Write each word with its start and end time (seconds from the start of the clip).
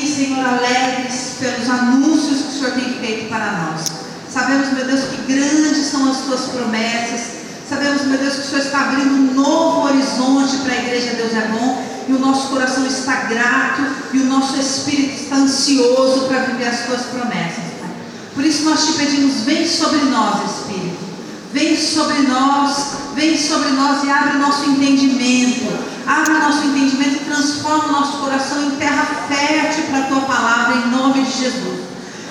aqui, 0.00 0.08
Senhor, 0.08 0.44
alegres 0.44 1.36
pelos 1.38 1.68
anúncios 1.68 2.38
que 2.40 2.48
o 2.48 2.58
Senhor 2.58 2.72
tem 2.72 2.94
feito 2.94 3.28
para 3.28 3.52
nós. 3.52 3.84
Sabemos, 4.32 4.72
meu 4.72 4.86
Deus, 4.86 5.00
que 5.00 5.32
grandes 5.32 5.86
são 5.86 6.10
as 6.10 6.18
tuas 6.18 6.40
promessas. 6.42 7.40
Sabemos, 7.68 8.02
meu 8.06 8.18
Deus, 8.18 8.34
que 8.34 8.40
o 8.40 8.44
Senhor 8.44 8.64
está 8.64 8.80
abrindo 8.80 9.14
um 9.14 9.34
novo 9.34 9.88
horizonte 9.88 10.56
para 10.58 10.72
a 10.72 10.78
igreja 10.78 11.14
Deus 11.14 11.32
é 11.34 11.48
bom. 11.48 11.86
E 12.08 12.12
o 12.12 12.18
nosso 12.18 12.48
coração 12.48 12.86
está 12.86 13.24
grato 13.24 13.82
e 14.12 14.18
o 14.18 14.24
nosso 14.24 14.58
espírito 14.58 15.22
está 15.22 15.36
ansioso 15.36 16.26
para 16.26 16.40
viver 16.40 16.66
as 16.66 16.86
tuas 16.86 17.02
promessas. 17.02 17.70
Por 18.34 18.44
isso 18.44 18.64
nós 18.64 18.86
te 18.86 18.92
pedimos, 18.94 19.42
vem 19.42 19.68
sobre 19.68 19.98
nós, 20.06 20.50
Espírito. 20.50 21.10
Vem 21.52 21.76
sobre 21.76 22.18
nós, 22.22 22.94
vem 23.14 23.36
sobre 23.36 23.70
nós 23.70 24.04
e 24.04 24.10
abre 24.10 24.36
o 24.36 24.38
nosso 24.38 24.70
entendimento. 24.70 25.66
Abre 26.10 26.34
o 26.34 26.40
nosso 26.40 26.64
entendimento 26.64 27.22
e 27.22 27.24
transforma 27.24 27.84
o 27.84 27.92
nosso 27.92 28.18
coração 28.18 28.64
em 28.64 28.70
terra 28.70 29.06
fértil 29.28 29.84
para 29.84 30.00
a 30.00 30.06
tua 30.08 30.20
palavra, 30.22 30.78
em 30.78 30.90
nome 30.90 31.22
de 31.22 31.30
Jesus. 31.30 31.80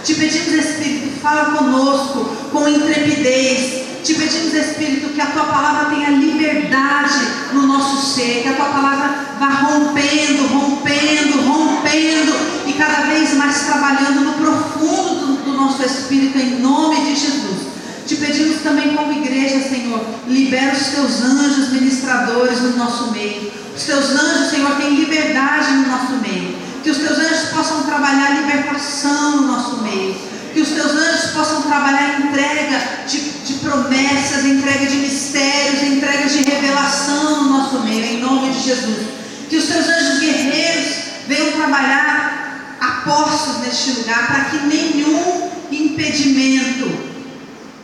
Te 0.04 0.16
pedimos, 0.16 0.54
Espírito, 0.54 1.22
fala 1.22 1.58
conosco 1.58 2.26
com 2.52 2.68
intrepidez. 2.68 3.86
Te 4.04 4.16
pedimos, 4.16 4.54
Espírito, 4.54 5.14
que 5.14 5.22
a 5.22 5.28
tua 5.28 5.46
palavra 5.46 5.96
tenha 5.96 6.10
liberdade 6.10 7.20
no 7.54 7.68
nosso 7.68 8.16
ser, 8.16 8.42
que 8.42 8.50
a 8.50 8.54
tua 8.56 8.66
palavra 8.66 9.38
vá 9.40 9.48
rompendo, 9.48 10.48
rompendo, 10.48 11.42
rompendo 11.48 12.34
e 12.68 12.74
cada 12.74 13.06
vez 13.08 13.34
mais 13.36 13.62
trabalhando 13.62 14.26
no 14.26 14.34
profundo 14.34 15.42
do, 15.46 15.54
nosso 15.54 15.84
espírito, 15.84 16.38
em 16.38 16.60
nome 16.60 16.98
de 16.98 17.16
Jesus. 17.16 17.70
Te 18.06 18.16
pedimos 18.18 18.62
também 18.62 18.94
como 18.94 19.14
igreja, 19.14 19.70
Senhor, 19.70 20.04
libera 20.28 20.74
os 20.74 20.88
teus 20.88 21.22
anjos 21.22 21.70
ministradores 21.70 22.60
no 22.60 22.76
nosso 22.76 23.12
meio. 23.12 23.59
Os 23.80 23.86
teus 23.86 24.10
anjos, 24.10 24.50
Senhor, 24.50 24.76
têm 24.76 24.94
liberdade 24.94 25.72
no 25.72 25.88
nosso 25.88 26.12
meio. 26.18 26.54
Que 26.84 26.90
os 26.90 26.98
teus 26.98 27.18
anjos 27.18 27.50
possam 27.54 27.84
trabalhar 27.84 28.42
libertação 28.42 29.38
no 29.38 29.48
nosso 29.48 29.78
meio. 29.84 30.18
Que 30.54 30.60
os 30.60 30.68
teus 30.68 30.92
anjos 30.92 31.32
possam 31.32 31.62
trabalhar 31.62 32.20
entrega 32.20 32.78
de, 33.08 33.20
de 33.22 33.54
promessas, 33.54 34.44
entrega 34.44 34.86
de 34.86 34.98
mistérios, 34.98 35.82
entrega 35.82 36.28
de 36.28 36.44
revelação 36.44 37.44
no 37.44 37.58
nosso 37.58 37.80
meio, 37.80 38.04
em 38.04 38.20
nome 38.20 38.52
de 38.52 38.60
Jesus. 38.60 39.08
Que 39.50 39.56
os 39.56 39.66
teus 39.68 39.88
anjos 39.88 40.20
guerreiros 40.20 40.96
venham 41.30 41.54
trabalhar 41.54 42.76
apostos 42.82 43.60
neste 43.62 43.92
lugar, 43.92 44.28
para 44.28 44.44
que 44.46 44.58
nenhum 44.68 45.52
impedimento 45.72 46.92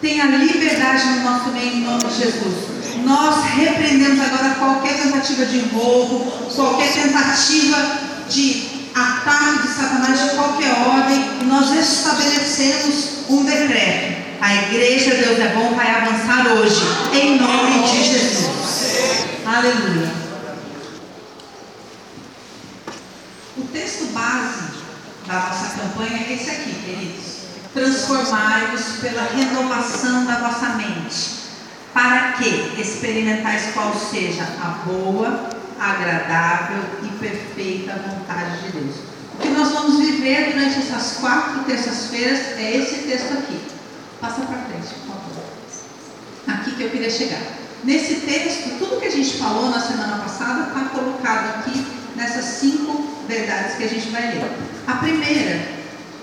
tenha 0.02 0.26
liberdade 0.26 1.06
no 1.06 1.24
nosso 1.24 1.50
meio, 1.52 1.74
em 1.74 1.82
nome 1.86 2.04
de 2.04 2.18
Jesus. 2.18 2.75
Nós 3.04 3.44
repreendemos 3.46 4.20
agora 4.20 4.56
qualquer 4.56 5.02
tentativa 5.02 5.46
de 5.46 5.60
roubo, 5.70 6.32
qualquer 6.54 6.92
tentativa 6.94 7.78
de 8.30 8.90
ataque 8.96 9.68
de 9.68 9.74
Satanás 9.74 10.22
de 10.22 10.36
qualquer 10.36 10.72
ordem, 10.88 11.44
nós 11.44 11.72
estabelecemos 11.74 13.30
um 13.30 13.44
decreto. 13.44 14.26
A 14.42 14.56
igreja 14.56 15.16
Deus 15.16 15.40
é 15.40 15.54
bom 15.56 15.76
vai 15.76 15.90
avançar 15.90 16.48
hoje, 16.54 16.82
em 17.14 17.40
nome 17.40 17.88
de 17.88 18.04
Jesus. 18.04 19.26
Aleluia. 19.46 20.12
O 23.58 23.62
texto 23.62 24.14
base 24.14 24.86
da 25.28 25.34
nossa 25.34 25.78
campanha 25.78 26.26
é 26.28 26.34
esse 26.34 26.50
aqui, 26.50 26.74
queridos 26.86 27.36
transformai-vos 27.76 29.02
pela 29.02 29.24
renovação 29.24 30.26
da 30.26 30.36
vossa 30.40 30.70
mente, 30.76 31.45
para 31.96 32.34
que 32.34 32.82
experimentais 32.82 33.72
qual 33.74 33.96
seja 33.96 34.44
a 34.62 34.84
boa, 34.86 35.50
agradável 35.80 36.84
e 37.02 37.08
perfeita 37.18 37.94
vontade 37.94 38.64
de 38.64 38.72
Deus. 38.74 38.96
O 39.34 39.38
que 39.38 39.48
nós 39.48 39.72
vamos 39.72 40.00
viver 40.00 40.52
durante 40.52 40.80
essas 40.80 41.20
quatro 41.22 41.64
terças-feiras 41.64 42.40
é 42.58 42.76
esse 42.76 43.08
texto 43.08 43.32
aqui. 43.32 43.62
Passa 44.20 44.42
para 44.42 44.58
frente, 44.58 44.94
por 45.06 45.16
favor. 45.16 45.46
Aqui 46.50 46.72
que 46.72 46.84
eu 46.84 46.90
queria 46.90 47.10
chegar. 47.10 47.42
Nesse 47.86 48.16
texto, 48.16 48.78
tudo 48.78 49.00
que 49.00 49.08
a 49.08 49.12
gente 49.12 49.38
falou 49.38 49.70
na 49.70 49.80
semana 49.80 50.18
passada 50.18 50.68
está 50.68 50.90
colocado 50.90 51.60
aqui 51.60 51.86
nessas 52.18 52.44
cinco 52.44 53.24
verdades 53.26 53.78
que 53.78 53.84
a 53.86 53.90
gente 53.90 54.10
vai 54.10 54.34
ler. 54.34 54.52
A 54.86 54.96
primeira 54.96 55.66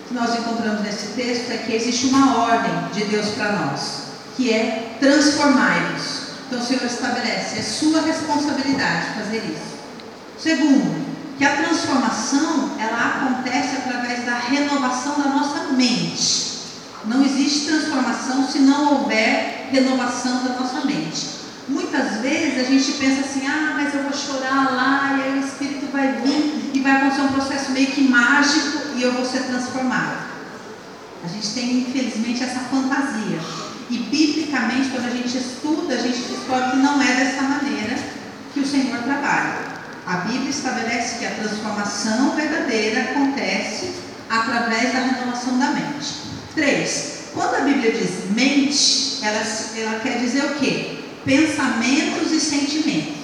que 0.06 0.12
nós 0.12 0.38
encontramos 0.38 0.82
nesse 0.82 1.14
texto 1.14 1.50
é 1.50 1.56
que 1.56 1.74
existe 1.74 2.08
uma 2.08 2.42
ordem 2.42 2.90
de 2.92 3.04
Deus 3.04 3.30
para 3.30 3.52
nós, 3.52 4.01
que 4.36 4.52
é 4.52 4.96
transformar-nos. 5.00 6.22
Então 6.46 6.60
o 6.60 6.64
Senhor 6.64 6.84
estabelece, 6.84 7.58
é 7.58 7.62
sua 7.62 8.02
responsabilidade 8.02 9.14
fazer 9.18 9.38
isso. 9.38 9.72
Segundo, 10.38 11.12
que 11.38 11.44
a 11.44 11.56
transformação 11.56 12.70
ela 12.78 12.98
acontece 12.98 13.76
através 13.76 14.24
da 14.24 14.38
renovação 14.38 15.18
da 15.20 15.30
nossa 15.30 15.72
mente. 15.72 16.52
Não 17.04 17.24
existe 17.24 17.66
transformação 17.66 18.46
se 18.46 18.60
não 18.60 18.94
houver 18.94 19.68
renovação 19.72 20.44
da 20.44 20.60
nossa 20.60 20.84
mente. 20.84 21.42
Muitas 21.68 22.20
vezes 22.20 22.58
a 22.58 22.70
gente 22.70 22.92
pensa 22.92 23.22
assim, 23.22 23.46
ah, 23.46 23.72
mas 23.74 23.94
eu 23.94 24.02
vou 24.02 24.12
chorar 24.12 24.72
lá 24.74 25.16
e 25.16 25.22
aí 25.22 25.38
o 25.38 25.46
Espírito 25.46 25.90
vai 25.92 26.12
vir 26.20 26.70
e 26.74 26.80
vai 26.80 26.92
acontecer 26.92 27.22
um 27.22 27.28
processo 27.28 27.72
meio 27.72 27.88
que 27.88 28.02
mágico 28.02 28.96
e 28.96 29.02
eu 29.02 29.12
vou 29.12 29.24
ser 29.24 29.44
transformado. 29.44 30.32
A 31.24 31.28
gente 31.28 31.48
tem, 31.54 31.78
infelizmente, 31.78 32.42
essa 32.42 32.60
fantasia. 32.60 33.38
E, 33.90 33.98
biblicamente, 33.98 34.90
quando 34.90 35.06
a 35.06 35.10
gente 35.10 35.36
estuda, 35.36 35.94
a 35.94 35.98
gente 35.98 36.18
descobre 36.18 36.70
que 36.70 36.76
não 36.76 37.00
é 37.00 37.12
dessa 37.14 37.42
maneira 37.42 37.96
que 38.52 38.60
o 38.60 38.66
Senhor 38.66 39.02
trabalha. 39.02 39.72
A 40.06 40.16
Bíblia 40.18 40.50
estabelece 40.50 41.18
que 41.18 41.26
a 41.26 41.30
transformação 41.30 42.34
verdadeira 42.34 43.02
acontece 43.02 43.92
através 44.28 44.92
da 44.92 45.00
renovação 45.00 45.58
da 45.58 45.70
mente. 45.70 46.14
Três, 46.54 47.28
quando 47.32 47.54
a 47.54 47.60
Bíblia 47.60 47.92
diz 47.92 48.30
mente, 48.30 49.18
ela, 49.22 49.42
ela 49.76 50.00
quer 50.00 50.18
dizer 50.18 50.44
o 50.44 50.54
quê? 50.56 50.98
Pensamentos 51.24 52.32
e 52.32 52.40
sentimentos. 52.40 53.22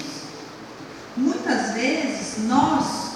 Muitas 1.17 1.73
vezes 1.73 2.45
nós 2.47 3.09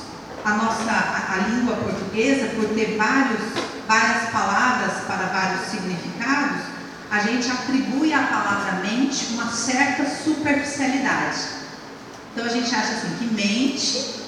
a 0.45 0.55
nossa 0.55 0.91
a, 0.91 1.35
a 1.35 1.49
língua 1.49 1.77
portuguesa, 1.77 2.49
por 2.57 2.67
ter 2.75 2.97
vários, 2.97 3.41
várias 3.87 4.31
palavras 4.31 4.93
para 5.07 5.27
vários 5.27 5.71
significados, 5.71 6.63
a 7.13 7.19
gente 7.19 7.51
atribui 7.51 8.11
à 8.15 8.23
palavra 8.23 8.81
mente 8.81 9.35
uma 9.35 9.47
certa 9.51 10.03
superficialidade. 10.09 11.41
Então 12.33 12.47
a 12.47 12.49
gente 12.49 12.75
acha 12.75 12.95
assim 12.95 13.17
que 13.19 13.27
mente 13.35 14.23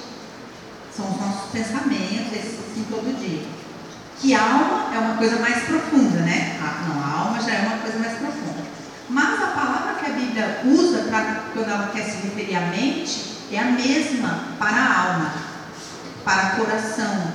são 0.94 1.10
os 1.10 1.18
nossos 1.18 1.50
pensamentos, 1.50 2.30
esse 2.30 2.58
assim 2.60 2.86
todo 2.90 3.18
dia. 3.18 3.42
Que 4.20 4.34
alma 4.34 4.94
é 4.94 4.98
uma 4.98 5.16
coisa 5.16 5.38
mais 5.38 5.64
profunda, 5.64 6.20
né? 6.20 6.58
Ah, 6.60 6.84
não, 6.86 7.02
a 7.02 7.20
alma 7.20 7.40
já 7.40 7.54
é 7.54 7.66
uma 7.66 7.78
coisa 7.78 7.98
mais 7.98 8.18
profunda. 8.18 8.62
Mas 9.08 9.42
a 9.42 9.46
palavra 9.46 9.94
que 9.94 10.10
a 10.10 10.14
Bíblia 10.14 10.60
usa 10.66 11.04
para 11.04 11.44
quando 11.54 11.70
ela 11.70 11.90
quer 11.90 12.04
se 12.04 12.18
referir 12.18 12.54
à 12.54 12.66
mente 12.66 13.38
é 13.50 13.60
a 13.60 13.64
mesma 13.64 14.48
para 14.58 14.76
a 14.76 15.00
alma 15.08 15.34
para 16.22 16.56
coração. 16.56 17.32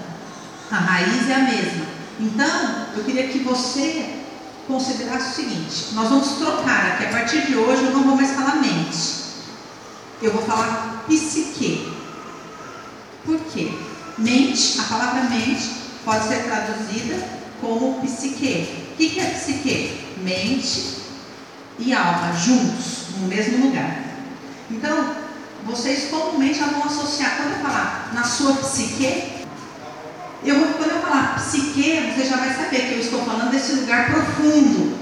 A 0.72 0.76
raiz 0.76 1.28
é 1.28 1.34
a 1.34 1.40
mesma. 1.40 1.86
Então, 2.20 2.86
eu 2.96 3.04
queria 3.04 3.30
que 3.30 3.40
você 3.40 4.19
considerasse 4.70 5.32
o 5.32 5.36
seguinte: 5.36 5.94
nós 5.94 6.08
vamos 6.08 6.30
trocar 6.38 6.94
aqui, 6.94 7.06
a 7.06 7.10
partir 7.10 7.48
de 7.48 7.56
hoje 7.56 7.84
eu 7.84 7.92
não 7.92 8.04
vou 8.04 8.16
mais 8.16 8.32
falar 8.32 8.58
mente, 8.58 8.96
eu 10.22 10.32
vou 10.32 10.44
falar 10.44 11.04
psique. 11.08 11.92
Por 13.26 13.40
quê? 13.52 13.74
Mente, 14.18 14.80
a 14.80 14.84
palavra 14.84 15.24
mente 15.24 15.70
pode 16.06 16.28
ser 16.28 16.44
traduzida 16.44 17.28
como 17.60 18.00
psique. 18.02 18.88
O 18.94 18.96
que 18.96 19.20
é 19.20 19.26
psique? 19.26 20.16
Mente 20.18 21.00
e 21.80 21.94
alma 21.94 22.34
juntos, 22.34 23.16
no 23.18 23.28
mesmo 23.28 23.66
lugar. 23.66 24.04
Então, 24.70 25.16
vocês 25.66 26.10
comumente 26.10 26.60
já 26.60 26.68
vão 26.68 26.84
associar, 26.84 27.38
quando 27.38 27.54
eu 27.54 27.60
falar 27.60 28.12
na 28.14 28.24
sua 28.24 28.54
psique, 28.56 29.39
eu 30.44 30.60
vou, 30.60 30.74
quando 30.74 30.92
eu 30.92 31.02
falar 31.02 31.36
psique, 31.36 32.14
você 32.16 32.26
já 32.26 32.38
vai 32.38 32.54
saber 32.54 32.88
que 32.88 32.94
eu 32.94 33.00
estou 33.00 33.24
falando 33.26 33.52
desse 33.52 33.74
lugar 33.74 34.12
profundo. 34.12 34.98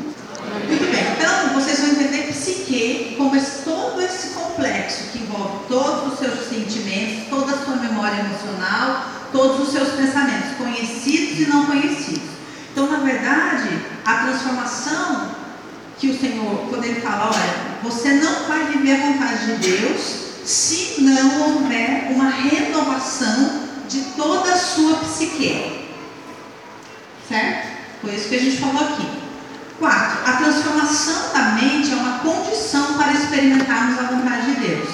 Muito 0.68 0.92
bem, 0.92 1.06
então 1.16 1.54
vocês 1.54 1.80
vão 1.80 1.90
entender 1.90 2.32
psique 2.34 3.16
como 3.18 3.36
esse, 3.36 3.64
todo 3.64 4.02
esse 4.02 4.30
complexo 4.30 5.12
que 5.12 5.20
envolve 5.20 5.66
todos 5.68 6.14
os 6.14 6.20
seus 6.20 6.50
sentimentos, 6.50 7.30
toda 7.30 7.54
a 7.54 7.58
sua 7.58 7.76
memória 7.76 8.20
emocional, 8.20 9.06
todos 9.32 9.68
os 9.68 9.74
seus 9.74 9.90
pensamentos, 9.90 10.58
conhecidos 10.58 11.40
e 11.40 11.50
não 11.50 11.66
conhecidos. 11.66 12.30
Então, 12.72 12.90
na 12.92 13.00
verdade, 13.00 13.70
a 14.06 14.14
transformação 14.26 15.32
que 16.00 16.10
o 16.10 16.20
Senhor, 16.20 16.68
quando 16.70 16.86
Ele 16.86 17.02
fala, 17.02 17.28
olha, 17.28 17.68
você 17.84 18.14
não 18.14 18.48
vai 18.48 18.66
viver 18.66 18.94
a 18.94 19.08
vontade 19.08 19.46
de 19.46 19.70
Deus 19.70 20.28
se 20.46 21.02
não 21.02 21.42
houver 21.42 22.12
uma 22.12 22.30
renovação 22.30 23.67
de 23.88 24.02
toda 24.16 24.54
a 24.54 24.58
sua 24.58 24.96
psique. 24.98 25.88
Certo? 27.28 27.68
Foi 28.02 28.16
isso 28.16 28.30
que 28.30 28.36
a 28.36 28.40
gente 28.40 28.58
falou 28.58 28.84
aqui. 28.84 29.08
Quatro, 29.80 30.30
a 30.30 30.38
transformação 30.38 31.34
da 31.34 31.44
mente 31.52 31.92
é 31.92 31.96
uma 31.96 32.20
condição 32.20 32.96
para 32.96 33.14
experimentarmos 33.14 34.00
a 34.00 34.04
vontade 34.04 34.54
de 34.54 34.60
Deus. 34.68 34.90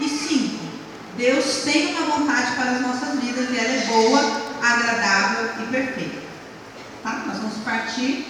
E 0.00 0.08
cinco, 0.08 0.64
Deus 1.16 1.62
tem 1.64 1.96
uma 1.96 2.18
vontade 2.18 2.52
para 2.52 2.70
as 2.72 2.80
nossas 2.80 3.20
vidas 3.20 3.50
e 3.50 3.58
ela 3.58 3.68
é 3.68 3.86
boa, 3.86 4.42
agradável 4.62 5.28
partir 7.68 8.26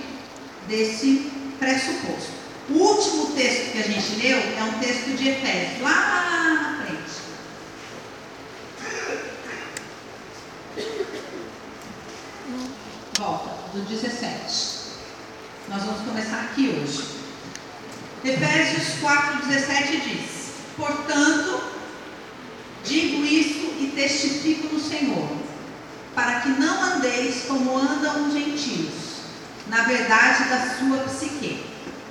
desse 0.66 1.30
pressuposto. 1.60 2.32
O 2.68 2.74
último 2.74 3.26
texto 3.36 3.72
que 3.72 3.78
a 3.78 3.82
gente 3.82 4.20
leu 4.20 4.36
é 4.36 4.62
um 4.64 4.78
texto 4.80 5.16
de 5.16 5.28
Efésios, 5.28 5.80
lá 5.80 6.76
na 6.76 6.84
frente. 6.84 6.97
Volta, 13.18 13.50
do 13.72 13.80
17. 13.80 14.78
Nós 15.68 15.82
vamos 15.82 16.02
começar 16.02 16.40
aqui 16.40 16.68
hoje. 16.68 17.18
Efésios 18.24 19.00
4,17 19.02 20.02
diz: 20.02 20.52
Portanto, 20.76 21.62
digo 22.84 23.24
isso 23.24 23.74
e 23.80 23.92
testifico 23.94 24.74
no 24.74 24.80
Senhor, 24.80 25.28
para 26.14 26.40
que 26.40 26.48
não 26.50 26.82
andeis 26.94 27.44
como 27.46 27.76
andam 27.76 28.28
os 28.28 28.32
gentios, 28.32 28.94
na 29.68 29.82
verdade 29.82 30.48
da 30.48 30.76
sua 30.78 30.98
psique. 31.04 31.64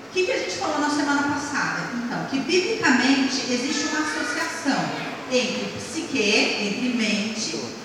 O 0.10 0.14
que, 0.14 0.26
que 0.26 0.32
a 0.32 0.38
gente 0.40 0.58
falou 0.58 0.80
na 0.80 0.90
semana 0.90 1.24
passada? 1.24 1.90
Então, 1.96 2.26
que 2.26 2.40
biblicamente 2.40 3.52
existe 3.52 3.88
uma 3.88 4.00
associação 4.00 4.90
entre 5.32 5.78
psique, 5.78 6.20
entre 6.20 6.98
mente, 6.98 7.77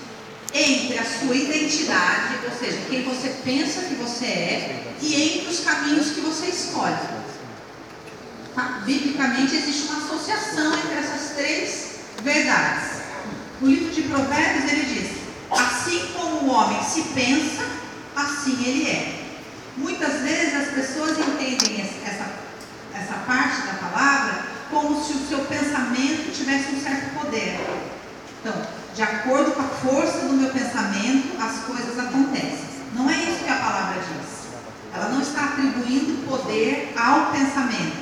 entre 0.53 0.99
a 0.99 1.03
sua 1.03 1.35
identidade, 1.35 2.39
ou 2.45 2.57
seja, 2.57 2.77
quem 2.89 3.03
você 3.03 3.29
pensa 3.43 3.81
que 3.81 3.95
você 3.95 4.25
é, 4.25 4.93
e 5.01 5.39
entre 5.39 5.49
os 5.49 5.61
caminhos 5.61 6.11
que 6.11 6.21
você 6.21 6.45
escolhe. 6.47 6.95
Tá? 8.53 8.83
Biblicamente 8.85 9.55
existe 9.55 9.87
uma 9.87 10.05
associação 10.05 10.73
entre 10.77 10.93
essas 10.93 11.35
três 11.35 11.95
verdades. 12.21 13.01
O 13.61 13.65
livro 13.65 13.91
de 13.91 14.03
Provérbios 14.03 14.71
ele 14.71 14.83
diz: 14.83 15.11
assim 15.49 16.07
como 16.13 16.35
o 16.41 16.49
homem 16.53 16.83
se 16.83 17.01
pensa, 17.15 17.63
assim 18.15 18.63
ele 18.63 18.89
é. 18.89 19.23
Muitas 19.75 20.21
vezes 20.21 20.53
as 20.53 20.67
pessoas 20.67 21.17
entendem 21.17 21.81
essa, 21.81 22.31
essa 22.93 23.13
parte 23.25 23.65
da 23.65 23.73
palavra 23.73 24.45
como 24.69 25.03
se 25.03 25.13
o 25.13 25.27
seu 25.27 25.39
pensamento 25.45 26.31
tivesse 26.31 26.75
um 26.75 26.81
certo 26.81 27.19
poder. 27.19 27.59
Então, 28.39 28.82
de 28.95 29.01
acordo 29.01 29.51
com 29.51 29.61
a 29.61 29.63
força 29.63 30.19
do 30.27 30.33
meu 30.33 30.51
pensamento, 30.51 31.41
as 31.41 31.63
coisas 31.65 31.97
acontecem. 31.97 32.73
Não 32.93 33.09
é 33.09 33.15
isso 33.15 33.43
que 33.43 33.49
a 33.49 33.55
palavra 33.55 33.99
diz. 33.99 34.43
Ela 34.93 35.09
não 35.09 35.21
está 35.21 35.45
atribuindo 35.45 36.27
poder 36.27 36.93
ao 36.95 37.31
pensamento. 37.31 37.97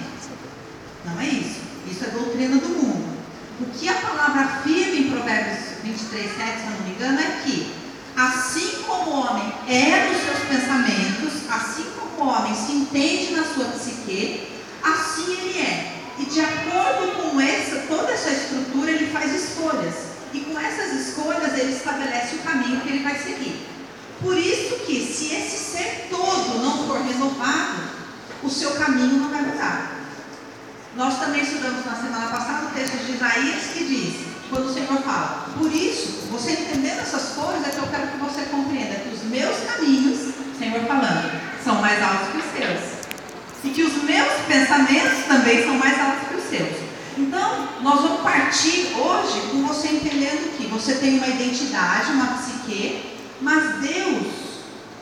Não 1.06 1.20
é 1.22 1.26
isso. 1.26 1.62
Isso 1.90 2.04
é 2.04 2.08
doutrina 2.10 2.58
do 2.58 2.70
mundo. 2.70 3.18
O 3.62 3.66
que 3.68 3.88
a 3.88 3.94
palavra 3.94 4.42
afirma 4.42 4.96
em 4.96 5.10
Provérbios 5.12 5.60
23, 5.82 6.36
7, 6.36 6.60
se 6.60 6.66
eu 6.66 6.72
não 6.72 6.82
me 6.82 6.92
engano, 6.92 7.20
é 7.20 7.42
que 7.44 7.74
assim 8.18 8.84
como 8.86 9.12
o 9.12 9.20
homem 9.22 9.54
é 9.70 10.10
nos 10.10 10.22
seus 10.24 10.40
pensamentos, 10.50 11.50
assim 11.50 11.86
como 11.98 12.30
o 12.30 12.34
homem 12.34 12.54
se 12.54 12.74
entende 12.74 13.34
na 13.34 13.46
sua 13.46 13.66
psique, 13.66 14.50
assim 14.84 15.32
ele 15.32 15.60
é. 15.60 16.02
E 16.20 16.26
de 16.26 16.42
acordo 16.42 17.32
com 17.32 17.40
essa, 17.40 17.78
toda 17.88 18.12
essa 18.12 18.30
estrutura, 18.30 18.92
ele 18.92 19.12
faz 19.12 19.34
escolhas 19.34 20.12
e 20.34 20.40
com 20.40 20.60
essas 20.60 21.08
escolhas 21.08 21.58
ele 21.58 21.74
estabelece 21.74 22.36
o 22.36 22.40
caminho 22.40 22.82
que 22.82 22.90
ele 22.90 23.04
vai 23.04 23.18
seguir. 23.18 23.68
Por 24.22 24.38
isso 24.38 24.76
que 24.86 25.02
se 25.02 25.34
esse 25.34 25.58
ser 25.58 26.08
todo 26.10 26.62
não 26.62 26.88
for 26.88 27.02
renovado, 27.02 27.90
o 28.44 28.50
seu 28.50 28.72
caminho 28.72 29.20
não 29.20 29.30
vai 29.30 29.42
mudar. 29.42 29.92
Nós 30.96 31.20
também 31.20 31.42
estudamos 31.42 31.86
na 31.86 31.96
semana 31.96 32.28
passada 32.28 32.68
o 32.68 32.72
texto 32.72 32.98
de 33.06 33.14
Isaías 33.14 33.64
que 33.74 33.84
diz, 33.84 34.32
quando 34.50 34.66
o 34.66 34.74
Senhor 34.74 35.02
fala, 35.02 35.48
por 35.58 35.72
isso, 35.72 36.28
você 36.30 36.52
entendendo 36.52 37.00
essas 37.00 37.30
coisas, 37.30 37.66
é 37.66 37.72
que 37.72 37.78
eu 37.78 37.88
quero 37.88 38.08
que 38.08 38.18
você 38.18 38.42
compreenda 38.52 38.96
que 38.96 39.16
os 39.16 39.24
meus 39.24 39.58
caminhos, 39.66 40.34
Senhor 40.60 40.82
falando, 40.86 41.42
são 41.64 41.76
mais 41.82 42.02
altos 42.04 42.28
que 42.30 42.38
os 42.38 42.52
seus. 42.58 43.02
E 43.64 43.70
que 43.70 43.84
os 43.84 44.04
meus 44.04 44.34
pensamentos 44.48 45.26
também 45.28 45.64
são 45.64 45.76
mais 45.76 46.00
altos 46.00 46.28
que 46.28 46.36
os 46.36 46.50
seus. 46.50 46.91
Então, 47.18 47.68
nós 47.82 48.02
vamos 48.02 48.22
partir 48.22 48.94
hoje 48.96 49.42
com 49.52 49.68
você 49.68 49.90
entendendo 49.90 50.58
que 50.58 50.68
você 50.68 50.96
tem 50.96 51.18
uma 51.18 51.28
identidade, 51.28 52.12
uma 52.12 52.38
psique, 52.38 53.18
mas 53.42 53.82
Deus, 53.82 54.28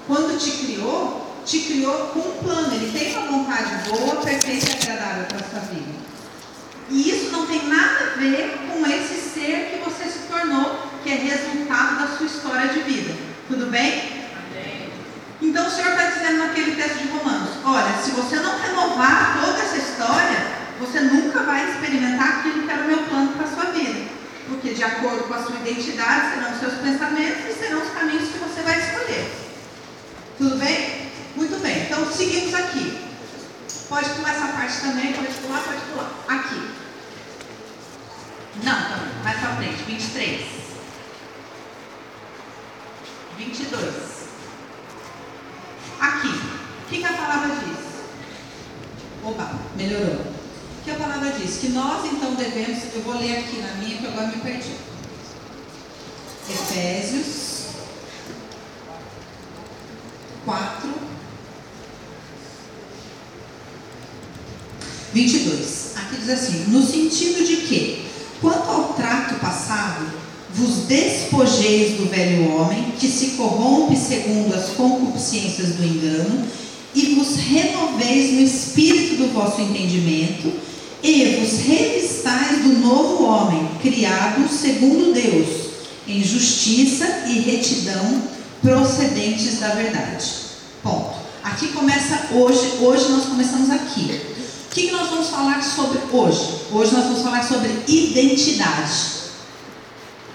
quando 0.07 0.37
te 0.37 0.51
criou, 0.51 1.41
te 1.45 1.59
criou 1.59 1.93
com 2.07 2.19
um 2.19 2.43
plano. 2.43 2.73
Ele 2.73 2.91
tem 2.91 3.15
uma 3.17 3.27
vontade 3.27 3.89
boa, 3.89 4.15
perfeita 4.17 4.65
e 4.65 4.91
agradável 4.91 5.25
para 5.25 5.37
a 5.37 5.49
sua 5.49 5.59
vida. 5.73 5.91
E 6.89 7.09
isso 7.09 7.31
não 7.31 7.45
tem 7.45 7.67
nada 7.67 8.13
a 8.13 8.19
ver 8.19 8.57
com 8.67 8.85
esse 8.87 9.29
ser 9.29 9.71
que 9.71 9.89
você 9.89 10.05
se 10.05 10.19
tornou, 10.27 10.79
que 11.03 11.11
é 11.11 11.15
resultado 11.15 11.99
da 11.99 12.17
sua 12.17 12.25
história 12.25 12.69
de 12.69 12.79
vida. 12.79 13.15
Tudo 13.47 13.67
bem? 13.67 14.19
Então 15.41 15.67
o 15.67 15.69
Senhor 15.71 15.91
está 15.91 16.09
dizendo 16.09 16.37
naquele 16.39 16.75
texto 16.75 16.97
de 16.97 17.07
Romanos: 17.09 17.51
olha, 17.63 18.01
se 18.01 18.11
você 18.11 18.37
não 18.37 18.59
renovar 18.59 19.39
toda 19.41 19.59
essa 19.59 19.77
história, 19.77 20.58
você 20.79 21.01
nunca 21.01 21.43
vai 21.43 21.69
experimentar 21.69 22.39
aquilo 22.39 22.63
que 22.63 22.71
era 22.71 22.83
o 22.83 22.87
meu 22.87 23.03
plano 23.03 23.33
para 23.33 23.45
a 23.45 23.53
sua 23.53 23.71
vida. 23.71 24.09
Porque 24.47 24.73
de 24.73 24.83
acordo 24.83 25.27
com 25.27 25.33
a 25.33 25.43
sua 25.43 25.55
identidade 25.57 26.33
serão 26.33 26.51
os 26.51 26.59
seus 26.59 26.73
pensamentos 26.75 27.45
e 27.49 27.53
serão 27.53 27.81
os 27.81 27.89
caminhos 27.89 28.29
que 28.29 28.39
você 28.39 28.61
vai 28.61 28.79
escolher. 28.79 29.31
Tudo 30.37 30.55
bem? 30.55 31.11
Muito 31.35 31.61
bem. 31.61 31.83
Então 31.83 32.11
seguimos 32.11 32.53
aqui. 32.55 32.97
Pode 33.89 34.09
pular 34.11 34.31
essa 34.31 34.47
parte 34.47 34.81
também, 34.81 35.13
pode 35.13 35.33
pular, 35.33 35.61
pode 35.63 35.81
pular. 35.81 36.11
Aqui. 36.27 36.71
Não, 38.63 38.79
não, 38.89 39.23
mais 39.23 39.39
para 39.39 39.55
frente. 39.57 39.83
23. 39.83 40.45
22. 43.37 44.29
Aqui. 45.99 46.27
O 46.27 46.89
que, 46.89 46.97
que 46.97 47.05
a 47.05 47.13
palavra 47.13 47.55
diz? 47.55 47.79
Opa, 49.23 49.51
melhorou 49.75 50.38
que 50.83 50.91
a 50.91 50.95
palavra 50.95 51.31
diz? 51.31 51.57
Que 51.57 51.69
nós 51.69 52.05
então 52.05 52.33
devemos, 52.35 52.79
eu 52.93 53.01
vou 53.01 53.17
ler 53.17 53.39
aqui 53.39 53.57
na 53.57 53.73
minha 53.75 53.97
que 53.97 54.07
agora 54.07 54.27
me 54.27 54.37
perdi. 54.37 54.71
Efésios 56.49 57.65
4, 60.45 60.89
22. 65.13 65.93
Aqui 65.95 66.15
diz 66.17 66.29
assim: 66.29 66.65
no 66.69 66.83
sentido 66.83 67.45
de 67.45 67.57
que, 67.67 68.05
quanto 68.41 68.69
ao 68.69 68.93
trato 68.93 69.35
passado, 69.39 70.07
vos 70.53 70.85
despojeis 70.87 71.97
do 71.97 72.09
velho 72.09 72.51
homem, 72.51 72.91
que 72.97 73.07
se 73.07 73.31
corrompe 73.31 73.95
segundo 73.95 74.55
as 74.55 74.69
concupiscências 74.69 75.75
do 75.75 75.83
engano, 75.83 76.47
e 76.95 77.13
vos 77.13 77.35
renoveis 77.35 78.33
no 78.33 78.41
espírito 78.41 79.17
do 79.17 79.31
vosso 79.31 79.61
entendimento, 79.61 80.51
e 81.01 81.37
vos 81.39 81.59
revistais 81.59 82.63
do 82.63 82.79
novo 82.79 83.23
homem, 83.23 83.69
criado 83.81 84.47
segundo 84.49 85.13
Deus, 85.13 85.69
em 86.07 86.23
justiça 86.23 87.05
e 87.27 87.39
retidão 87.39 88.21
procedentes 88.61 89.59
da 89.59 89.69
verdade. 89.69 90.25
Ponto. 90.83 91.19
Aqui 91.43 91.69
começa 91.69 92.27
hoje, 92.33 92.77
hoje 92.81 93.09
nós 93.09 93.25
começamos 93.25 93.69
aqui. 93.69 94.21
O 94.65 94.71
que 94.71 94.91
nós 94.91 95.09
vamos 95.09 95.29
falar 95.29 95.63
sobre 95.63 95.99
hoje? 96.11 96.59
Hoje 96.71 96.93
nós 96.93 97.05
vamos 97.05 97.21
falar 97.21 97.43
sobre 97.43 97.69
identidade. 97.87 99.19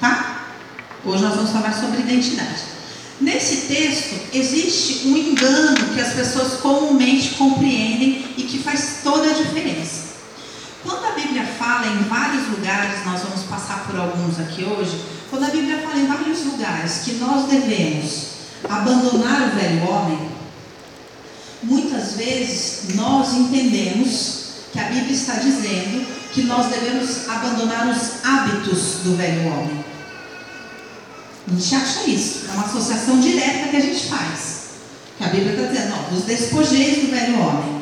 Tá? 0.00 0.48
Hoje 1.04 1.22
nós 1.22 1.34
vamos 1.34 1.50
falar 1.50 1.72
sobre 1.72 2.00
identidade. 2.00 2.74
Nesse 3.20 3.68
texto 3.68 4.14
existe 4.32 5.06
um 5.06 5.16
engano 5.16 5.76
que 5.94 6.00
as 6.00 6.14
pessoas 6.14 6.54
comumente 6.54 7.34
compreendem 7.34 8.24
e 8.36 8.42
que 8.42 8.58
faz 8.58 9.00
toda 9.04 9.30
a 9.30 9.34
diferença. 9.34 10.03
Fala 11.64 11.86
em 11.86 12.02
vários 12.10 12.46
lugares, 12.50 13.06
nós 13.06 13.22
vamos 13.22 13.44
passar 13.44 13.86
por 13.86 13.98
alguns 13.98 14.38
aqui 14.38 14.64
hoje, 14.64 15.02
quando 15.30 15.44
a 15.44 15.48
Bíblia 15.48 15.78
fala 15.78 15.96
em 15.96 16.06
vários 16.06 16.44
lugares 16.44 17.00
que 17.06 17.14
nós 17.14 17.48
devemos 17.48 18.26
abandonar 18.68 19.48
o 19.48 19.58
velho 19.58 19.88
homem, 19.88 20.28
muitas 21.62 22.16
vezes 22.16 22.94
nós 22.94 23.32
entendemos 23.32 24.48
que 24.74 24.78
a 24.78 24.82
Bíblia 24.82 25.12
está 25.14 25.36
dizendo 25.36 26.06
que 26.34 26.42
nós 26.42 26.66
devemos 26.66 27.30
abandonar 27.30 27.88
os 27.88 28.22
hábitos 28.22 28.98
do 29.02 29.16
velho 29.16 29.48
homem. 29.48 29.82
A 31.48 31.54
gente 31.54 31.74
acha 31.76 32.10
isso, 32.10 32.44
é 32.46 32.52
uma 32.52 32.66
associação 32.66 33.20
direta 33.20 33.70
que 33.70 33.76
a 33.78 33.80
gente 33.80 34.06
faz. 34.06 34.64
Que 35.16 35.24
a 35.24 35.28
Bíblia 35.28 35.54
está 35.54 35.66
dizendo, 35.72 35.96
não, 35.96 36.14
dos 36.14 36.24
despojeis 36.24 37.06
do 37.06 37.10
velho 37.10 37.40
homem. 37.40 37.73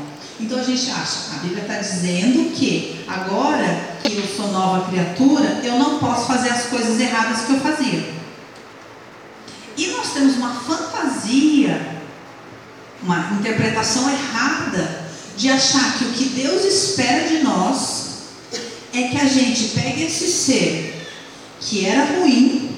Então 0.43 0.59
a 0.59 0.63
gente 0.65 0.91
acha, 0.91 1.37
a 1.37 1.39
Bíblia 1.39 1.63
está 1.63 1.77
dizendo 1.77 2.51
que 2.51 3.05
agora 3.07 3.99
que 4.03 4.17
eu 4.17 4.27
sou 4.27 4.49
nova 4.49 4.91
criatura, 4.91 5.61
eu 5.63 5.79
não 5.79 6.01
posso 6.01 6.27
fazer 6.27 6.51
as 6.51 6.65
coisas 6.65 6.99
erradas 6.99 7.43
que 7.43 7.53
eu 7.53 7.61
fazia. 7.61 8.13
E 9.77 9.87
nós 9.87 10.13
temos 10.13 10.37
uma 10.37 10.53
fantasia, 10.53 12.01
uma 13.05 13.39
interpretação 13.39 14.11
errada 14.11 15.07
de 15.37 15.49
achar 15.49 15.97
que 15.97 16.05
o 16.07 16.13
que 16.13 16.25
Deus 16.31 16.65
espera 16.65 17.29
de 17.29 17.39
nós 17.45 18.07
é 18.93 19.03
que 19.05 19.19
a 19.19 19.27
gente 19.27 19.69
pegue 19.69 20.03
esse 20.03 20.27
ser 20.27 21.07
que 21.61 21.87
era 21.87 22.19
ruim, 22.19 22.77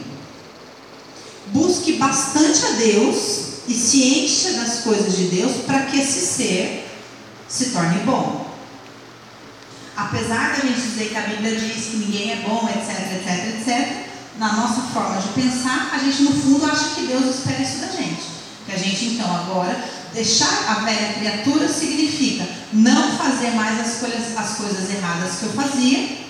busque 1.47 1.94
bastante 1.94 2.62
a 2.66 2.71
Deus 2.73 3.44
e 3.66 3.73
se 3.73 4.02
encha 4.18 4.52
das 4.52 4.80
coisas 4.80 5.16
de 5.16 5.25
Deus 5.28 5.52
para 5.66 5.87
que 5.87 5.99
esse 5.99 6.26
ser 6.26 6.85
se 7.54 7.66
torne 7.66 8.00
bom. 8.00 8.52
Apesar 9.96 10.56
da 10.56 10.66
gente 10.66 10.80
dizer 10.80 11.11
que 11.11 11.16
a 11.16 11.20
Bíblia 11.20 11.54
diz 11.54 11.84
que 11.84 11.96
ninguém 11.99 12.32
é 12.32 12.37
bom, 12.37 12.68
etc, 12.68 13.12
etc, 13.12 13.61
etc, 13.61 14.06
na 14.38 14.54
nossa 14.54 14.82
forma 14.92 15.20
de 15.20 15.28
pensar, 15.28 15.90
a 15.94 15.99
gente 15.99 16.25
no 16.25 16.32
fundo 16.32 16.66
acha 16.66 16.96
que 16.96 17.06
Deus 17.06 17.37
espera 17.37 17.62
isso 17.62 17.78
da 17.78 17.87
gente. 17.87 18.25
Que 18.66 18.73
a 18.73 18.76
gente 18.76 19.04
então 19.06 19.32
agora 19.32 19.84
deixar 20.12 20.64
a 20.68 20.80
velha 20.80 21.12
criatura 21.12 21.68
significa 21.68 22.44
não 22.73 23.16
fazer 23.16 23.50
mais 23.50 23.78
as 23.80 24.00
coisas, 24.00 24.37
as 24.37 24.56
coisas 24.56 24.90
erradas 24.90 25.38
que 25.38 25.44
eu 25.44 25.52
fazia, 25.52 26.25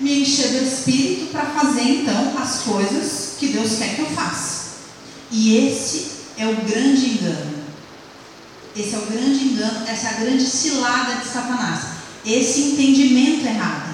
me 0.00 0.22
encher 0.22 0.48
do 0.48 0.64
Espírito 0.64 1.30
para 1.30 1.44
fazer 1.44 1.82
então 1.82 2.38
as 2.40 2.62
coisas 2.62 3.34
que 3.38 3.48
Deus 3.48 3.76
quer 3.76 3.96
que 3.96 4.00
eu 4.00 4.10
faça. 4.10 4.62
E 5.30 5.58
esse 5.58 6.12
é 6.38 6.46
o 6.46 6.56
grande 6.56 7.10
engano. 7.10 7.51
Esse 8.74 8.94
é 8.94 8.98
o 8.98 9.06
grande 9.06 9.44
engano, 9.44 9.86
essa 9.86 10.08
é 10.08 10.10
a 10.10 10.20
grande 10.20 10.46
cilada 10.46 11.16
de 11.16 11.26
Satanás. 11.26 11.80
Esse 12.24 12.72
entendimento 12.72 13.46
errado. 13.46 13.92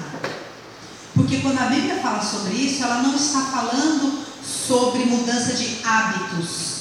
Porque 1.13 1.37
quando 1.39 1.59
a 1.59 1.65
Bíblia 1.65 1.97
fala 1.97 2.23
sobre 2.23 2.53
isso, 2.53 2.81
ela 2.83 3.01
não 3.01 3.15
está 3.15 3.41
falando 3.41 4.23
sobre 4.43 5.05
mudança 5.05 5.53
de 5.53 5.79
hábitos. 5.83 6.79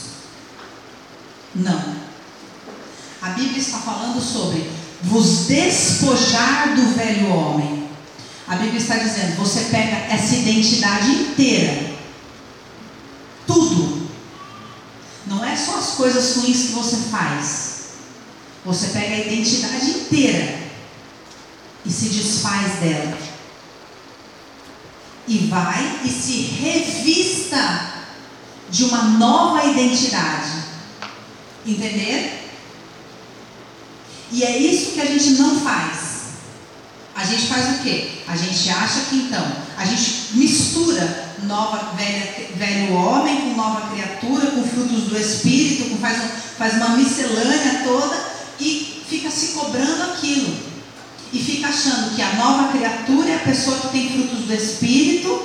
Não. 1.55 1.97
A 3.21 3.31
Bíblia 3.31 3.59
está 3.59 3.79
falando 3.79 4.21
sobre 4.21 4.71
vos 5.03 5.47
despojar 5.47 6.77
do 6.77 6.95
velho 6.95 7.31
homem. 7.31 7.89
A 8.47 8.57
Bíblia 8.57 8.81
está 8.81 8.97
dizendo, 8.97 9.37
você 9.37 9.65
pega 9.71 9.97
essa 10.13 10.37
identidade 10.37 11.11
inteira. 11.11 11.95
Tudo. 13.47 14.09
Não 15.27 15.45
é 15.45 15.57
só 15.57 15.79
as 15.79 15.91
coisas 15.91 16.37
ruins 16.37 16.69
que 16.69 16.73
você 16.73 16.97
faz. 17.11 17.78
Você 18.69 18.89
pega 18.89 19.15
a 19.15 19.19
identidade 19.21 19.91
inteira 19.93 20.59
e 21.87 21.91
se 21.91 22.11
desfaz 22.11 22.75
dela. 22.81 23.17
E 25.27 25.39
vai 25.47 26.01
e 26.05 26.09
se 26.09 26.43
revista 26.61 27.95
de 28.71 28.85
uma 28.85 29.05
nova 29.05 29.65
identidade. 29.65 30.51
Entender? 31.67 32.47
E 34.31 34.45
é 34.45 34.59
isso 34.59 34.93
que 34.93 35.01
a 35.01 35.07
gente 35.07 35.31
não 35.41 35.59
faz. 35.61 36.19
A 37.17 37.25
gente 37.25 37.47
faz 37.47 37.71
o 37.71 37.83
quê? 37.83 38.11
A 38.29 38.37
gente 38.37 38.69
acha 38.69 39.01
que 39.09 39.17
então, 39.17 39.51
a 39.79 39.85
gente 39.87 40.37
mistura 40.37 41.33
nova, 41.45 41.95
velha, 41.97 42.51
velho 42.55 42.93
homem 42.93 43.41
com 43.41 43.57
nova 43.57 43.89
criatura, 43.93 44.51
com 44.51 44.63
frutos 44.63 45.05
do 45.05 45.19
Espírito, 45.19 45.89
com, 45.89 45.97
faz, 45.97 46.19
faz 46.59 46.75
uma 46.75 46.91
miscelânea 46.91 47.83
toda 47.83 48.28
e 48.61 49.03
fica 49.09 49.31
se 49.31 49.49
cobrando 49.49 50.03
aquilo. 50.05 50.69
E 51.33 51.39
fica 51.39 51.69
achando 51.69 52.15
que 52.15 52.23
a 52.23 52.35
nova 52.35 52.73
criatura 52.73 53.29
é 53.29 53.37
a 53.37 53.41
pessoa 53.41 53.79
que 53.79 53.89
tem 53.89 54.11
frutos 54.11 54.47
do 54.47 54.55
Espírito, 54.55 55.43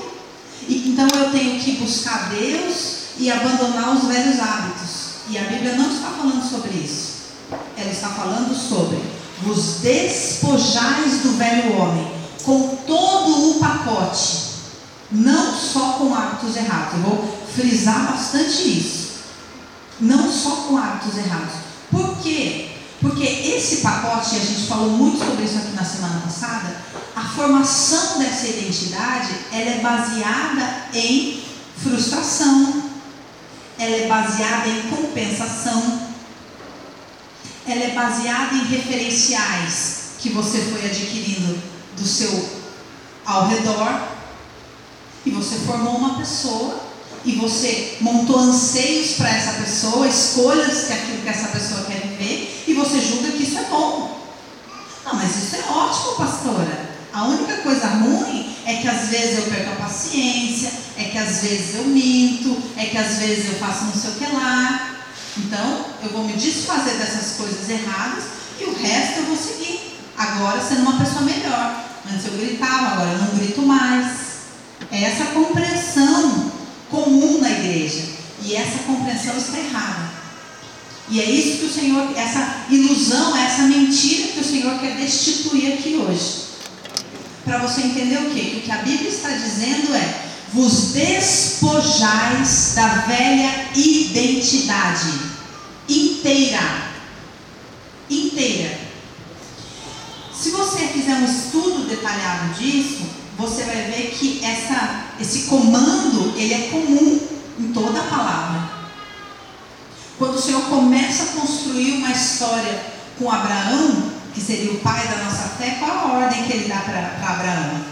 e 0.67 0.89
então 0.89 1.07
eu 1.19 1.31
tenho 1.31 1.59
que 1.59 1.73
buscar 1.73 2.29
Deus 2.29 3.03
e 3.17 3.29
abandonar 3.29 3.95
os 3.95 4.07
velhos 4.07 4.39
hábitos. 4.39 5.03
E 5.29 5.37
a 5.37 5.43
Bíblia 5.43 5.75
não 5.75 5.93
está 5.93 6.09
falando 6.09 6.49
sobre 6.49 6.71
isso. 6.77 7.13
Ela 7.77 7.91
está 7.91 8.09
falando 8.09 8.55
sobre 8.55 8.99
vos 9.41 9.79
despojais 9.81 11.19
do 11.21 11.37
velho 11.37 11.77
homem 11.77 12.11
com 12.43 12.75
todo 12.87 13.51
o 13.51 13.59
pacote, 13.59 14.37
não 15.11 15.53
só 15.53 15.93
com 15.93 16.13
hábitos 16.13 16.55
errados. 16.55 16.93
Eu 16.93 16.99
vou 17.01 17.37
frisar 17.53 18.11
bastante 18.11 18.79
isso. 18.79 19.03
Não 19.99 20.31
só 20.31 20.49
com 20.67 20.77
hábitos 20.77 21.17
errados. 21.17 21.53
Por 21.91 22.17
quê? 22.17 22.42
Porque 23.23 23.47
esse 23.55 23.77
pacote, 23.77 24.35
a 24.35 24.39
gente 24.39 24.67
falou 24.67 24.89
muito 24.89 25.17
sobre 25.17 25.45
isso 25.45 25.57
aqui 25.57 25.71
na 25.71 25.85
semana 25.85 26.19
passada, 26.19 26.75
a 27.15 27.21
formação 27.21 28.19
dessa 28.19 28.47
identidade, 28.47 29.29
ela 29.49 29.69
é 29.69 29.79
baseada 29.79 30.87
em 30.93 31.41
frustração, 31.81 32.83
ela 33.79 33.95
é 33.95 34.07
baseada 34.09 34.67
em 34.67 34.89
compensação, 34.89 36.01
ela 37.65 37.81
é 37.81 37.91
baseada 37.91 38.55
em 38.55 38.65
referenciais 38.65 40.15
que 40.19 40.27
você 40.27 40.57
foi 40.59 40.85
adquirindo 40.85 41.57
do 41.95 42.05
seu 42.05 42.49
ao 43.25 43.47
redor 43.47 44.05
e 45.25 45.29
você 45.29 45.59
formou 45.59 45.95
uma 45.95 46.17
pessoa 46.17 46.77
e 47.23 47.35
você 47.35 47.99
montou 48.01 48.37
anseios 48.37 49.13
para 49.13 49.29
essa 49.29 49.53
pessoa, 49.61 50.09
escolhas 50.09 50.87
que 50.87 50.91
aquilo 50.91 51.21
que 51.21 51.29
essa 51.29 51.47
pessoa 51.47 51.85
quer 51.85 52.02
você 52.83 52.99
julga 52.99 53.31
que 53.31 53.43
isso 53.43 53.57
é 53.57 53.63
bom. 53.63 54.19
Não, 55.05 55.15
mas 55.15 55.35
isso 55.35 55.55
é 55.55 55.71
ótimo, 55.71 56.15
pastora. 56.15 56.93
A 57.13 57.25
única 57.25 57.57
coisa 57.57 57.87
ruim 57.87 58.55
é 58.65 58.75
que 58.75 58.87
às 58.87 59.09
vezes 59.09 59.37
eu 59.37 59.43
perco 59.51 59.71
a 59.71 59.85
paciência, 59.87 60.71
é 60.97 61.05
que 61.05 61.17
às 61.17 61.41
vezes 61.41 61.75
eu 61.75 61.85
minto, 61.85 62.57
é 62.75 62.85
que 62.85 62.97
às 62.97 63.17
vezes 63.17 63.47
eu 63.49 63.59
faço 63.59 63.85
não 63.85 63.93
sei 63.93 64.11
o 64.11 64.13
que 64.15 64.35
lá. 64.35 64.89
Então, 65.37 65.85
eu 66.03 66.09
vou 66.09 66.23
me 66.23 66.33
desfazer 66.33 66.95
dessas 66.95 67.37
coisas 67.37 67.69
erradas 67.69 68.23
e 68.59 68.65
o 68.65 68.73
resto 68.75 69.19
eu 69.19 69.25
vou 69.25 69.37
seguir. 69.37 69.99
Agora 70.17 70.61
sendo 70.61 70.81
uma 70.81 70.99
pessoa 70.99 71.21
melhor. 71.21 71.85
Antes 72.11 72.25
eu 72.25 72.33
gritava, 72.33 72.87
agora 72.87 73.11
eu 73.11 73.19
não 73.19 73.37
grito 73.37 73.61
mais. 73.61 74.17
É 74.91 75.03
essa 75.03 75.25
compreensão 75.25 76.51
comum 76.89 77.39
na 77.39 77.49
igreja. 77.49 78.03
E 78.41 78.55
essa 78.55 78.79
compreensão 78.85 79.37
está 79.37 79.57
errada. 79.57 80.12
E 81.09 81.19
é 81.19 81.29
isso 81.29 81.59
que 81.59 81.65
o 81.65 81.73
Senhor, 81.73 82.07
essa 82.15 82.65
ilusão, 82.69 83.35
essa 83.35 83.63
mentira 83.63 84.29
que 84.29 84.39
o 84.39 84.43
Senhor 84.43 84.79
quer 84.79 84.95
destituir 84.95 85.73
aqui 85.73 85.95
hoje. 85.95 86.43
Para 87.43 87.57
você 87.57 87.81
entender 87.81 88.19
o? 88.19 88.29
Que 88.29 88.57
o 88.57 88.61
que 88.61 88.71
a 88.71 88.77
Bíblia 88.77 89.09
está 89.09 89.29
dizendo 89.29 89.93
é: 89.93 90.21
vos 90.53 90.93
despojais 90.93 92.73
da 92.75 92.87
velha 93.07 93.67
identidade 93.75 95.11
inteira. 95.89 96.93
Inteira. 98.09 98.79
Se 100.33 100.51
você 100.51 100.87
fizer 100.87 101.13
um 101.15 101.25
estudo 101.25 101.87
detalhado 101.87 102.53
disso, 102.53 103.03
você 103.37 103.63
vai 103.63 103.91
ver 103.91 104.11
que 104.11 104.43
essa, 104.43 105.05
esse 105.19 105.43
comando 105.43 106.33
ele 106.37 106.53
é 106.53 106.67
comum 106.69 107.19
em 107.59 107.73
toda 107.73 107.99
a 107.99 108.03
palavra. 108.03 108.82
Quando 110.23 110.37
o 110.37 110.41
Senhor 110.41 110.61
começa 110.69 111.23
a 111.23 111.41
construir 111.41 111.95
uma 111.95 112.09
história 112.09 112.81
com 113.19 113.29
Abraão, 113.29 114.09
que 114.33 114.39
seria 114.39 114.71
o 114.71 114.79
pai 114.79 115.05
da 115.05 115.17
nossa 115.17 115.49
fé, 115.57 115.75
qual 115.79 115.91
a 115.91 116.13
ordem 116.13 116.45
que 116.45 116.53
ele 116.53 116.69
dá 116.69 116.77
para 116.77 117.29
Abraão? 117.29 117.83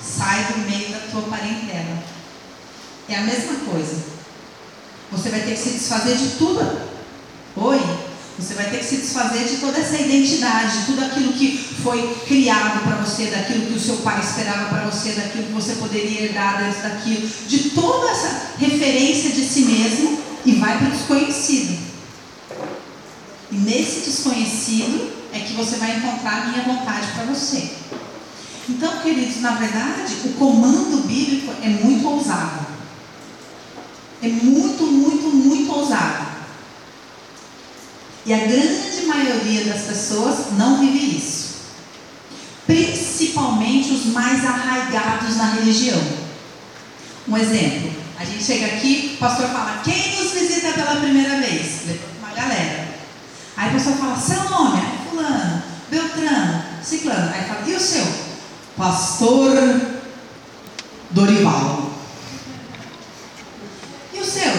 sai 0.00 0.44
do 0.44 0.58
meio 0.60 0.88
da 0.88 1.00
tua 1.10 1.20
parentela. 1.24 2.02
É 3.06 3.16
a 3.16 3.20
mesma 3.20 3.70
coisa. 3.70 4.02
Você 5.12 5.28
vai 5.28 5.40
ter 5.40 5.50
que 5.50 5.58
se 5.58 5.72
desfazer 5.72 6.16
de 6.16 6.28
tudo. 6.38 6.80
Oi? 7.56 8.05
Você 8.38 8.52
vai 8.52 8.68
ter 8.68 8.78
que 8.78 8.84
se 8.84 8.96
desfazer 8.96 9.44
de 9.44 9.56
toda 9.56 9.78
essa 9.78 9.96
identidade, 9.96 10.80
de 10.80 10.86
tudo 10.86 11.04
aquilo 11.04 11.32
que 11.32 11.56
foi 11.82 12.14
criado 12.26 12.82
para 12.84 12.96
você, 12.96 13.26
daquilo 13.26 13.66
que 13.66 13.72
o 13.74 13.80
seu 13.80 13.96
pai 13.98 14.20
esperava 14.20 14.68
para 14.68 14.84
você, 14.84 15.12
daquilo 15.12 15.44
que 15.44 15.52
você 15.52 15.76
poderia 15.76 16.24
herdar 16.24 16.62
dentro 16.62 16.82
daquilo, 16.82 17.28
de 17.48 17.70
toda 17.70 18.10
essa 18.10 18.52
referência 18.58 19.30
de 19.30 19.42
si 19.42 19.62
mesmo 19.62 20.18
e 20.44 20.52
vai 20.56 20.76
para 20.76 20.88
o 20.88 20.90
desconhecido. 20.90 21.78
E 23.50 23.56
nesse 23.56 24.10
desconhecido 24.10 25.12
é 25.32 25.40
que 25.40 25.54
você 25.54 25.76
vai 25.76 25.96
encontrar 25.96 26.42
a 26.42 26.46
minha 26.46 26.64
vontade 26.64 27.06
para 27.14 27.24
você. 27.24 27.70
Então, 28.68 28.98
queridos, 28.98 29.40
na 29.40 29.52
verdade, 29.52 30.14
o 30.24 30.32
comando 30.34 31.06
bíblico 31.06 31.52
é 31.62 31.68
muito 31.68 32.06
ousado. 32.06 32.66
É 34.22 34.28
muito, 34.28 34.82
muito, 34.82 35.28
muito 35.28 35.72
ousado. 35.72 36.15
E 38.26 38.34
a 38.34 38.38
grande 38.38 39.06
maioria 39.06 39.66
das 39.66 39.82
pessoas 39.82 40.52
não 40.58 40.80
vive 40.80 41.16
isso. 41.16 41.46
Principalmente 42.66 43.92
os 43.92 44.06
mais 44.06 44.44
arraigados 44.44 45.36
na 45.36 45.52
religião. 45.52 46.02
Um 47.28 47.36
exemplo, 47.36 47.92
a 48.18 48.24
gente 48.24 48.42
chega 48.42 48.66
aqui, 48.66 49.12
o 49.14 49.18
pastor 49.18 49.46
fala, 49.46 49.80
quem 49.84 50.16
nos 50.16 50.32
visita 50.32 50.72
pela 50.72 50.96
primeira 50.96 51.40
vez? 51.40 51.82
Uma 52.18 52.34
galera. 52.34 52.88
Aí 53.56 53.70
o 53.70 53.72
pastor 53.74 53.94
fala, 53.94 54.16
seu 54.16 54.50
nome? 54.50 54.80
Aí 54.80 55.08
fulano, 55.08 55.62
Beltrano, 55.88 56.64
Ciclano. 56.82 57.32
Aí 57.32 57.44
fala, 57.44 57.62
e 57.68 57.74
o 57.74 57.80
seu? 57.80 58.06
Pastor 58.76 59.54
Dorival. 61.10 61.92
E 64.12 64.18
o 64.18 64.24
seu? 64.24 64.52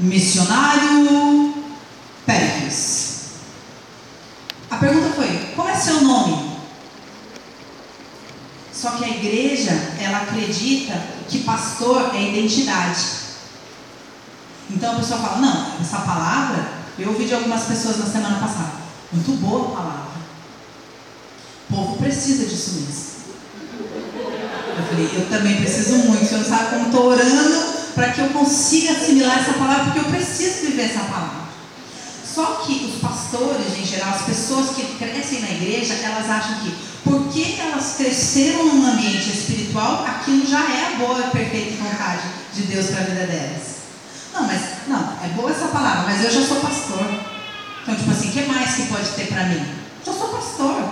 Missionário 0.00 1.54
Pérez. 2.24 3.10
A 4.70 4.76
pergunta 4.76 5.10
foi: 5.14 5.52
qual 5.56 5.68
é 5.68 5.74
seu 5.74 6.02
nome? 6.02 6.50
Só 8.72 8.92
que 8.92 9.04
a 9.04 9.08
igreja, 9.08 9.72
ela 10.00 10.18
acredita 10.18 10.94
que 11.28 11.40
pastor 11.40 12.14
é 12.14 12.30
identidade. 12.30 13.04
Então 14.70 14.89
a 14.89 14.89
pessoa 15.00 15.20
fala, 15.20 15.38
não, 15.38 15.80
essa 15.80 15.98
palavra, 15.98 16.72
eu 16.98 17.08
ouvi 17.08 17.24
de 17.24 17.34
algumas 17.34 17.64
pessoas 17.64 17.98
na 17.98 18.06
semana 18.06 18.38
passada, 18.38 18.72
muito 19.12 19.32
boa 19.40 19.68
a 19.68 19.76
palavra. 19.76 20.10
O 21.68 21.74
povo 21.74 21.96
precisa 21.98 22.46
disso 22.46 22.72
mesmo. 22.72 23.10
Eu 24.76 24.86
falei, 24.86 25.10
eu 25.14 25.28
também 25.28 25.56
preciso 25.56 25.96
muito. 25.98 26.24
Você 26.24 26.36
não 26.36 26.44
sabe 26.44 26.70
como 26.70 26.86
estou 26.86 27.06
orando 27.06 27.80
para 27.94 28.10
que 28.10 28.20
eu 28.20 28.28
consiga 28.30 28.92
assimilar 28.92 29.38
essa 29.38 29.52
palavra, 29.54 29.84
porque 29.84 30.00
eu 30.00 30.04
preciso 30.04 30.66
viver 30.66 30.84
essa 30.84 31.00
palavra. 31.00 31.40
Só 32.34 32.62
que 32.64 32.86
os 32.86 33.00
pastores, 33.00 33.76
em 33.78 33.84
geral, 33.84 34.10
as 34.10 34.22
pessoas 34.22 34.70
que 34.70 34.84
crescem 34.98 35.40
na 35.40 35.50
igreja, 35.50 35.94
elas 35.94 36.28
acham 36.30 36.60
que 36.60 36.74
porque 37.02 37.56
elas 37.58 37.94
cresceram 37.96 38.66
num 38.66 38.86
ambiente 38.86 39.30
espiritual, 39.30 40.04
aquilo 40.04 40.46
já 40.46 40.60
é 40.60 40.92
a 40.94 40.98
boa 40.98 41.22
perfeita 41.28 41.82
vontade 41.82 42.22
de 42.54 42.62
Deus 42.62 42.86
para 42.86 43.00
a 43.00 43.04
vida 43.04 43.26
delas. 43.26 43.80
Não, 44.32 44.46
mas 44.46 44.60
não, 44.90 45.14
é 45.22 45.28
boa 45.28 45.50
essa 45.50 45.68
palavra, 45.68 46.02
mas 46.02 46.24
eu 46.24 46.30
já 46.30 46.46
sou 46.46 46.60
pastor. 46.60 47.06
Então, 47.82 47.94
tipo 47.94 48.10
assim, 48.10 48.28
o 48.28 48.32
que 48.32 48.42
mais 48.42 48.74
que 48.74 48.86
pode 48.86 49.08
ter 49.10 49.28
para 49.28 49.44
mim? 49.44 49.64
Eu 50.04 50.12
sou 50.12 50.28
pastor. 50.28 50.90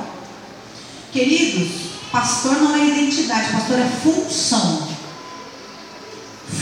Queridos, 1.13 1.69
pastor 2.13 2.63
não 2.63 2.77
é 2.77 2.87
identidade, 2.87 3.53
pastor 3.53 3.79
é 3.79 3.89
função. 4.03 4.89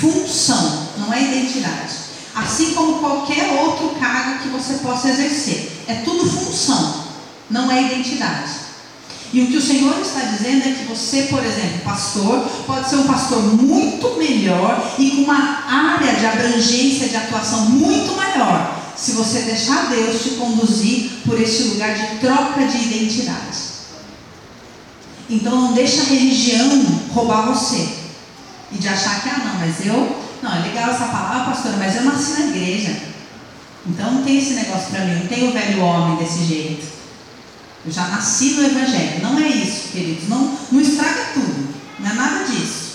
Função, 0.01 0.89
não 0.99 1.13
é 1.13 1.23
identidade. 1.23 1.95
Assim 2.35 2.75
como 2.75 2.99
qualquer 2.99 3.51
outro 3.61 3.91
cargo 4.01 4.43
que 4.43 4.49
você 4.49 4.75
possa 4.75 5.11
exercer. 5.11 5.85
É 5.87 5.97
tudo 5.97 6.31
função, 6.31 7.05
não 7.51 7.71
é 7.71 7.83
identidade. 7.83 8.66
E 9.33 9.43
o 9.43 9.47
que 9.49 9.57
o 9.57 9.63
Senhor 9.63 10.01
está 10.01 10.21
dizendo 10.21 10.69
é 10.69 10.73
que 10.73 10.85
você, 10.85 11.23
por 11.23 11.45
exemplo, 11.45 11.81
pastor, 11.85 12.41
pode 12.67 12.89
ser 12.89 12.97
um 12.97 13.07
pastor 13.07 13.43
muito 13.43 14.17
melhor 14.19 14.95
e 14.99 15.11
com 15.11 15.23
uma 15.23 15.65
área 15.69 16.15
de 16.15 16.25
abrangência 16.25 17.09
de 17.09 17.17
atuação 17.17 17.71
muito 17.71 18.17
maior, 18.17 18.83
se 18.97 19.13
você 19.13 19.41
deixar 19.41 19.89
Deus 19.89 20.23
te 20.23 20.31
conduzir 20.31 21.11
por 21.27 21.41
esse 21.41 21.65
lugar 21.65 21.95
de 21.95 22.19
troca 22.19 22.65
de 22.67 22.77
identidade. 22.77 23.67
Então 25.29 25.61
não 25.61 25.73
deixa 25.73 26.03
a 26.03 26.07
religião 26.07 26.69
roubar 27.13 27.47
você 27.47 27.89
e 28.71 28.79
de 28.79 28.89
achar 28.89 29.23
que 29.23 29.29
ah 29.29 29.43
não, 29.45 29.59
mas 29.59 29.85
eu 29.85 30.17
não 30.43 30.55
é 30.55 30.61
legal 30.61 30.91
essa 30.91 31.07
palavra, 31.07 31.53
pastora, 31.53 31.77
mas 31.79 31.97
eu 31.97 32.05
nasci 32.05 32.41
na 32.41 32.47
igreja. 32.47 32.97
Então 33.87 34.13
não 34.13 34.23
tem 34.23 34.39
esse 34.39 34.55
negócio 34.55 34.91
para 34.91 35.05
mim, 35.05 35.21
não 35.21 35.27
tem 35.27 35.49
o 35.49 35.53
velho 35.53 35.81
homem 35.81 36.17
desse 36.17 36.45
jeito. 36.45 36.96
Eu 37.87 37.93
já 37.93 38.09
nasci 38.09 38.55
no 38.55 38.67
Evangelho. 38.67 39.23
Não 39.23 39.39
é 39.39 39.49
isso, 39.49 39.89
queridos. 39.93 40.29
Não, 40.29 40.59
não 40.73 40.81
estraga 40.81 41.27
tudo. 41.35 41.69
Não 42.01 42.11
é 42.11 42.15
nada 42.15 42.45
disso. 42.45 42.87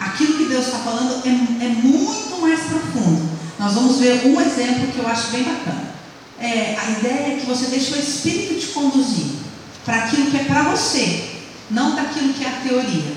Aquilo 0.00 0.38
que 0.38 0.44
Deus 0.46 0.66
está 0.66 0.78
falando 0.78 1.22
é, 1.26 1.28
é 1.64 1.68
muito 1.68 2.40
mais 2.40 2.60
profundo. 2.60 3.28
Nós 3.58 3.74
vamos 3.74 3.98
ver 3.98 4.26
um 4.26 4.40
exemplo 4.40 4.88
que 4.88 4.98
eu 4.98 5.06
acho 5.06 5.30
bem 5.30 5.44
bacana. 5.44 5.92
É, 6.40 6.76
a 6.76 6.90
ideia 6.90 7.34
é 7.34 7.38
que 7.38 7.46
você 7.46 7.66
deixe 7.66 7.92
o 7.92 7.98
Espírito 7.98 8.58
te 8.58 8.68
conduzir 8.68 9.26
para 9.84 10.04
aquilo 10.04 10.30
que 10.30 10.38
é 10.38 10.44
para 10.44 10.62
você, 10.62 11.24
não 11.70 11.94
daquilo 11.94 12.32
que 12.32 12.44
é 12.44 12.48
a 12.48 12.68
teoria. 12.68 13.12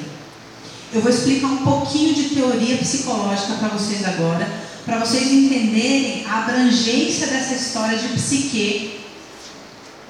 Eu 0.93 1.01
vou 1.01 1.09
explicar 1.09 1.47
um 1.47 1.57
pouquinho 1.57 2.13
de 2.13 2.35
teoria 2.35 2.77
psicológica 2.77 3.53
para 3.55 3.69
vocês 3.69 4.05
agora, 4.05 4.47
para 4.85 4.99
vocês 4.99 5.31
entenderem 5.31 6.25
a 6.29 6.43
abrangência 6.43 7.27
dessa 7.27 7.55
história 7.55 7.97
de 7.97 8.09
psique 8.09 9.04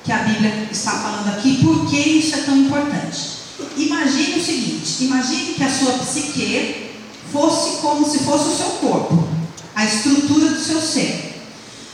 que 0.06 0.12
a 0.12 0.20
Bíblia 0.20 0.68
está 0.72 0.92
falando 0.92 1.30
aqui, 1.30 1.58
por 1.64 1.90
que 1.90 1.98
isso 1.98 2.36
é 2.36 2.44
tão 2.44 2.56
importante. 2.56 3.36
Imagine 3.76 4.40
o 4.40 4.46
seguinte: 4.46 5.04
imagine 5.06 5.54
que 5.56 5.64
a 5.64 5.70
sua 5.70 5.94
psique 5.94 6.92
fosse 7.34 7.82
como 7.82 8.08
se 8.08 8.20
fosse 8.20 8.50
o 8.50 8.56
seu 8.56 8.70
corpo, 8.78 9.28
a 9.76 9.84
estrutura 9.84 10.50
do 10.50 10.64
seu 10.64 10.80
ser, 10.80 11.42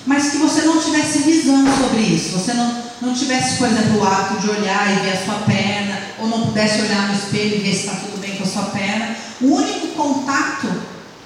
mas 0.05 0.31
que 0.31 0.37
você 0.37 0.63
não 0.63 0.79
tivesse 0.79 1.19
visão 1.19 1.63
sobre 1.77 2.01
isso, 2.01 2.37
você 2.37 2.53
não, 2.53 2.83
não 3.01 3.13
tivesse, 3.13 3.55
por 3.57 3.67
exemplo, 3.67 3.99
o 3.99 4.05
ato 4.05 4.41
de 4.41 4.49
olhar 4.49 4.91
e 4.91 5.05
ver 5.05 5.13
a 5.13 5.25
sua 5.25 5.35
perna, 5.45 6.01
ou 6.19 6.27
não 6.27 6.47
pudesse 6.47 6.81
olhar 6.81 7.07
no 7.07 7.15
espelho 7.15 7.55
e 7.55 7.59
ver 7.59 7.73
se 7.73 7.87
está 7.87 7.95
tudo 7.95 8.19
bem 8.19 8.35
com 8.35 8.43
a 8.43 8.47
sua 8.47 8.63
perna. 8.63 9.15
O 9.39 9.55
único 9.55 9.87
contato 9.89 10.67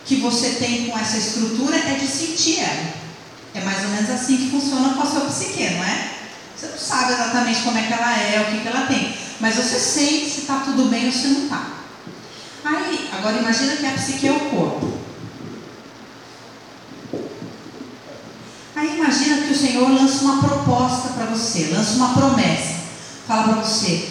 que 0.06 0.17
você 0.17 0.50
tem 0.52 0.86
com 0.86 0.98
essa 0.98 1.17
estrutura 1.17 1.76
é 1.76 1.95
de 1.95 2.08
sentir 2.08 2.60
ela. 2.60 2.93
É 3.56 3.62
mais 3.62 3.84
ou 3.84 3.89
menos 3.89 4.10
assim 4.10 4.38
que 4.38 4.52
funciona 4.52 4.93
com 4.93 5.02
a 5.02 5.06
sua 5.06 5.21
psique, 5.21 5.63
não 5.63 5.84
é? 5.84 6.14
Você 6.56 6.68
não 6.68 6.78
sabe 6.78 7.13
exatamente 7.13 7.62
como 7.63 7.78
é 7.78 7.82
que 7.82 7.94
ela 7.94 8.18
é, 8.18 8.41
o 8.41 8.52
que, 8.52 8.62
que 8.62 8.68
ela 8.68 8.88
tem. 8.88 9.18
Mas 9.39 9.56
você 9.56 9.78
sente 9.78 10.30
se 10.30 10.41
está 10.41 10.60
tudo 10.60 10.89
bem 10.89 11.08
ou 11.08 11.12
se 11.12 11.28
não 11.28 11.44
está. 11.44 11.68
Aí, 12.63 13.10
agora 13.12 13.38
imagina 13.38 13.76
que 13.76 13.86
a 13.86 13.91
psique 13.91 14.28
é 14.28 14.32
o 14.32 14.39
corpo. 14.50 15.00
Aí 18.76 18.98
imagina 18.98 19.46
que 19.46 19.54
o 19.54 19.58
Senhor 19.58 19.89
lança 19.89 20.24
uma 20.24 20.41
proposta 20.41 21.10
para 21.10 21.26
você, 21.26 21.70
lança 21.74 21.96
uma 21.96 22.13
promessa. 22.13 22.76
Fala 23.28 23.44
para 23.44 23.62
você, 23.63 24.10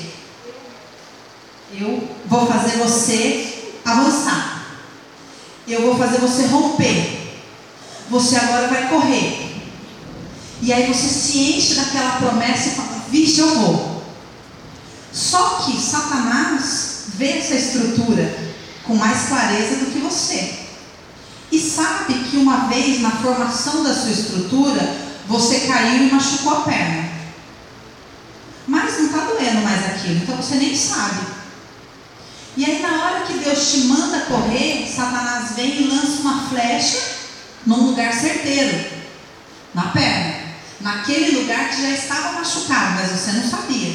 eu 1.72 2.08
vou 2.26 2.46
fazer 2.46 2.78
você 2.78 3.72
avançar. 3.84 4.66
Eu 5.66 5.82
vou 5.82 5.96
fazer 5.96 6.18
você 6.18 6.46
romper. 6.46 7.34
Você 8.10 8.36
agora 8.36 8.68
vai 8.68 8.88
correr. 8.88 9.53
E 10.62 10.72
aí 10.72 10.86
você 10.86 11.08
se 11.08 11.38
enche 11.38 11.74
daquela 11.74 12.16
promessa 12.16 12.68
e 12.68 12.72
fala: 12.72 13.04
Vixe, 13.10 13.40
eu 13.40 13.54
vou. 13.54 14.02
Só 15.12 15.60
que 15.64 15.80
Satanás 15.80 17.04
vê 17.14 17.38
essa 17.38 17.54
estrutura 17.54 18.36
com 18.82 18.96
mais 18.96 19.28
clareza 19.28 19.76
do 19.76 19.92
que 19.92 19.98
você. 19.98 20.64
E 21.52 21.60
sabe 21.60 22.14
que 22.24 22.36
uma 22.36 22.66
vez 22.68 23.00
na 23.00 23.10
formação 23.12 23.84
da 23.84 23.94
sua 23.94 24.10
estrutura, 24.10 24.96
você 25.28 25.60
caiu 25.60 26.08
e 26.08 26.12
machucou 26.12 26.52
a 26.52 26.60
perna. 26.62 27.08
Mas 28.66 28.98
não 28.98 29.06
está 29.06 29.18
doendo 29.18 29.60
mais 29.62 29.84
aquilo, 29.86 30.16
então 30.16 30.36
você 30.36 30.56
nem 30.56 30.76
sabe. 30.76 31.20
E 32.56 32.64
aí, 32.64 32.82
na 32.82 33.04
hora 33.04 33.20
que 33.20 33.34
Deus 33.34 33.70
te 33.70 33.78
manda 33.84 34.20
correr, 34.20 34.88
Satanás 34.88 35.54
vem 35.54 35.82
e 35.82 35.88
lança 35.88 36.22
uma 36.22 36.48
flecha 36.48 36.98
num 37.66 37.90
lugar 37.90 38.12
certeiro 38.12 38.84
na 39.74 39.88
perna 39.88 40.33
naquele 40.84 41.40
lugar 41.40 41.70
que 41.70 41.80
já 41.80 41.90
estava 41.90 42.32
machucado, 42.38 43.00
mas 43.00 43.10
você 43.10 43.32
não 43.32 43.48
sabia. 43.48 43.94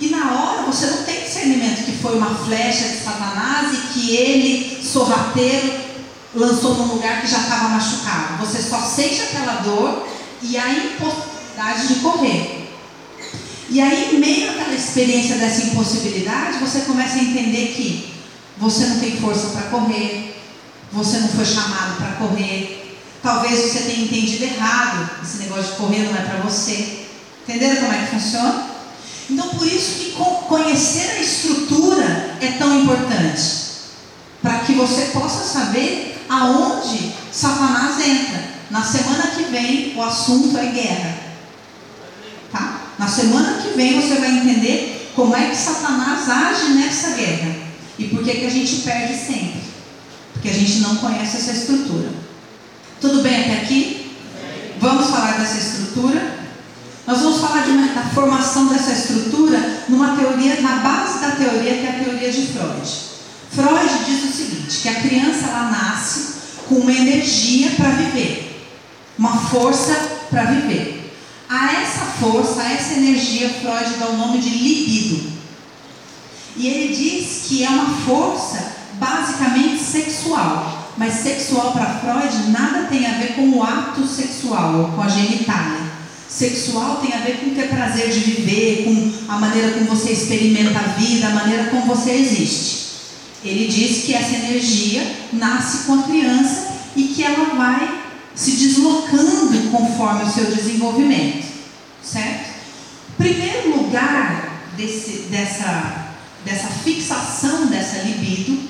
E 0.00 0.08
na 0.08 0.32
hora 0.32 0.62
você 0.62 0.86
não 0.86 1.04
tem 1.04 1.22
discernimento 1.22 1.84
que 1.84 1.98
foi 1.98 2.16
uma 2.16 2.34
flecha 2.34 2.88
de 2.88 2.96
Satanás 2.96 3.74
e 3.74 3.92
que 3.92 4.16
ele, 4.16 4.82
sorrateiro, 4.82 5.78
lançou 6.34 6.74
num 6.74 6.94
lugar 6.94 7.20
que 7.20 7.26
já 7.26 7.40
estava 7.40 7.68
machucado. 7.68 8.38
Você 8.38 8.62
só 8.62 8.80
sente 8.80 9.20
aquela 9.20 9.60
dor 9.60 10.08
e 10.42 10.56
a 10.56 10.72
impossibilidade 10.72 11.88
de 11.88 11.94
correr. 11.96 12.70
E 13.68 13.80
aí, 13.80 14.14
em 14.14 14.18
meio 14.18 14.50
àquela 14.50 14.74
experiência 14.74 15.36
dessa 15.36 15.64
impossibilidade, 15.64 16.58
você 16.58 16.80
começa 16.80 17.16
a 17.16 17.22
entender 17.22 17.74
que 17.76 18.14
você 18.56 18.86
não 18.86 18.98
tem 18.98 19.20
força 19.20 19.48
para 19.48 19.68
correr, 19.68 20.34
você 20.90 21.18
não 21.18 21.28
foi 21.28 21.44
chamado 21.44 21.98
para 21.98 22.12
correr, 22.12 22.79
Talvez 23.22 23.58
você 23.60 23.80
tenha 23.80 24.04
entendido 24.04 24.44
errado. 24.44 25.10
Esse 25.22 25.38
negócio 25.38 25.72
de 25.72 25.72
correr 25.72 26.04
não 26.04 26.16
é 26.16 26.22
para 26.22 26.38
você. 26.38 27.06
Entenderam 27.46 27.82
como 27.82 27.92
é 27.92 27.98
que 27.98 28.10
funciona? 28.10 28.66
Então, 29.28 29.48
por 29.50 29.66
isso 29.66 29.94
que 29.94 30.10
conhecer 30.48 31.10
a 31.12 31.20
estrutura 31.20 32.36
é 32.40 32.52
tão 32.58 32.80
importante. 32.80 33.60
Para 34.42 34.60
que 34.60 34.72
você 34.72 35.10
possa 35.12 35.44
saber 35.44 36.24
aonde 36.28 37.12
Satanás 37.30 38.00
entra. 38.00 38.50
Na 38.70 38.82
semana 38.82 39.28
que 39.28 39.44
vem, 39.44 39.94
o 39.96 40.02
assunto 40.02 40.56
é 40.56 40.66
guerra. 40.66 41.18
Tá? 42.50 42.80
Na 42.98 43.08
semana 43.08 43.60
que 43.60 43.76
vem, 43.76 44.00
você 44.00 44.14
vai 44.14 44.30
entender 44.38 45.12
como 45.14 45.36
é 45.36 45.50
que 45.50 45.56
Satanás 45.56 46.28
age 46.28 46.72
nessa 46.72 47.10
guerra. 47.10 47.54
E 47.98 48.04
por 48.04 48.24
que, 48.24 48.32
que 48.32 48.46
a 48.46 48.50
gente 48.50 48.76
perde 48.76 49.14
sempre. 49.14 49.60
Porque 50.32 50.48
a 50.48 50.54
gente 50.54 50.78
não 50.78 50.96
conhece 50.96 51.36
essa 51.36 51.52
estrutura. 51.52 52.08
Tudo 53.00 53.22
bem 53.22 53.40
até 53.40 53.62
aqui? 53.62 54.14
Vamos 54.78 55.08
falar 55.08 55.38
dessa 55.38 55.56
estrutura? 55.56 56.38
Nós 57.06 57.20
vamos 57.20 57.40
falar 57.40 57.66
uma, 57.66 57.88
da 57.94 58.02
formação 58.10 58.68
dessa 58.68 58.92
estrutura 58.92 59.84
numa 59.88 60.16
teoria, 60.16 60.60
na 60.60 60.76
base 60.76 61.18
da 61.20 61.30
teoria 61.30 61.78
que 61.78 61.86
é 61.86 61.88
a 61.88 62.04
teoria 62.04 62.30
de 62.30 62.46
Freud. 62.48 62.88
Freud 63.50 64.04
diz 64.04 64.24
o 64.24 64.36
seguinte, 64.36 64.80
que 64.82 64.88
a 64.88 64.94
criança 64.96 65.46
ela 65.46 65.70
nasce 65.70 66.34
com 66.68 66.76
uma 66.76 66.92
energia 66.92 67.70
para 67.70 67.88
viver, 67.88 68.68
uma 69.18 69.36
força 69.48 69.94
para 70.28 70.44
viver. 70.44 71.14
A 71.48 71.72
essa 71.80 72.04
força, 72.20 72.60
a 72.60 72.70
essa 72.70 72.94
energia, 72.94 73.48
Freud 73.48 73.98
dá 73.98 74.06
o 74.10 74.16
nome 74.18 74.38
de 74.38 74.50
libido. 74.50 75.32
E 76.54 76.68
ele 76.68 76.94
diz 76.94 77.46
que 77.48 77.64
é 77.64 77.68
uma 77.68 77.96
força 78.04 78.72
basicamente 79.00 79.82
sexual. 79.82 80.79
Mas 81.00 81.14
sexual 81.14 81.72
para 81.72 81.98
Freud 81.98 82.50
nada 82.50 82.86
tem 82.86 83.06
a 83.06 83.14
ver 83.14 83.34
com 83.34 83.48
o 83.48 83.62
ato 83.62 84.06
sexual, 84.06 84.92
com 84.94 85.00
a 85.00 85.08
genitália. 85.08 85.80
Sexual 86.28 86.96
tem 86.96 87.14
a 87.14 87.22
ver 87.22 87.38
com 87.38 87.54
ter 87.54 87.70
prazer 87.70 88.10
de 88.10 88.20
viver, 88.20 88.84
com 88.84 89.32
a 89.32 89.38
maneira 89.38 89.70
como 89.70 89.86
você 89.86 90.12
experimenta 90.12 90.78
a 90.78 90.92
vida, 90.98 91.28
a 91.28 91.30
maneira 91.30 91.70
como 91.70 91.86
você 91.86 92.10
existe. 92.10 92.90
Ele 93.42 93.66
diz 93.66 94.04
que 94.04 94.12
essa 94.12 94.34
energia 94.44 95.02
nasce 95.32 95.86
com 95.86 95.94
a 95.94 96.02
criança 96.02 96.68
e 96.94 97.04
que 97.04 97.14
que 97.14 97.24
ela 97.24 97.54
vai 97.54 98.02
se 98.34 98.50
deslocando 98.52 99.70
conforme 99.70 100.24
o 100.24 100.30
seu 100.30 100.44
desenvolvimento, 100.54 101.46
certo? 102.02 102.50
Primeiro 103.16 103.78
lugar 103.78 104.60
desse, 104.76 105.28
dessa, 105.30 106.12
dessa 106.44 106.68
fixação 106.68 107.68
dessa 107.68 108.02
libido 108.02 108.68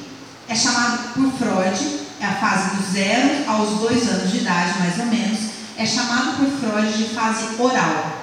é 0.49 0.55
chamado 0.55 1.13
por 1.15 1.33
Freud, 1.33 2.00
é 2.21 2.27
a 2.27 2.35
fase 2.35 2.77
do 2.77 2.93
zero 2.93 3.51
aos 3.51 3.79
dois 3.79 4.09
anos 4.09 4.31
de 4.31 4.39
idade, 4.39 4.79
mais 4.79 4.99
ou 4.99 5.07
menos, 5.07 5.39
é 5.77 5.87
chamado 5.87 6.37
por 6.37 6.47
Freud 6.47 6.93
de 6.93 7.15
fase 7.15 7.47
oral. 7.59 8.19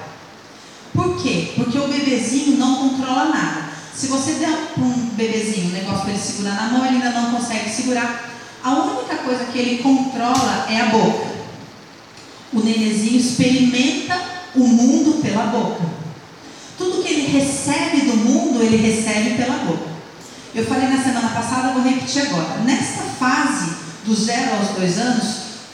Por 0.94 1.16
quê? 1.20 1.52
Porque 1.56 1.78
o 1.78 1.88
bebezinho 1.88 2.56
não 2.56 2.76
controla 2.76 3.26
nada. 3.26 3.68
Se 3.94 4.06
você 4.06 4.34
der 4.34 4.72
para 4.74 4.84
um 4.84 5.10
bebezinho 5.14 5.70
um 5.70 5.72
negócio 5.72 6.02
para 6.02 6.10
ele 6.12 6.20
segurar 6.20 6.54
na 6.54 6.68
mão, 6.68 6.86
ele 6.86 6.96
ainda 6.96 7.10
não 7.10 7.32
consegue 7.32 7.68
segurar. 7.68 8.30
A 8.62 8.70
única 8.70 9.16
coisa 9.16 9.46
que 9.46 9.58
ele 9.58 9.82
controla 9.82 10.66
é 10.68 10.80
a 10.80 10.86
boca. 10.86 11.26
O 12.52 12.60
nenezinho 12.60 13.18
experimenta 13.18 14.20
o 14.54 14.60
mundo 14.60 15.20
pela 15.20 15.46
boca. 15.46 15.84
Tudo 16.76 17.02
que 17.02 17.12
ele 17.12 17.38
recebe 17.38 18.02
do 18.02 18.16
mundo, 18.16 18.62
ele 18.62 18.76
recebe 18.76 19.36
pela 19.36 19.58
boca. 19.58 19.88
Eu 20.54 20.64
falei 20.64 20.88
na 20.88 21.02
semana 21.02 21.28
passada, 21.30 21.72
vou 21.72 21.82
repetir 21.82 22.22
agora. 22.22 22.60
Nesta 22.60 23.02
fase, 23.02 23.87
do 24.08 24.14
zero 24.14 24.56
aos 24.56 24.70
dois 24.70 24.98
anos, 24.98 25.26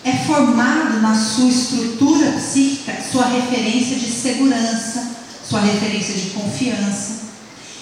é 0.04 0.12
formado 0.12 1.00
na 1.00 1.14
sua 1.14 1.48
estrutura 1.48 2.32
psíquica 2.32 2.84
sua 3.10 3.26
referência 3.26 3.96
de 3.96 4.10
segurança, 4.10 5.08
sua 5.48 5.60
referência 5.60 6.14
de 6.14 6.30
confiança. 6.30 7.22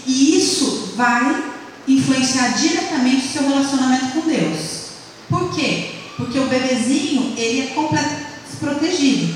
E 0.06 0.36
isso 0.36 0.92
vai 0.94 1.42
influenciar 1.88 2.48
diretamente 2.50 3.26
o 3.26 3.32
seu 3.32 3.48
relacionamento 3.48 4.06
com 4.08 4.28
Deus. 4.28 4.82
Por 5.28 5.54
quê? 5.54 5.90
Porque 6.16 6.38
o 6.38 6.48
bebezinho, 6.48 7.32
ele 7.36 7.62
é 7.62 7.66
completamente 7.74 8.26
desprotegido. 8.48 9.34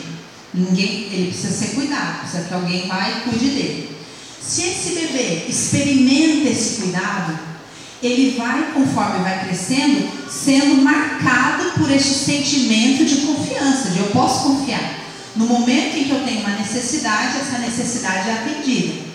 Ninguém, 0.52 1.08
ele 1.12 1.28
precisa 1.28 1.52
ser 1.52 1.74
cuidado, 1.74 2.20
precisa 2.20 2.44
que 2.44 2.54
alguém 2.54 2.86
vá 2.86 3.08
e 3.08 3.20
cuide 3.22 3.48
dele. 3.48 3.96
Se 4.40 4.62
esse 4.62 4.94
bebê 4.94 5.46
experimenta 5.48 6.48
esse 6.48 6.82
cuidado, 6.82 7.55
ele 8.02 8.36
vai, 8.36 8.72
conforme 8.72 9.20
vai 9.20 9.44
crescendo, 9.44 10.08
sendo 10.30 10.82
marcado 10.82 11.72
por 11.78 11.90
este 11.90 12.12
sentimento 12.12 13.04
de 13.04 13.26
confiança, 13.26 13.90
de 13.90 13.98
eu 13.98 14.06
posso 14.06 14.44
confiar. 14.44 15.00
No 15.34 15.46
momento 15.46 15.96
em 15.96 16.04
que 16.04 16.10
eu 16.10 16.24
tenho 16.24 16.40
uma 16.40 16.56
necessidade, 16.56 17.38
essa 17.38 17.58
necessidade 17.58 18.28
é 18.28 18.32
atendida. 18.32 19.06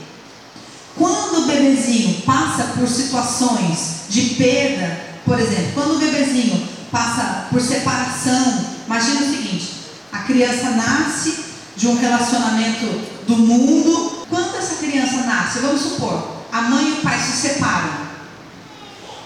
Quando 0.97 1.43
o 1.43 1.47
bebezinho 1.47 2.21
passa 2.21 2.63
por 2.77 2.87
situações 2.87 4.01
de 4.09 4.35
perda, 4.35 4.99
por 5.25 5.39
exemplo, 5.39 5.71
quando 5.73 5.95
o 5.95 5.99
bebezinho 5.99 6.67
passa 6.91 7.47
por 7.49 7.61
separação, 7.61 8.65
imagina 8.85 9.21
o 9.21 9.29
seguinte: 9.29 9.69
a 10.11 10.19
criança 10.19 10.71
nasce 10.71 11.45
de 11.75 11.87
um 11.87 11.97
relacionamento 11.97 12.85
do 13.27 13.37
mundo. 13.37 14.25
Quando 14.29 14.55
essa 14.57 14.75
criança 14.75 15.23
nasce, 15.23 15.59
vamos 15.59 15.81
supor, 15.81 16.43
a 16.51 16.61
mãe 16.63 16.89
e 16.89 16.91
o 16.93 17.01
pai 17.01 17.19
se 17.19 17.47
separam. 17.47 18.10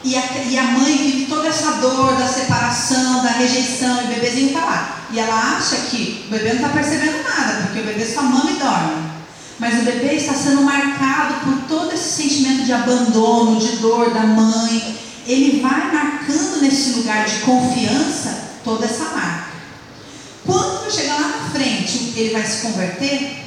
E 0.06 0.16
a, 0.16 0.22
e 0.48 0.56
a 0.56 0.64
mãe 0.66 0.96
vive 0.98 1.26
toda 1.26 1.48
essa 1.48 1.72
dor 1.78 2.16
da 2.16 2.28
separação, 2.28 3.24
da 3.24 3.32
rejeição, 3.32 4.04
e 4.04 4.06
o 4.06 4.08
bebezinho 4.10 4.48
está 4.50 4.60
lá. 4.60 5.00
E 5.12 5.20
ela 5.20 5.58
acha 5.58 5.78
que 5.90 6.26
o 6.28 6.30
bebê 6.30 6.50
não 6.50 6.56
está 6.58 6.70
percebendo 6.70 7.24
nada, 7.24 7.64
porque 7.64 7.80
o 7.80 7.86
bebê 7.86 8.06
só 8.06 8.22
mama 8.22 8.52
e 8.52 8.54
dorme. 8.54 9.04
Mas 9.58 9.82
o 9.82 9.84
bebê 9.84 10.14
está 10.14 10.36
sendo 10.36 10.62
marcado 10.62 11.34
por 11.44 11.58
todo 11.68 11.92
esse 11.92 12.22
sentimento 12.22 12.66
de 12.66 12.74
abandono, 12.74 13.60
de 13.60 13.78
dor 13.78 14.14
da 14.14 14.22
mãe. 14.28 14.96
Ele 15.26 15.60
vai 15.60 15.92
marcando 15.92 16.62
nesse 16.62 16.92
lugar 16.92 17.26
de 17.26 17.40
confiança 17.40 18.52
toda 18.64 18.86
essa 18.86 19.06
marca. 19.06 19.46
Quando 20.46 20.94
chegar 20.94 21.16
lá 21.16 21.30
na 21.30 21.50
frente, 21.50 22.14
ele 22.16 22.32
vai 22.32 22.46
se 22.46 22.62
converter, 22.62 23.44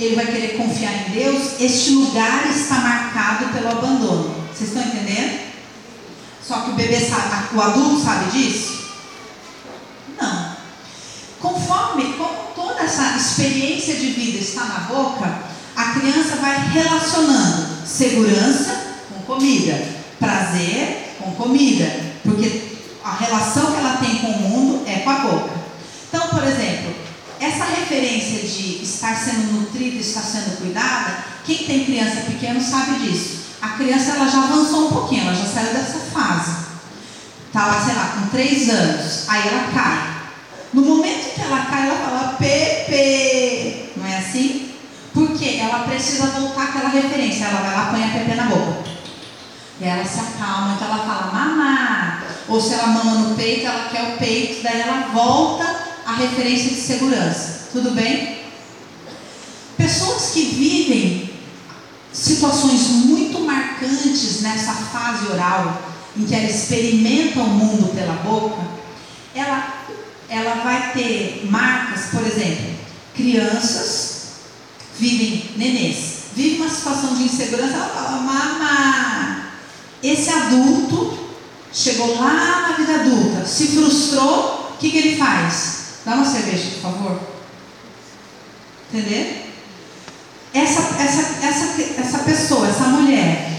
ele 0.00 0.16
vai 0.16 0.26
querer 0.26 0.56
confiar 0.56 0.92
em 1.06 1.12
Deus, 1.12 1.60
este 1.60 1.90
lugar 1.90 2.44
está 2.50 2.74
marcado 2.74 3.52
pelo 3.52 3.68
abandono. 3.68 4.34
Vocês 4.52 4.70
estão 4.70 4.82
entendendo? 4.82 5.45
Só 6.46 6.60
que 6.60 6.70
o 6.70 6.74
bebê 6.74 7.00
sabe, 7.00 7.56
o 7.56 7.60
adulto 7.60 8.04
sabe 8.04 8.30
disso? 8.30 8.84
Não. 10.20 10.56
Conforme, 11.40 12.12
como 12.12 12.52
toda 12.54 12.82
essa 12.82 13.16
experiência 13.16 13.96
de 13.96 14.12
vida 14.12 14.38
está 14.38 14.64
na 14.64 14.78
boca, 14.80 15.40
a 15.74 15.84
criança 15.98 16.36
vai 16.36 16.68
relacionando 16.68 17.84
segurança 17.84 18.96
com 19.08 19.34
comida, 19.34 19.88
prazer 20.20 21.16
com 21.18 21.32
comida, 21.32 22.14
porque 22.22 22.62
a 23.02 23.12
relação 23.12 23.72
que 23.72 23.78
ela 23.78 23.96
tem 23.96 24.18
com 24.18 24.28
o 24.28 24.48
mundo 24.48 24.84
é 24.86 25.00
com 25.00 25.10
a 25.10 25.18
boca. 25.18 25.50
Então, 26.08 26.28
por 26.28 26.44
exemplo, 26.44 26.94
essa 27.40 27.64
referência 27.64 28.46
de 28.46 28.84
estar 28.84 29.16
sendo 29.16 29.52
nutrida, 29.52 29.96
estar 29.96 30.22
sendo 30.22 30.58
cuidada, 30.58 31.24
quem 31.44 31.58
tem 31.58 31.84
criança 31.84 32.20
pequena 32.20 32.60
sabe 32.60 33.00
disso 33.00 33.35
a 33.66 33.76
criança 33.76 34.12
ela 34.12 34.28
já 34.28 34.44
avançou 34.44 34.86
um 34.86 34.92
pouquinho, 34.92 35.22
ela 35.22 35.34
já 35.34 35.44
saiu 35.44 35.74
dessa 35.74 35.98
fase. 35.98 36.66
Tá 37.52 37.66
lá, 37.66 37.80
sei 37.84 37.94
lá, 37.94 38.12
com 38.14 38.28
três 38.28 38.68
anos. 38.68 39.28
Aí 39.28 39.48
ela 39.48 39.72
cai. 39.72 40.16
No 40.72 40.82
momento 40.82 41.34
que 41.34 41.40
ela 41.40 41.64
cai, 41.66 41.88
ela 41.88 41.98
fala 41.98 42.36
Pepe. 42.38 43.92
Não 43.96 44.06
é 44.06 44.18
assim? 44.18 44.70
Porque 45.12 45.58
ela 45.60 45.80
precisa 45.80 46.26
voltar 46.28 46.64
àquela 46.64 46.90
referência. 46.90 47.46
Ela 47.46 47.60
vai 47.60 47.74
lá, 47.74 47.86
põe 47.86 48.04
a 48.04 48.08
Pepe 48.08 48.36
na 48.36 48.44
boca. 48.44 48.84
E 49.80 49.84
ela 49.84 50.04
se 50.04 50.20
acalma, 50.20 50.74
então 50.74 50.88
ela 50.88 51.04
fala 51.04 51.32
mamá. 51.32 52.22
Ou 52.48 52.60
se 52.60 52.74
ela 52.74 52.86
mama 52.86 53.12
no 53.12 53.34
peito, 53.34 53.66
ela 53.66 53.88
quer 53.90 54.14
o 54.14 54.18
peito, 54.18 54.62
daí 54.62 54.80
ela 54.80 55.08
volta 55.12 55.64
à 56.06 56.14
referência 56.14 56.70
de 56.70 56.80
segurança. 56.80 57.68
Tudo 57.72 57.90
bem? 57.90 58.42
Pessoas 59.76 60.30
que 60.32 60.44
vivem 60.44 61.35
situações 62.16 62.88
muito 62.88 63.40
marcantes 63.40 64.40
nessa 64.40 64.72
fase 64.72 65.26
oral, 65.26 65.82
em 66.16 66.24
que 66.24 66.34
ela 66.34 66.48
experimenta 66.48 67.40
o 67.40 67.48
mundo 67.48 67.94
pela 67.94 68.14
boca, 68.14 68.62
ela, 69.34 69.84
ela 70.28 70.54
vai 70.64 70.92
ter 70.92 71.46
marcas, 71.50 72.06
por 72.06 72.26
exemplo, 72.26 72.74
crianças 73.14 74.16
vivem, 74.98 75.50
nenês, 75.56 76.24
vive 76.34 76.62
uma 76.62 76.70
situação 76.70 77.14
de 77.14 77.24
insegurança, 77.24 77.74
ela 77.74 77.88
fala, 77.88 78.22
mamá, 78.22 79.50
esse 80.02 80.30
adulto 80.30 81.18
chegou 81.70 82.18
lá 82.18 82.68
na 82.68 82.76
vida 82.76 82.94
adulta, 82.94 83.44
se 83.44 83.68
frustrou, 83.68 84.72
o 84.72 84.78
que, 84.78 84.90
que 84.90 84.98
ele 84.98 85.16
faz? 85.16 86.00
Dá 86.04 86.14
uma 86.14 86.24
cerveja, 86.24 86.70
por 86.70 86.92
favor. 86.92 87.20
Entendeu? 88.90 89.45
Essa, 90.58 90.80
essa, 91.02 91.46
essa, 91.46 92.00
essa 92.00 92.18
pessoa, 92.18 92.68
essa 92.68 92.84
mulher, 92.84 93.52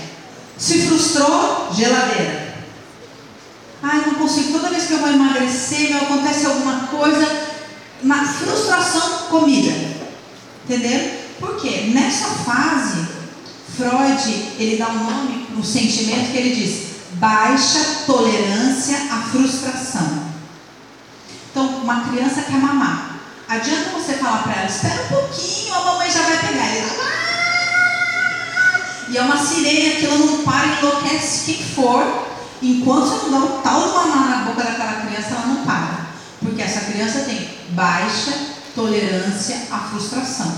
se 0.57 0.87
frustrou, 0.87 1.69
geladeira. 1.73 2.55
Ai, 3.83 4.03
não 4.07 4.15
consigo, 4.15 4.53
toda 4.53 4.69
vez 4.69 4.85
que 4.85 4.93
eu 4.93 4.99
vou 4.99 5.09
emagrecer, 5.09 5.89
me 5.89 5.97
acontece 5.97 6.45
alguma 6.45 6.87
coisa, 6.87 7.27
uma 8.01 8.25
frustração, 8.25 9.27
comida. 9.29 9.71
Entendeu? 10.65 11.19
Porque 11.39 11.91
nessa 11.93 12.25
fase, 12.25 13.07
Freud, 13.77 14.53
ele 14.57 14.77
dá 14.77 14.89
um 14.89 15.03
nome 15.03 15.45
para 15.45 15.59
um 15.59 15.63
sentimento 15.63 16.31
que 16.31 16.37
ele 16.37 16.55
diz, 16.55 16.87
baixa 17.13 18.03
tolerância 18.05 18.97
à 19.11 19.21
frustração. 19.29 20.27
Então, 21.51 21.65
uma 21.83 22.01
criança 22.09 22.41
quer 22.41 22.57
mamar. 22.57 23.06
Adianta 23.49 23.91
você 23.91 24.13
falar 24.15 24.43
para 24.43 24.55
ela, 24.55 24.69
espera 24.69 25.03
um 25.03 25.07
pouquinho, 25.07 25.73
a 25.73 25.79
mamãe 25.85 26.11
já 26.11 26.21
vai 26.21 26.37
pegar. 26.37 26.67
Ele, 26.67 26.85
ah! 26.99 27.17
E 29.09 29.17
é 29.17 29.21
uma 29.21 29.37
sirene 29.37 29.95
que 29.95 30.05
ela 30.05 30.17
não 30.17 30.43
para, 30.43 30.67
enlouquece 30.67 31.45
quem 31.45 31.63
for. 31.63 32.27
Enquanto 32.61 33.05
você 33.05 33.29
não 33.29 33.39
dá 33.39 33.45
um 33.45 33.61
tal 33.61 33.87
de 33.87 33.93
mamar 33.93 34.29
na 34.29 34.37
boca 34.45 34.63
daquela 34.63 35.05
criança, 35.05 35.29
ela 35.29 35.45
não 35.45 35.65
para. 35.65 36.07
Porque 36.41 36.61
essa 36.61 36.91
criança 36.91 37.21
tem 37.21 37.49
baixa 37.69 38.33
tolerância 38.75 39.55
à 39.71 39.77
frustração. 39.77 40.51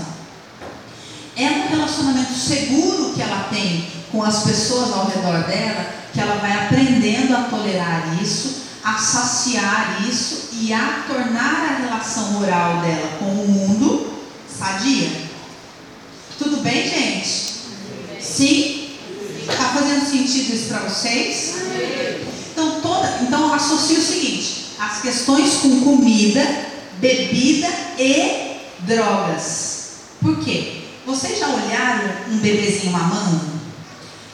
É 1.36 1.46
um 1.46 1.68
relacionamento 1.68 2.34
seguro 2.34 3.14
que 3.14 3.22
ela 3.22 3.46
tem 3.50 3.88
com 4.10 4.24
as 4.24 4.42
pessoas 4.42 4.92
ao 4.92 5.06
redor 5.06 5.44
dela, 5.44 5.86
que 6.12 6.20
ela 6.20 6.34
vai 6.36 6.64
aprendendo 6.64 7.36
a 7.36 7.42
tolerar 7.42 8.20
isso 8.20 8.69
a 8.82 8.96
saciar 8.98 10.02
isso 10.08 10.48
e 10.52 10.72
a 10.72 11.04
tornar 11.06 11.70
a 11.70 11.82
relação 11.82 12.40
oral 12.42 12.80
dela 12.80 13.16
com 13.18 13.26
o 13.26 13.48
mundo 13.48 14.10
sadia. 14.48 15.10
Tudo 16.38 16.62
bem, 16.62 16.88
gente? 16.88 17.50
Sim? 18.20 18.90
Está 19.48 19.64
fazendo 19.70 20.06
sentido 20.06 20.54
isso 20.54 20.68
para 20.68 20.80
vocês? 20.80 21.54
Então, 22.52 22.80
toda, 22.80 23.18
então 23.22 23.52
associa 23.52 23.98
o 23.98 24.02
seguinte: 24.02 24.74
as 24.78 25.02
questões 25.02 25.54
com 25.56 25.80
comida, 25.80 26.46
bebida 26.98 27.68
e 27.98 28.56
drogas. 28.80 29.80
Por 30.20 30.38
quê? 30.38 30.82
Vocês 31.06 31.38
já 31.38 31.48
olharam 31.48 32.10
um 32.30 32.38
bebezinho 32.38 32.92
mamando? 32.92 33.60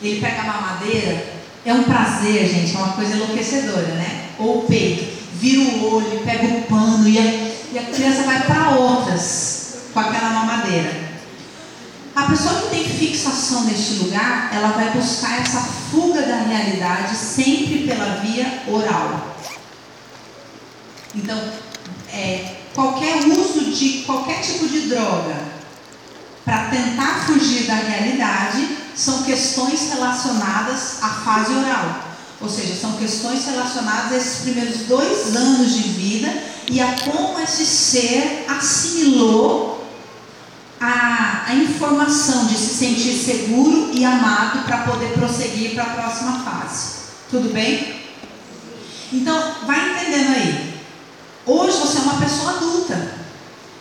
Ele 0.02 0.20
pega 0.20 0.42
a 0.42 0.44
mamadeira, 0.44 1.34
é 1.64 1.72
um 1.72 1.84
prazer, 1.84 2.46
gente, 2.48 2.74
é 2.74 2.78
uma 2.78 2.92
coisa 2.92 3.14
enlouquecedora, 3.14 3.94
né? 3.94 4.25
Ou 4.38 4.60
o 4.60 4.66
peito. 4.66 5.16
vira 5.34 5.60
o 5.60 5.94
olho, 5.94 6.22
pega 6.24 6.46
o 6.46 6.62
pano 6.62 7.08
e 7.08 7.18
a, 7.18 7.22
e 7.72 7.78
a 7.78 7.82
criança 7.84 8.22
vai 8.22 8.46
para 8.46 8.70
outras 8.70 9.66
com 9.92 10.00
aquela 10.00 10.30
mamadeira. 10.30 11.06
A 12.14 12.22
pessoa 12.22 12.62
que 12.62 12.70
tem 12.70 12.84
fixação 12.84 13.64
neste 13.64 13.94
lugar, 14.04 14.50
ela 14.52 14.68
vai 14.68 14.90
buscar 14.90 15.38
essa 15.40 15.60
fuga 15.60 16.22
da 16.22 16.36
realidade 16.36 17.14
sempre 17.14 17.86
pela 17.86 18.16
via 18.16 18.62
oral. 18.68 19.36
Então, 21.14 21.38
é, 22.12 22.56
qualquer 22.74 23.18
uso 23.26 23.70
de 23.70 24.02
qualquer 24.06 24.40
tipo 24.40 24.66
de 24.66 24.88
droga 24.88 25.36
para 26.42 26.70
tentar 26.70 27.26
fugir 27.26 27.66
da 27.66 27.74
realidade 27.74 28.66
são 28.94 29.22
questões 29.24 29.90
relacionadas 29.92 31.02
à 31.02 31.08
fase 31.08 31.52
oral. 31.52 32.05
Ou 32.40 32.48
seja, 32.48 32.74
são 32.74 32.92
questões 32.92 33.46
relacionadas 33.46 34.12
a 34.12 34.16
esses 34.16 34.42
primeiros 34.42 34.80
dois 34.82 35.34
anos 35.34 35.72
de 35.72 35.82
vida 35.88 36.32
e 36.70 36.80
a 36.80 36.96
como 37.00 37.40
esse 37.40 37.64
ser 37.64 38.44
assimilou 38.48 39.86
a, 40.80 41.44
a 41.46 41.54
informação 41.54 42.46
de 42.46 42.56
se 42.56 42.74
sentir 42.74 43.14
seguro 43.14 43.90
e 43.92 44.04
amado 44.04 44.64
para 44.64 44.78
poder 44.78 45.14
prosseguir 45.14 45.74
para 45.74 45.84
a 45.84 45.94
próxima 45.94 46.40
fase. 46.40 46.96
Tudo 47.30 47.52
bem? 47.52 48.04
Então, 49.12 49.54
vai 49.66 49.92
entendendo 49.92 50.34
aí. 50.34 50.74
Hoje 51.46 51.78
você 51.78 51.98
é 51.98 52.02
uma 52.02 52.20
pessoa 52.20 52.56
adulta. 52.56 53.14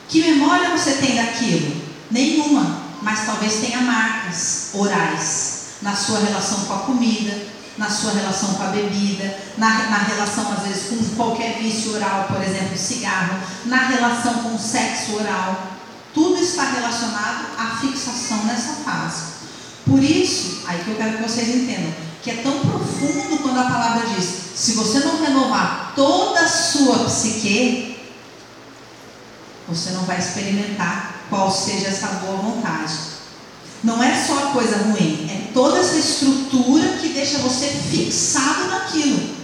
Que 0.08 0.22
memória 0.22 0.70
você 0.70 0.94
tem 0.94 1.16
daquilo? 1.16 1.76
Nenhuma, 2.10 2.82
mas 3.02 3.26
talvez 3.26 3.56
tenha 3.56 3.82
marcas 3.82 4.70
orais 4.74 5.66
na 5.82 5.96
sua 5.96 6.20
relação 6.20 6.66
com 6.66 6.74
a 6.74 6.80
comida, 6.80 7.34
na 7.78 7.90
sua 7.90 8.14
relação 8.14 8.54
com 8.54 8.64
a 8.64 8.68
bebida, 8.68 9.38
na, 9.58 9.90
na 9.90 9.98
relação 9.98 10.52
às 10.54 10.64
vezes 10.64 10.90
com 10.90 11.16
qualquer 11.16 11.58
vício 11.58 11.94
oral, 11.96 12.26
por 12.28 12.42
exemplo, 12.42 12.78
cigarro, 12.78 13.40
na 13.66 13.88
relação 13.88 14.34
com 14.36 14.56
o 14.56 14.60
sexo 14.60 15.16
oral. 15.16 15.72
Tudo 16.14 16.42
está 16.42 16.72
relacionado 16.72 17.48
à 17.58 17.78
fixação 17.82 18.46
nessa 18.46 18.76
fase. 18.86 19.36
Por 19.86 20.02
isso, 20.02 20.64
aí 20.66 20.84
que 20.84 20.92
eu 20.92 20.96
quero 20.96 21.18
que 21.18 21.24
vocês 21.24 21.48
entendam, 21.50 21.94
que 22.24 22.32
é 22.32 22.36
tão 22.36 22.60
profundo 22.60 23.38
quando 23.42 23.60
a 23.60 23.66
palavra 23.66 24.08
diz: 24.16 24.26
se 24.56 24.74
você 24.74 25.00
não 25.00 25.22
renovar 25.22 25.94
toda 25.96 26.40
a 26.40 26.48
sua 26.48 27.06
psique, 27.06 28.00
você 29.68 29.92
não 29.92 30.04
vai 30.06 30.18
experimentar 30.18 31.26
qual 31.30 31.52
seja 31.52 31.88
essa 31.88 32.08
boa 32.08 32.38
vontade. 32.38 32.94
Não 33.84 34.02
é 34.02 34.16
só 34.16 34.52
coisa 34.52 34.78
ruim, 34.78 35.25
toda 35.56 35.80
essa 35.80 35.96
estrutura 35.96 36.98
que 37.02 37.08
deixa 37.08 37.38
você 37.38 37.68
fixado 37.68 38.68
naquilo. 38.68 39.36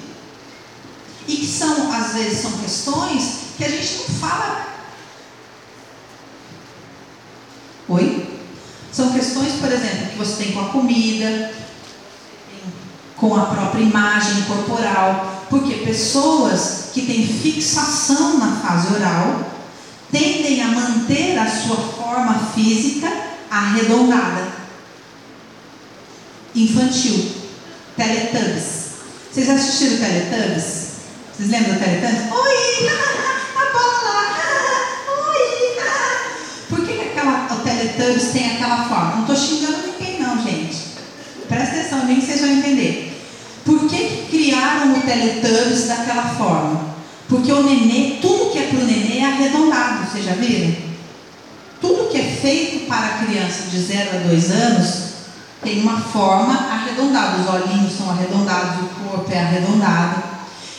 E 1.25 1.37
que 1.37 1.47
são, 1.47 1.91
às 1.93 2.13
vezes, 2.13 2.39
são 2.39 2.51
questões 2.57 3.35
que 3.57 3.63
a 3.63 3.69
gente 3.69 3.95
não 3.95 4.15
fala. 4.19 4.67
Oi? 7.87 8.39
São 8.91 9.13
questões, 9.13 9.53
por 9.53 9.71
exemplo, 9.71 10.09
que 10.09 10.17
você 10.17 10.43
tem 10.43 10.51
com 10.51 10.59
a 10.59 10.69
comida, 10.69 11.53
com 13.15 13.33
a 13.33 13.45
própria 13.45 13.81
imagem 13.81 14.43
corporal, 14.43 15.45
porque 15.49 15.75
pessoas 15.75 16.89
que 16.93 17.05
têm 17.05 17.25
fixação 17.25 18.37
na 18.37 18.57
fase 18.57 18.93
oral 18.93 19.49
tendem 20.11 20.61
a 20.61 20.67
manter 20.67 21.37
a 21.39 21.49
sua 21.49 21.77
forma 21.77 22.51
física 22.53 23.09
arredondada. 23.49 24.60
Infantil. 26.55 27.31
Teletubbies. 27.95 28.91
Vocês 29.31 29.49
assistiram 29.49 29.97
Teletubbies? 29.97 30.91
Vocês 31.33 31.49
lembram 31.49 31.75
do 31.75 31.79
Teletubbies? 31.79 32.31
Oi! 32.31 32.89
A 33.55 33.73
bola! 33.73 34.21
Oi! 35.29 35.77
Por 36.69 36.85
que, 36.85 36.93
que 36.93 37.01
aquela, 37.01 37.47
o 37.53 37.63
Teletubbies 37.63 38.31
tem 38.33 38.55
aquela 38.55 38.83
forma? 38.89 39.15
Não 39.15 39.21
estou 39.21 39.35
xingando 39.35 39.87
ninguém 39.87 40.19
não, 40.19 40.41
gente. 40.43 40.77
Presta 41.47 41.75
atenção, 41.75 42.05
nem 42.05 42.19
vocês 42.19 42.41
vão 42.41 42.49
entender. 42.49 43.21
Por 43.63 43.87
que, 43.87 43.97
que 43.97 44.27
criaram 44.29 44.93
o 44.93 45.01
Teletubbies 45.01 45.87
daquela 45.87 46.35
forma? 46.35 46.91
Porque 47.29 47.51
o 47.51 47.63
nenê, 47.63 48.17
tudo 48.21 48.51
que 48.51 48.59
é 48.59 48.67
para 48.67 48.79
o 48.79 48.85
nenê 48.85 49.19
é 49.19 49.25
arredondado, 49.25 50.09
vocês 50.09 50.25
já 50.25 50.33
viram? 50.33 50.75
Tudo 51.79 52.09
que 52.09 52.19
é 52.19 52.23
feito 52.23 52.87
para 52.87 53.05
a 53.05 53.25
criança 53.25 53.69
de 53.69 53.79
0 53.79 54.09
a 54.17 54.27
2 54.27 54.51
anos 54.51 55.10
tem 55.63 55.81
uma 55.81 55.99
forma 55.99 56.53
arredondada. 56.53 57.41
Os 57.41 57.47
olhinhos 57.47 57.97
são 57.97 58.09
arredondados, 58.09 58.83
o 58.83 59.09
corpo 59.09 59.31
é 59.31 59.39
arredondado. 59.39 60.23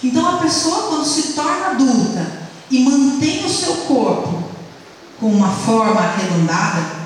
Então 0.02 0.26
a 0.26 0.38
pessoa, 0.38 0.88
quando 0.88 1.04
se 1.04 1.32
torna 1.34 1.66
adulta 1.68 2.26
e 2.70 2.80
mantém 2.80 3.44
o 3.44 3.48
seu 3.48 3.74
corpo 3.86 4.42
com 5.20 5.26
uma 5.26 5.48
forma 5.48 6.00
arredondada, 6.00 7.02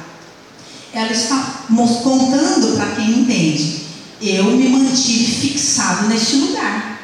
ela 0.92 1.12
está 1.12 1.64
contando 2.02 2.76
para 2.76 2.94
quem 2.94 3.20
entende 3.20 3.86
eu 4.20 4.44
me 4.44 4.68
mantive 4.68 5.26
fixado 5.26 6.06
neste 6.08 6.36
lugar. 6.36 7.00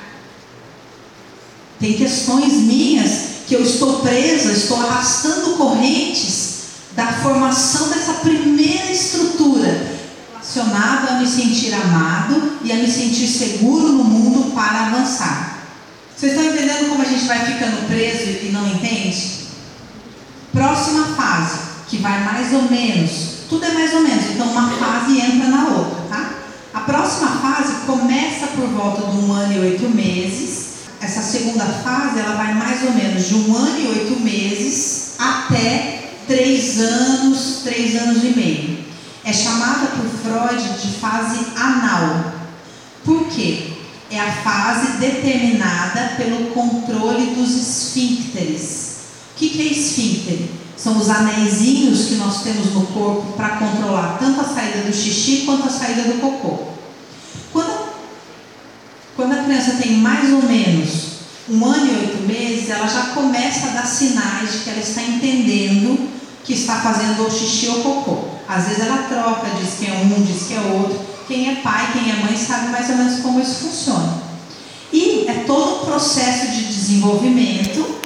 Tem 1.79 1.93
questões 1.95 2.55
minhas 2.55 3.33
que 3.47 3.55
eu 3.55 3.63
estou 3.63 4.01
presa, 4.01 4.53
estou 4.53 4.79
arrastando 4.79 5.57
correntes 5.57 6.53
da 6.97 7.13
formação 7.13 7.89
dessa 7.89 8.15
primeira 8.15 8.91
estrutura 8.91 10.02
relacionada 10.53 11.13
a 11.13 11.19
me 11.19 11.27
sentir 11.27 11.73
amado 11.73 12.59
e 12.63 12.71
a 12.71 12.77
me 12.77 12.91
sentir 12.91 13.27
seguro 13.27 13.89
no 13.89 14.05
mundo 14.05 14.55
para 14.55 14.87
avançar. 14.87 15.59
Vocês 16.15 16.33
estão 16.33 16.47
entendendo 16.47 16.91
como 16.91 17.03
a 17.03 17.07
gente 17.07 17.25
vai 17.25 17.45
ficando 17.47 17.87
preso 17.89 18.47
e 18.47 18.51
não 18.53 18.67
entende? 18.69 19.43
Próxima 20.53 21.07
fase, 21.17 21.59
que 21.89 21.97
vai 21.97 22.23
mais 22.25 22.53
ou 22.53 22.71
menos, 22.71 23.11
tudo 23.49 23.65
é 23.65 23.73
mais 23.73 23.95
ou 23.95 24.03
menos, 24.03 24.27
então 24.31 24.47
uma 24.51 24.71
fase 24.73 25.19
entra 25.19 25.49
na 25.49 25.69
outra, 25.69 26.03
tá? 26.09 26.35
A 26.75 26.81
próxima 26.81 27.29
fase 27.29 27.87
começa 27.87 28.49
por 28.49 28.67
volta 28.69 29.11
de 29.11 29.17
um 29.17 29.33
ano 29.33 29.53
e 29.53 29.59
oito 29.59 29.89
meses. 29.89 30.73
Essa 31.01 31.21
segunda 31.21 31.65
fase 31.65 32.21
ela 32.21 32.37
vai 32.37 32.55
mais 32.55 32.83
ou 32.85 32.93
menos 32.93 33.29
de 33.29 33.35
um 33.35 33.57
ano 33.57 33.81
e 33.81 33.87
oito 33.89 34.21
meses 34.21 35.15
até 35.19 36.11
três 36.27 36.79
anos, 36.79 37.61
três 37.65 37.97
anos 37.97 38.23
e 38.23 38.29
meio. 38.29 38.82
É 39.25 39.33
chamada 39.33 39.87
por 39.87 40.05
Freud 40.05 40.81
de 40.81 40.99
fase 40.99 41.47
anal. 41.57 42.33
Por 43.05 43.27
quê? 43.29 43.73
É 44.11 44.21
a 44.21 44.33
fase 44.33 44.99
determinada 44.99 46.15
pelo 46.17 46.51
controle 46.51 47.35
dos 47.35 47.55
esfíncteres. 47.55 48.97
O 49.35 49.39
que, 49.39 49.49
que 49.49 49.63
é 49.63 49.73
esfíncter? 49.73 50.49
São 50.77 50.99
os 50.99 51.09
anéisinhos 51.09 52.07
que 52.07 52.17
nós 52.17 52.43
temos 52.43 52.75
no 52.75 52.87
corpo 52.87 53.33
para 53.37 53.57
controlar 53.57 54.19
tanto 54.19 54.41
a 54.41 54.45
saída 54.45 54.81
do 54.81 54.93
xixi 54.93 55.43
quanto 55.47 55.69
a 55.69 55.71
saída 55.71 56.03
do 56.03 56.21
cocô. 56.21 56.73
Quando, 57.53 57.93
quando 59.15 59.33
a 59.33 59.45
criança 59.45 59.77
tem 59.81 59.93
mais 59.99 60.33
ou 60.33 60.43
menos 60.43 61.13
um 61.49 61.65
ano 61.65 61.87
e 61.87 61.97
oito 61.97 62.27
meses, 62.27 62.71
ela 62.71 62.89
já 62.89 63.07
começa 63.15 63.69
a 63.69 63.71
dar 63.71 63.87
sinais 63.87 64.53
de 64.53 64.59
que 64.59 64.71
ela 64.71 64.81
está 64.81 65.03
entendendo 65.03 66.11
que 66.45 66.55
está 66.55 66.81
fazendo 66.81 67.27
o 67.27 67.31
xixi 67.31 67.69
ou 67.69 67.83
cocô. 67.83 68.32
Às 68.55 68.69
vezes 68.69 68.85
ela 68.85 69.05
troca, 69.09 69.49
diz 69.59 69.75
que 69.79 69.87
é 69.87 69.95
um, 69.95 70.23
diz 70.23 70.43
que 70.43 70.55
é 70.55 70.61
outro. 70.61 71.01
Quem 71.27 71.51
é 71.51 71.55
pai, 71.57 71.91
quem 71.95 72.11
é 72.11 72.17
mãe 72.17 72.37
sabe 72.37 72.69
mais 72.69 72.91
ou 72.91 72.97
menos 72.97 73.21
como 73.21 73.41
isso 73.41 73.65
funciona. 73.65 74.23
E 74.93 75.25
é 75.27 75.45
todo 75.47 75.77
um 75.77 75.87
processo 75.87 76.49
de 76.49 76.67
desenvolvimento 76.67 77.99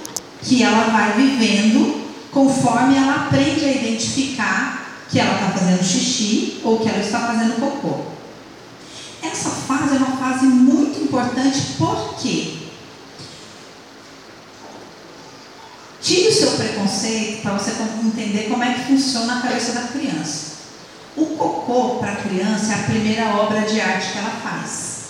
que 0.43 0.63
ela 0.63 0.85
vai 0.93 1.15
vivendo 1.15 2.01
conforme 2.31 2.97
ela 2.97 3.27
aprende 3.27 3.65
a 3.65 3.73
identificar 3.73 5.05
que 5.11 5.19
ela 5.19 5.35
está 5.35 5.59
fazendo 5.59 5.83
xixi 5.83 6.61
ou 6.63 6.79
que 6.79 6.89
ela 6.89 6.99
está 6.99 7.21
fazendo 7.21 7.59
cocô. 7.59 8.03
Essa 9.23 9.51
fase 9.51 9.97
é 9.97 9.99
uma 9.99 10.17
fase 10.17 10.47
muito 10.47 11.03
importante 11.03 11.75
porque 11.77 12.66
tire 16.07 16.29
o 16.29 16.33
seu 16.33 16.53
preconceito 16.53 17.43
para 17.43 17.55
você 17.55 17.73
entender 18.05 18.49
como 18.49 18.63
é 18.63 18.75
que 18.75 18.85
funciona 18.85 19.39
a 19.39 19.41
cabeça 19.41 19.73
da 19.73 19.89
criança. 19.89 20.55
O 21.17 21.27
cocô 21.37 21.97
para 21.97 22.13
a 22.13 22.17
criança 22.17 22.73
é 22.73 22.75
a 22.77 22.85
primeira 22.85 23.25
obra 23.35 23.63
de 23.63 23.81
arte 23.81 24.13
que 24.13 24.19
ela 24.19 24.31
faz. 24.31 25.07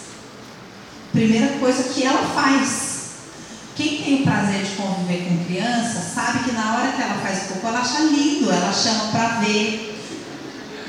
Primeira 1.13 1.59
coisa 1.59 1.83
que 1.93 2.03
ela 2.03 2.27
faz. 2.35 2.97
Quem 3.75 4.03
tem 4.03 4.15
o 4.15 4.23
prazer 4.23 4.63
de 4.63 4.71
conviver 4.71 5.29
com 5.29 5.45
criança 5.45 6.01
sabe 6.15 6.45
que 6.45 6.53
na 6.53 6.77
hora 6.77 6.93
que 6.93 7.03
ela 7.03 7.17
faz 7.17 7.43
cocô, 7.49 7.69
ela 7.69 7.81
acha 7.81 8.01
lindo, 8.01 8.51
ela 8.51 8.73
chama 8.73 9.09
para 9.09 9.41
ver. 9.41 10.01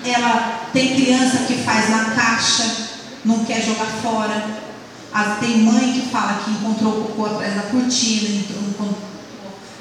Ela 0.06 0.70
tem 0.72 0.96
criança 0.96 1.40
que 1.40 1.56
faz 1.64 1.90
na 1.90 2.12
caixa, 2.12 2.64
não 3.26 3.44
quer 3.44 3.62
jogar 3.62 3.88
fora. 4.02 4.68
Tem 5.42 5.58
mãe 5.64 5.92
que 5.92 6.10
fala 6.10 6.44
que 6.46 6.52
encontrou 6.52 6.94
o 6.94 7.04
cocô 7.08 7.26
atrás 7.26 7.56
da 7.56 7.64
cortina, 7.64 8.30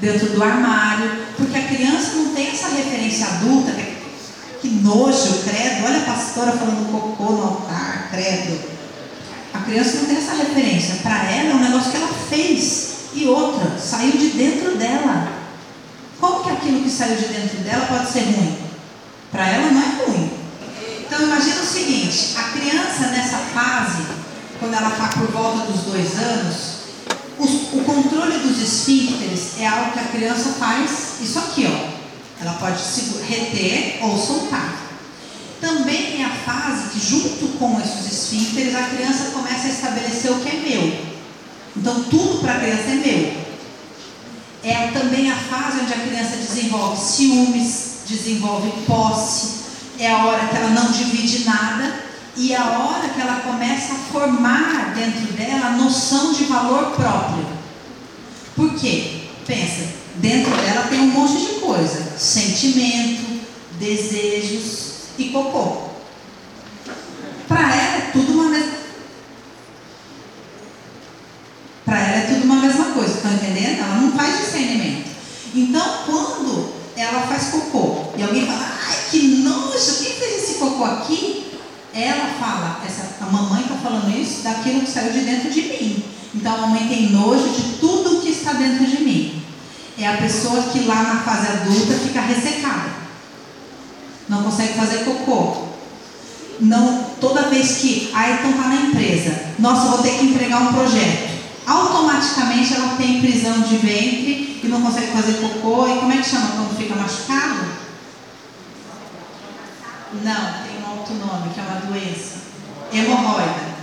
dentro 0.00 0.28
do 0.30 0.42
armário, 0.42 1.10
porque 1.36 1.56
a 1.56 1.68
criança 1.68 2.14
não 2.16 2.34
tem 2.34 2.48
essa 2.48 2.68
referência 2.68 3.26
adulta, 3.26 3.72
que, 4.60 4.68
nojo, 4.68 5.42
credo, 5.44 5.84
olha 5.84 5.98
a 5.98 6.12
pastora 6.12 6.52
falando 6.52 6.90
cocô 6.90 7.32
no 7.32 7.42
altar, 7.42 8.08
credo. 8.10 8.58
A 9.54 9.58
criança 9.60 9.98
não 9.98 10.06
tem 10.06 10.16
essa 10.18 10.34
referência. 10.34 10.96
Para 11.02 11.30
ela 11.30 11.50
é 11.50 11.54
um 11.54 11.64
negócio 11.64 11.90
que 11.90 11.96
ela 11.96 12.10
fez. 12.28 12.96
E 13.14 13.22
E 13.22 13.26
outra, 13.26 13.78
saiu 13.78 14.12
de 14.12 14.28
dentro 14.30 14.76
dela. 14.76 15.32
Como 16.20 16.44
que 16.44 16.50
aquilo 16.50 16.82
que 16.82 16.90
saiu 16.90 17.16
de 17.16 17.28
dentro 17.28 17.58
dela 17.58 17.86
pode 17.86 18.10
ser 18.10 18.20
ruim? 18.20 18.58
Para 19.32 19.48
ela 19.48 19.70
não 19.70 19.80
é 19.80 20.04
ruim. 20.04 20.30
Então 21.00 21.22
imagina 21.22 21.62
o 21.62 21.66
seguinte, 21.66 22.36
a 22.36 22.42
criança 22.50 23.06
nessa 23.08 23.38
fase, 23.38 24.02
quando 24.58 24.74
ela 24.74 24.90
está 24.90 25.08
por 25.08 25.30
volta 25.30 25.72
dos 25.72 25.82
dois 25.82 26.18
anos, 26.18 26.75
o, 27.78 27.84
controle 27.84 28.38
dos 28.38 28.60
esfíncteres 28.60 29.58
é 29.58 29.66
algo 29.66 29.92
que 29.92 29.98
a 29.98 30.04
criança 30.04 30.50
faz, 30.58 31.20
isso 31.20 31.38
aqui, 31.38 31.66
ó. 31.66 31.96
Ela 32.40 32.54
pode 32.54 32.80
se 32.80 33.18
reter 33.28 33.98
ou 34.02 34.16
soltar. 34.16 34.74
Também 35.60 36.20
é 36.20 36.24
a 36.24 36.30
fase 36.30 36.90
que, 36.90 37.00
junto 37.00 37.58
com 37.58 37.80
esses 37.80 38.12
esfíncteres, 38.12 38.74
a 38.74 38.82
criança 38.82 39.30
começa 39.32 39.66
a 39.66 39.70
estabelecer 39.70 40.30
o 40.30 40.40
que 40.40 40.48
é 40.48 40.60
meu. 40.68 41.16
Então, 41.76 42.04
tudo 42.04 42.40
para 42.40 42.54
a 42.54 42.60
criança 42.60 42.90
é 42.90 42.94
meu. 42.94 43.46
É 44.62 44.88
também 44.88 45.30
a 45.30 45.36
fase 45.36 45.80
onde 45.80 45.92
a 45.92 45.98
criança 45.98 46.36
desenvolve 46.36 47.00
ciúmes, 47.00 48.00
desenvolve 48.06 48.70
posse, 48.86 49.66
é 49.98 50.10
a 50.10 50.24
hora 50.24 50.46
que 50.46 50.56
ela 50.56 50.70
não 50.70 50.90
divide 50.90 51.44
nada 51.44 52.04
e 52.36 52.52
é 52.52 52.56
a 52.56 52.78
hora 52.78 53.08
que 53.08 53.20
ela 53.20 53.40
começa 53.40 53.94
a 53.94 53.96
formar 54.12 54.92
dentro 54.94 55.32
dela 55.32 55.68
a 55.68 55.72
noção 55.72 56.32
de 56.32 56.44
valor 56.44 56.92
próprio. 56.94 57.55
Por 58.56 58.74
quê? 58.74 59.20
Pensa, 59.46 59.86
dentro 60.16 60.50
dela 60.56 60.88
tem 60.88 60.98
um 61.00 61.08
monte 61.08 61.38
de 61.38 61.60
coisa: 61.60 62.18
sentimento, 62.18 63.40
desejos 63.78 65.10
e 65.18 65.26
cocô. 65.26 65.90
Para 67.46 67.60
ela 67.60 67.96
é 67.98 68.10
tudo 68.12 68.32
uma 68.32 68.48
mesma 68.48 68.76
Para 71.84 72.00
ela 72.00 72.16
é 72.16 72.26
tudo 72.26 72.44
uma 72.44 72.56
mesma 72.56 72.86
coisa, 72.86 73.14
estão 73.14 73.32
entendendo? 73.32 73.78
Ela 73.78 74.00
não 74.00 74.12
faz 74.12 74.38
discernimento. 74.38 75.08
Então, 75.54 75.98
quando 76.04 76.72
ela 76.96 77.22
faz 77.28 77.50
cocô 77.50 78.12
e 78.16 78.22
alguém 78.22 78.44
fala, 78.44 78.76
ai 78.88 78.96
que 79.10 79.20
nojo, 79.38 79.98
quem 80.02 80.12
fez 80.14 80.42
esse 80.42 80.54
cocô 80.54 80.84
aqui? 80.84 81.52
Ela 81.94 82.34
fala, 82.40 82.82
essa, 82.84 83.24
a 83.24 83.26
mamãe 83.30 83.62
está 83.62 83.76
falando 83.76 84.10
isso 84.10 84.42
daquilo 84.42 84.80
que 84.80 84.90
saiu 84.90 85.12
de 85.12 85.20
dentro 85.20 85.50
de 85.50 85.62
mim. 85.62 86.04
Então 86.34 86.54
a 86.54 86.58
mamãe 86.58 86.88
tem 86.88 87.10
nojo 87.10 87.48
de 87.48 87.78
tudo 87.78 88.20
que 88.20 88.30
está 88.30 88.52
dentro 88.52 88.86
de 88.86 89.02
mim. 89.02 89.42
É 89.98 90.06
a 90.06 90.16
pessoa 90.18 90.62
que 90.64 90.80
lá 90.80 91.02
na 91.02 91.20
fase 91.20 91.48
adulta 91.48 91.94
fica 91.94 92.20
ressecada. 92.20 92.90
Não 94.28 94.42
consegue 94.42 94.74
fazer 94.74 95.04
cocô. 95.04 95.66
Não, 96.60 97.04
toda 97.20 97.48
vez 97.48 97.78
que, 97.78 98.10
ah, 98.14 98.30
então 98.30 98.52
tá 98.52 98.68
na 98.68 98.76
empresa, 98.76 99.50
nossa, 99.58 99.88
vou 99.88 99.98
ter 99.98 100.18
que 100.18 100.24
entregar 100.24 100.62
um 100.62 100.72
projeto 100.72 101.36
automaticamente 101.66 102.74
ela 102.74 102.96
tem 102.96 103.20
prisão 103.20 103.60
de 103.60 103.76
ventre 103.78 104.60
e 104.62 104.68
não 104.68 104.80
consegue 104.80 105.08
fazer 105.08 105.34
cocô. 105.34 105.88
E 105.88 105.98
como 105.98 106.12
é 106.12 106.18
que 106.18 106.28
chama 106.28 106.52
quando 106.52 106.78
fica 106.78 106.94
machucado? 106.94 107.66
Não, 110.22 110.62
tem 110.62 110.82
um 110.82 110.98
outro 110.98 111.14
nome, 111.14 111.52
que 111.52 111.60
é 111.60 111.62
uma 111.64 111.80
doença. 111.80 112.36
Hemorroida. 112.92 113.76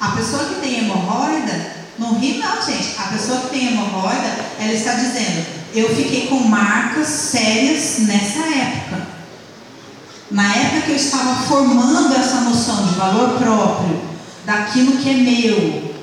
A 0.00 0.08
pessoa 0.08 0.44
que 0.46 0.60
tem 0.60 0.80
hemorroida, 0.80 1.79
não 2.00 2.18
ri 2.18 2.38
não, 2.38 2.60
gente. 2.62 2.96
A 2.98 3.04
pessoa 3.04 3.40
que 3.42 3.50
tem 3.50 3.68
hemorroida, 3.68 4.34
ela 4.58 4.72
está 4.72 4.94
dizendo, 4.94 5.46
eu 5.74 5.94
fiquei 5.94 6.26
com 6.28 6.36
marcas 6.36 7.06
sérias 7.06 7.98
nessa 8.00 8.40
época. 8.40 9.06
Na 10.30 10.54
época 10.54 10.80
que 10.82 10.90
eu 10.92 10.96
estava 10.96 11.34
formando 11.42 12.14
essa 12.14 12.40
noção 12.40 12.86
de 12.86 12.94
valor 12.94 13.38
próprio, 13.38 14.00
daquilo 14.46 14.96
que 14.96 15.10
é 15.10 15.14
meu, 15.14 15.94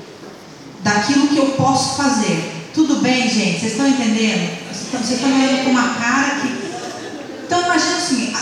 daquilo 0.80 1.28
que 1.28 1.38
eu 1.38 1.46
posso 1.52 1.96
fazer. 1.96 2.70
Tudo 2.74 2.96
bem, 2.96 3.28
gente? 3.28 3.60
Vocês 3.60 3.72
estão 3.72 3.88
entendendo? 3.88 4.56
Vocês 4.72 5.10
estão 5.10 5.34
olhando 5.34 5.64
com 5.64 5.70
uma 5.70 5.94
cara 5.94 6.40
que. 6.40 6.68
Então 7.44 7.64
imagina 7.64 7.96
assim, 7.96 8.32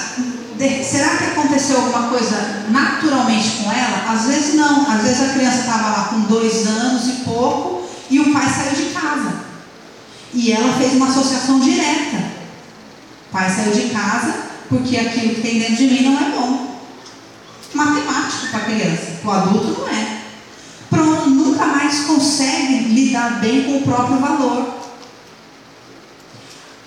será 0.84 1.16
que 1.16 1.24
aconteceu 1.24 1.76
alguma 1.76 2.08
coisa 2.08 2.66
naturalmente 2.70 3.62
com 3.62 3.70
ela? 3.70 4.12
Às 4.12 4.26
vezes 4.26 4.54
não. 4.54 4.90
Às 4.90 5.02
vezes 5.02 5.22
a 5.22 5.32
criança 5.34 5.60
estava 5.60 5.88
lá 5.90 6.04
com 6.10 6.20
dois 6.22 6.66
anos 6.66 7.06
e 7.08 7.12
pouco 7.24 7.88
e 8.10 8.20
o 8.20 8.32
pai 8.32 8.46
saiu 8.48 8.74
de 8.74 8.92
casa. 8.92 9.46
E 10.36 10.52
ela 10.52 10.74
fez 10.74 10.92
uma 10.92 11.08
associação 11.08 11.58
direta. 11.60 12.18
O 13.28 13.32
pai 13.32 13.50
saiu 13.50 13.72
de 13.72 13.88
casa 13.88 14.34
porque 14.68 14.94
aquilo 14.94 15.34
que 15.34 15.40
tem 15.40 15.58
dentro 15.58 15.76
de 15.76 15.86
mim 15.86 16.02
não 16.02 16.18
é 16.18 16.30
bom. 16.30 16.76
Matemático 17.72 18.48
para 18.50 18.60
a 18.60 18.64
criança, 18.64 19.18
para 19.22 19.30
o 19.30 19.32
adulto 19.32 19.80
não 19.80 19.88
é 19.88 20.16
pronto, 20.90 21.30
nunca 21.30 21.66
mais 21.66 22.00
consegue 22.00 22.88
lidar 22.88 23.40
bem 23.40 23.64
com 23.64 23.78
o 23.78 23.82
próprio 23.82 24.18
valor. 24.18 24.74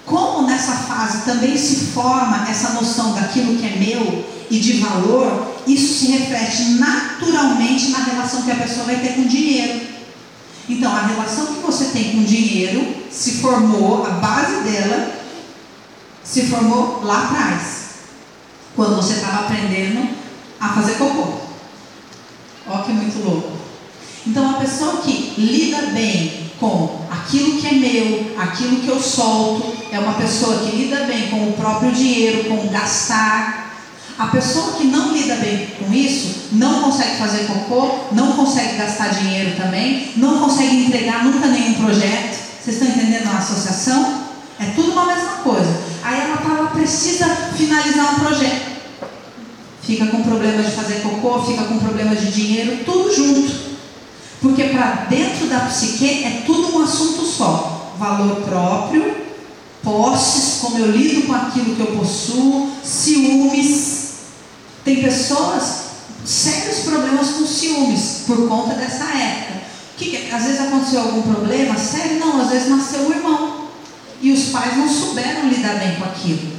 Como 0.05 0.47
nessa 0.47 0.73
fase 0.73 1.25
também 1.25 1.57
se 1.57 1.87
forma 1.87 2.47
essa 2.49 2.69
noção 2.73 3.13
daquilo 3.13 3.57
que 3.57 3.65
é 3.65 3.77
meu 3.77 4.25
e 4.49 4.59
de 4.59 4.73
valor, 4.73 5.55
isso 5.65 5.99
se 5.99 6.11
reflete 6.11 6.63
naturalmente 6.79 7.89
na 7.89 8.03
relação 8.03 8.43
que 8.43 8.51
a 8.51 8.55
pessoa 8.55 8.85
vai 8.85 8.97
ter 8.97 9.13
com 9.13 9.21
o 9.21 9.27
dinheiro. 9.27 9.81
Então, 10.67 10.95
a 10.95 11.01
relação 11.01 11.47
que 11.47 11.61
você 11.61 11.85
tem 11.85 12.11
com 12.11 12.19
o 12.19 12.23
dinheiro 12.23 12.98
se 13.11 13.35
formou, 13.35 14.05
a 14.05 14.11
base 14.11 14.61
dela 14.61 15.15
se 16.23 16.43
formou 16.47 17.01
lá 17.03 17.25
atrás, 17.25 17.89
quando 18.75 18.95
você 18.95 19.13
estava 19.13 19.45
aprendendo 19.45 20.09
a 20.59 20.69
fazer 20.69 20.93
cocô. 20.93 21.39
Olha 22.67 22.83
que 22.83 22.91
muito 22.91 23.23
louco. 23.23 23.57
Então, 24.27 24.51
a 24.51 24.53
pessoa 24.59 24.97
que 24.97 25.33
lida 25.37 25.87
bem 25.87 26.51
com 26.59 26.99
aquilo 27.09 27.59
que 27.59 27.67
é 27.67 27.71
meu, 27.71 28.35
aquilo 28.37 28.81
que 28.81 28.87
eu 28.87 29.01
solto, 29.01 29.73
é 29.91 29.97
uma 29.97 30.13
pessoa 30.13 30.59
que 30.59 30.75
lida 30.75 31.05
bem 31.05 31.29
com 31.29 31.49
o 31.49 31.53
próprio 31.53 31.91
dinheiro, 31.91 32.49
com 32.49 32.67
gastar. 32.67 33.73
A 34.19 34.27
pessoa 34.27 34.73
que 34.73 34.83
não 34.83 35.13
lida 35.13 35.35
bem 35.35 35.67
com 35.79 35.93
isso, 35.93 36.49
não 36.51 36.81
consegue 36.81 37.17
fazer 37.17 37.47
cocô, 37.47 37.99
não 38.11 38.33
consegue 38.33 38.77
gastar 38.77 39.07
dinheiro 39.09 39.55
também, 39.55 40.11
não 40.17 40.39
consegue 40.39 40.85
entregar 40.85 41.23
nunca 41.23 41.47
nenhum 41.47 41.75
projeto. 41.75 42.38
Vocês 42.61 42.81
estão 42.81 42.87
entendendo 42.89 43.27
a 43.27 43.37
associação? 43.37 44.23
É 44.59 44.65
tudo 44.75 44.91
uma 44.91 45.05
mesma 45.05 45.37
coisa. 45.43 45.81
Aí 46.03 46.19
ela, 46.19 46.41
ela 46.43 46.69
precisa 46.71 47.25
finalizar 47.55 48.15
um 48.15 48.19
projeto. 48.19 48.69
Fica 49.81 50.07
com 50.07 50.21
problema 50.21 50.61
de 50.61 50.71
fazer 50.71 51.01
cocô, 51.01 51.41
fica 51.43 51.63
com 51.63 51.79
problema 51.79 52.15
de 52.15 52.31
dinheiro, 52.31 52.83
tudo 52.85 53.15
junto. 53.15 53.69
Porque 54.41 54.65
para 54.65 55.07
dentro 55.09 55.47
da 55.47 55.61
psique 55.61 56.23
é 56.23 56.43
tudo 56.45 56.77
um 56.77 56.83
assunto 56.83 57.25
só: 57.25 57.93
valor 57.97 58.41
próprio, 58.41 59.15
posses, 59.83 60.59
como 60.61 60.77
eu 60.77 60.91
lido 60.91 61.25
com 61.25 61.33
aquilo 61.33 61.75
que 61.75 61.81
eu 61.81 61.97
possuo, 61.97 62.69
ciúmes. 62.83 64.09
Tem 64.83 65.01
pessoas 65.01 65.89
sérios 66.25 66.79
problemas 66.79 67.29
com 67.29 67.45
ciúmes 67.45 68.23
por 68.27 68.47
conta 68.47 68.75
dessa 68.75 69.05
época. 69.05 69.58
Que, 69.99 70.31
às 70.31 70.43
vezes 70.43 70.61
aconteceu 70.61 71.01
algum 71.01 71.21
problema 71.23 71.77
sério? 71.77 72.19
Não, 72.19 72.39
às 72.39 72.49
vezes 72.49 72.69
nasceu 72.69 73.01
o 73.01 73.11
irmão. 73.11 73.67
E 74.21 74.31
os 74.31 74.45
pais 74.45 74.77
não 74.77 74.87
souberam 74.87 75.49
lidar 75.49 75.75
bem 75.75 75.95
com 75.95 76.05
aquilo. 76.05 76.57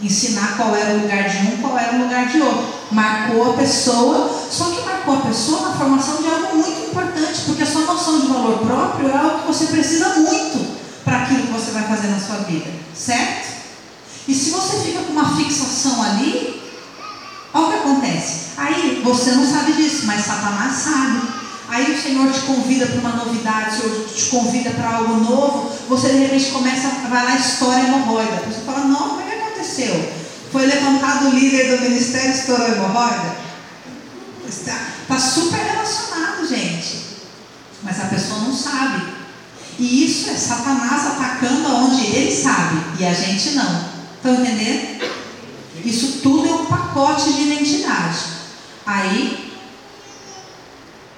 Ensinar 0.00 0.56
qual 0.56 0.74
era 0.74 0.94
o 0.94 1.02
lugar 1.02 1.28
de 1.28 1.36
um, 1.46 1.58
qual 1.58 1.78
era 1.78 1.94
o 1.94 2.02
lugar 2.04 2.26
de 2.26 2.40
outro. 2.40 2.64
Marcou 2.90 3.50
a 3.50 3.56
pessoa, 3.58 4.30
só 4.50 4.70
que 4.70 4.82
marcou 4.82 5.14
a 5.14 5.20
pessoa 5.20 5.68
na 5.68 5.74
formação 5.74 6.22
de 6.22 6.28
algo 6.28 6.56
muito 6.56 6.90
importante, 6.90 7.42
porque 7.44 7.62
a 7.62 7.66
sua 7.66 7.82
noção 7.82 8.20
de 8.20 8.28
valor 8.28 8.58
próprio 8.58 9.10
é 9.10 9.16
algo 9.16 9.40
que 9.40 9.46
você 9.46 9.66
precisa 9.66 10.14
muito 10.14 10.74
para 11.04 11.22
aquilo 11.22 11.42
que 11.42 11.52
você 11.52 11.70
vai 11.70 11.82
fazer 11.84 12.08
na 12.08 12.18
sua 12.18 12.36
vida, 12.36 12.70
certo? 12.94 13.54
E 14.26 14.34
se 14.34 14.50
você 14.50 14.78
fica 14.78 15.00
com 15.00 15.12
uma 15.12 15.36
fixação 15.36 16.02
ali, 16.02 16.62
olha 17.52 17.66
o 17.66 17.70
que 17.70 17.76
acontece. 17.76 18.44
Aí 18.56 19.02
você 19.04 19.32
não 19.32 19.46
sabe 19.46 19.72
disso, 19.74 20.06
mas 20.06 20.24
Satanás 20.24 20.74
sabe. 20.76 21.43
Senhor 22.04 22.30
te 22.30 22.40
convida 22.40 22.86
para 22.86 23.00
uma 23.00 23.24
novidade, 23.24 23.76
o 23.76 23.80
Senhor 23.80 24.08
te 24.08 24.24
convida 24.26 24.70
para 24.70 24.96
algo 24.96 25.16
novo, 25.16 25.72
você 25.88 26.08
de 26.08 26.18
repente 26.18 26.50
começa, 26.50 26.88
vai 27.08 27.24
lá, 27.24 27.36
história 27.36 27.82
hemorroida. 27.84 28.42
Você 28.46 28.60
fala, 28.60 28.80
não, 28.80 29.08
como 29.08 29.22
é 29.22 29.24
que 29.24 29.42
aconteceu? 29.42 30.12
Foi 30.52 30.66
levantado 30.66 31.28
o 31.28 31.30
líder 31.30 31.76
do 31.76 31.82
ministério, 31.82 32.30
estourou 32.30 32.68
hemorroida? 32.68 33.36
Está, 34.46 34.78
está 35.02 35.18
super 35.18 35.58
relacionado, 35.58 36.46
gente. 36.46 37.04
Mas 37.82 38.00
a 38.00 38.04
pessoa 38.04 38.40
não 38.40 38.54
sabe. 38.54 39.14
E 39.78 40.04
isso 40.04 40.30
é 40.30 40.34
Satanás 40.34 41.06
atacando 41.06 41.66
aonde 41.66 42.04
ele 42.04 42.34
sabe 42.34 42.80
e 43.00 43.04
a 43.04 43.12
gente 43.14 43.50
não. 43.50 43.88
Estão 44.16 44.34
entendendo? 44.34 45.10
Isso 45.84 46.20
tudo 46.22 46.48
é 46.48 46.52
um 46.52 46.66
pacote 46.66 47.32
de 47.32 47.42
identidade. 47.42 48.18
Aí, 48.86 49.53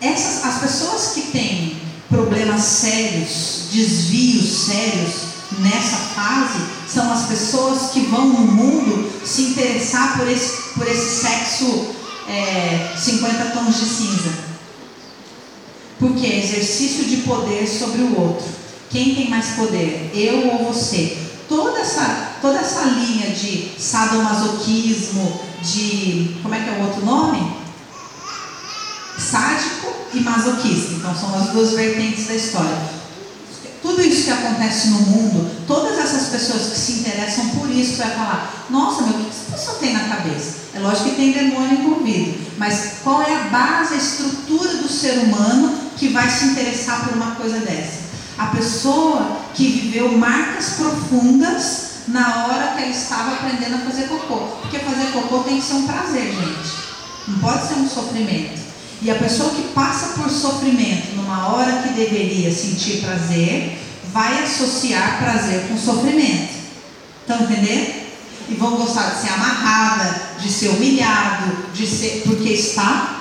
essas, 0.07 0.44
as 0.44 0.61
pessoas 0.61 1.12
que 1.14 1.22
têm 1.32 1.76
problemas 2.09 2.62
sérios, 2.62 3.68
desvios 3.72 4.66
sérios 4.66 5.12
nessa 5.59 5.96
fase, 6.14 6.59
são 6.88 7.12
as 7.12 7.26
pessoas 7.26 7.90
que 7.90 8.00
vão 8.00 8.28
no 8.28 8.46
mundo 8.46 9.11
se 9.24 9.42
interessar 9.42 10.16
por 10.16 10.28
esse, 10.28 10.74
por 10.74 10.86
esse 10.86 11.22
sexo 11.22 11.86
é, 12.28 12.94
50 12.96 13.44
tons 13.50 13.80
de 13.80 13.86
cinza. 13.86 14.46
Porque 15.98 16.26
é 16.26 16.44
exercício 16.44 17.04
de 17.04 17.18
poder 17.18 17.66
sobre 17.66 18.02
o 18.02 18.20
outro. 18.20 18.46
Quem 18.90 19.14
tem 19.14 19.30
mais 19.30 19.50
poder, 19.57 20.11
eu 20.14 20.52
ou 20.52 20.72
você? 20.72 21.16
Toda 21.48 21.80
essa, 21.80 22.32
toda 22.40 22.59
essa 22.59 22.82
linha 22.84 23.30
de 23.30 23.70
sadomasoquismo, 23.78 25.40
de. 25.62 26.36
Como 26.42 26.54
é 26.54 26.61
que 26.61 26.70
é 26.70 26.72
o 26.72 26.84
outro 26.84 27.04
nome? 27.04 27.65
Sádico 29.18 29.92
e 30.14 30.20
masoquista. 30.20 30.94
Então 30.94 31.14
são 31.14 31.34
as 31.38 31.50
duas 31.50 31.72
vertentes 31.72 32.26
da 32.26 32.34
história. 32.34 32.96
Tudo 33.82 34.02
isso 34.02 34.24
que 34.24 34.30
acontece 34.30 34.88
no 34.88 35.00
mundo, 35.02 35.50
todas 35.66 35.98
essas 35.98 36.28
pessoas 36.28 36.72
que 36.72 36.78
se 36.78 36.92
interessam 37.00 37.48
por 37.50 37.70
isso 37.70 37.96
vai 37.96 38.10
falar: 38.10 38.66
nossa, 38.68 39.02
meu, 39.02 39.20
o 39.20 39.24
que 39.24 39.30
essa 39.30 39.52
pessoa 39.52 39.78
tem 39.78 39.92
na 39.92 40.08
cabeça? 40.08 40.56
É 40.74 40.80
lógico 40.80 41.10
que 41.10 41.16
tem 41.16 41.32
demônio 41.32 41.80
envolvido, 41.80 42.38
mas 42.58 42.94
qual 43.02 43.22
é 43.22 43.34
a 43.34 43.44
base, 43.44 43.94
a 43.94 43.96
estrutura 43.96 44.76
do 44.78 44.88
ser 44.88 45.18
humano 45.20 45.78
que 45.96 46.08
vai 46.08 46.28
se 46.28 46.46
interessar 46.46 47.04
por 47.04 47.14
uma 47.14 47.36
coisa 47.36 47.60
dessa? 47.60 48.06
A 48.36 48.46
pessoa 48.46 49.38
que 49.54 49.66
viveu 49.68 50.18
marcas 50.18 50.70
profundas 50.70 51.86
na 52.08 52.46
hora 52.46 52.74
que 52.74 52.82
ela 52.82 52.90
estava 52.90 53.32
aprendendo 53.34 53.76
a 53.76 53.90
fazer 53.90 54.08
cocô. 54.08 54.36
Porque 54.60 54.78
fazer 54.80 55.12
cocô 55.12 55.38
tem 55.44 55.60
que 55.60 55.66
ser 55.66 55.74
um 55.74 55.86
prazer, 55.86 56.32
gente. 56.32 56.86
Não 57.28 57.38
pode 57.38 57.66
ser 57.66 57.74
um 57.74 57.88
sofrimento. 57.88 58.65
E 59.03 59.11
a 59.11 59.14
pessoa 59.16 59.51
que 59.51 59.62
passa 59.74 60.20
por 60.20 60.30
sofrimento 60.30 61.14
numa 61.16 61.49
hora 61.49 61.82
que 61.82 61.90
deveria 61.90 62.53
sentir 62.53 63.03
prazer, 63.03 63.78
vai 64.12 64.42
associar 64.42 65.18
prazer 65.18 65.66
com 65.68 65.76
sofrimento. 65.76 66.55
Estão 67.20 67.42
entendendo? 67.42 68.07
E 68.49 68.55
vão 68.55 68.76
gostar 68.76 69.11
de 69.11 69.22
ser 69.22 69.32
amarrada, 69.34 70.22
de 70.40 70.51
ser 70.51 70.68
humilhado, 70.68 71.72
de 71.74 71.86
ser. 71.86 72.22
porque 72.24 72.51
está 72.51 73.16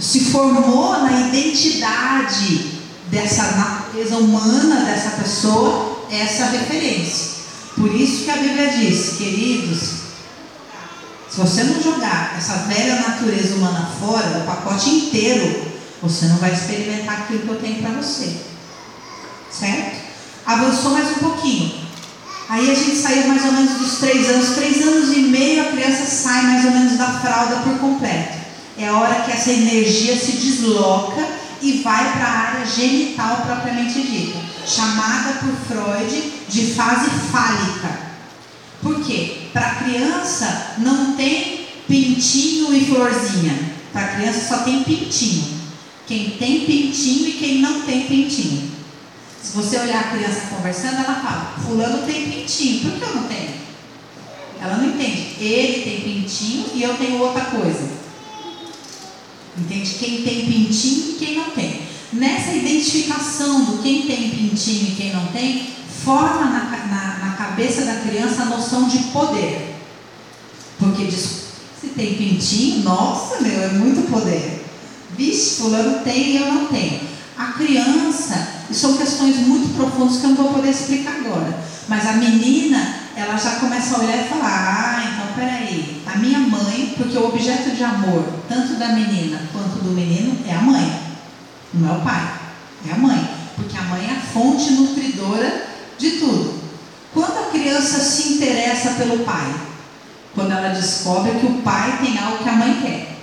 se 0.00 0.20
formou 0.20 0.92
na 1.02 1.28
identidade 1.28 2.80
dessa 3.08 3.42
natureza 3.52 4.16
humana 4.16 4.86
dessa 4.86 5.10
pessoa, 5.10 6.06
essa 6.10 6.46
referência. 6.46 7.40
Por 7.76 7.94
isso 7.94 8.24
que 8.24 8.30
a 8.30 8.36
Bíblia 8.36 8.70
diz, 8.70 9.16
queridos, 9.18 9.99
se 11.30 11.36
você 11.36 11.62
não 11.62 11.80
jogar 11.80 12.34
essa 12.36 12.54
velha 12.66 12.96
natureza 12.96 13.54
humana 13.54 13.88
fora, 14.00 14.38
o 14.38 14.46
pacote 14.46 14.90
inteiro, 14.90 15.70
você 16.02 16.26
não 16.26 16.38
vai 16.38 16.52
experimentar 16.52 17.20
aquilo 17.20 17.40
que 17.40 17.48
eu 17.48 17.60
tenho 17.60 17.80
para 17.80 18.02
você. 18.02 18.36
Certo? 19.48 20.00
Avançou 20.44 20.90
mais 20.90 21.08
um 21.10 21.20
pouquinho. 21.20 21.88
Aí 22.48 22.68
a 22.68 22.74
gente 22.74 22.96
saiu 22.96 23.28
mais 23.28 23.44
ou 23.44 23.52
menos 23.52 23.78
dos 23.78 23.98
três 23.98 24.28
anos, 24.28 24.56
três 24.56 24.82
anos 24.82 25.16
e 25.16 25.20
meio, 25.20 25.62
a 25.62 25.70
criança 25.70 26.04
sai 26.04 26.42
mais 26.42 26.64
ou 26.64 26.72
menos 26.72 26.98
da 26.98 27.06
fralda 27.20 27.56
por 27.58 27.78
completo. 27.78 28.38
É 28.76 28.88
a 28.88 28.98
hora 28.98 29.22
que 29.22 29.30
essa 29.30 29.52
energia 29.52 30.18
se 30.18 30.32
desloca 30.32 31.24
e 31.62 31.80
vai 31.82 32.12
para 32.12 32.26
a 32.26 32.38
área 32.48 32.66
genital 32.66 33.42
propriamente 33.46 34.02
dita, 34.02 34.40
chamada 34.66 35.34
por 35.34 35.54
Freud 35.68 36.32
de 36.48 36.74
fase 36.74 37.08
fálica. 37.30 38.09
Por 38.82 39.04
quê? 39.04 39.48
Para 39.52 39.76
criança 39.76 40.76
não 40.78 41.14
tem 41.14 41.66
pintinho 41.86 42.74
e 42.74 42.86
florzinha. 42.86 43.72
Para 43.92 44.16
criança 44.16 44.48
só 44.48 44.62
tem 44.62 44.82
pintinho. 44.84 45.60
Quem 46.06 46.30
tem 46.30 46.64
pintinho 46.64 47.28
e 47.28 47.32
quem 47.32 47.58
não 47.58 47.82
tem 47.82 48.06
pintinho. 48.06 48.70
Se 49.42 49.56
você 49.56 49.78
olhar 49.78 50.00
a 50.00 50.16
criança 50.16 50.48
conversando, 50.48 50.96
ela 50.96 51.20
fala: 51.20 51.54
Fulano 51.64 52.06
tem 52.06 52.30
pintinho, 52.30 52.80
por 52.80 52.98
que 52.98 53.02
eu 53.02 53.14
não 53.14 53.24
tenho? 53.24 53.50
Ela 54.60 54.76
não 54.76 54.88
entende. 54.88 55.36
Ele 55.40 55.82
tem 55.82 56.00
pintinho 56.00 56.66
e 56.74 56.82
eu 56.82 56.96
tenho 56.96 57.18
outra 57.18 57.46
coisa. 57.46 57.88
Entende? 59.58 59.94
Quem 59.98 60.22
tem 60.22 60.46
pintinho 60.46 61.10
e 61.10 61.16
quem 61.18 61.36
não 61.36 61.50
tem. 61.50 61.82
Nessa 62.12 62.52
identificação 62.52 63.64
do 63.64 63.82
quem 63.82 64.02
tem 64.02 64.30
pintinho 64.30 64.88
e 64.88 64.96
quem 64.96 65.12
não 65.12 65.26
tem, 65.28 65.66
forma 66.04 66.46
na, 66.46 66.64
na, 66.86 67.26
na 67.26 67.34
cabeça 67.36 67.82
da 67.82 67.96
criança 67.96 68.42
a 68.42 68.46
noção 68.46 68.88
de 68.88 68.98
poder. 69.04 69.76
Porque 70.78 71.04
diz, 71.04 71.40
se 71.80 71.88
tem 71.88 72.14
pintinho, 72.14 72.84
nossa, 72.84 73.40
meu, 73.40 73.62
é 73.62 73.68
muito 73.68 74.10
poder. 74.10 74.64
Vixe, 75.16 75.60
fulano 75.60 76.00
tem 76.00 76.30
e 76.30 76.36
eu 76.36 76.52
não 76.52 76.66
tenho. 76.66 77.00
A 77.36 77.52
criança, 77.52 78.48
e 78.70 78.74
são 78.74 78.96
questões 78.96 79.36
muito 79.46 79.74
profundas 79.76 80.18
que 80.18 80.24
eu 80.24 80.30
não 80.30 80.36
vou 80.36 80.54
poder 80.54 80.70
explicar 80.70 81.16
agora. 81.16 81.58
Mas 81.88 82.06
a 82.06 82.12
menina, 82.14 82.96
ela 83.16 83.36
já 83.36 83.56
começa 83.56 83.96
a 83.96 84.00
olhar 84.00 84.24
e 84.24 84.28
falar: 84.28 84.46
ah, 84.46 85.04
então 85.04 85.34
peraí, 85.34 86.02
a 86.06 86.18
minha 86.18 86.38
mãe, 86.38 86.94
porque 86.96 87.16
o 87.16 87.26
objeto 87.26 87.70
de 87.74 87.82
amor, 87.82 88.24
tanto 88.48 88.74
da 88.74 88.88
menina 88.88 89.40
quanto 89.52 89.82
do 89.82 89.90
menino, 89.90 90.36
é 90.46 90.54
a 90.54 90.60
mãe, 90.60 91.00
não 91.74 91.94
é 91.94 91.98
o 91.98 92.00
pai, 92.02 92.32
é 92.88 92.92
a 92.92 92.98
mãe, 92.98 93.30
porque 93.56 93.76
a 93.76 93.82
mãe 93.82 94.06
é 94.06 94.16
a 94.16 94.20
fonte 94.20 94.72
nutridora 94.72 95.69
de 96.00 96.12
tudo. 96.12 96.58
Quando 97.12 97.38
a 97.38 97.50
criança 97.50 98.00
se 98.00 98.34
interessa 98.34 98.92
pelo 98.92 99.24
pai? 99.24 99.54
Quando 100.34 100.52
ela 100.52 100.70
descobre 100.70 101.38
que 101.38 101.46
o 101.46 101.62
pai 101.62 101.98
tem 102.02 102.18
algo 102.18 102.42
que 102.42 102.48
a 102.48 102.52
mãe 102.52 102.80
quer. 102.80 103.16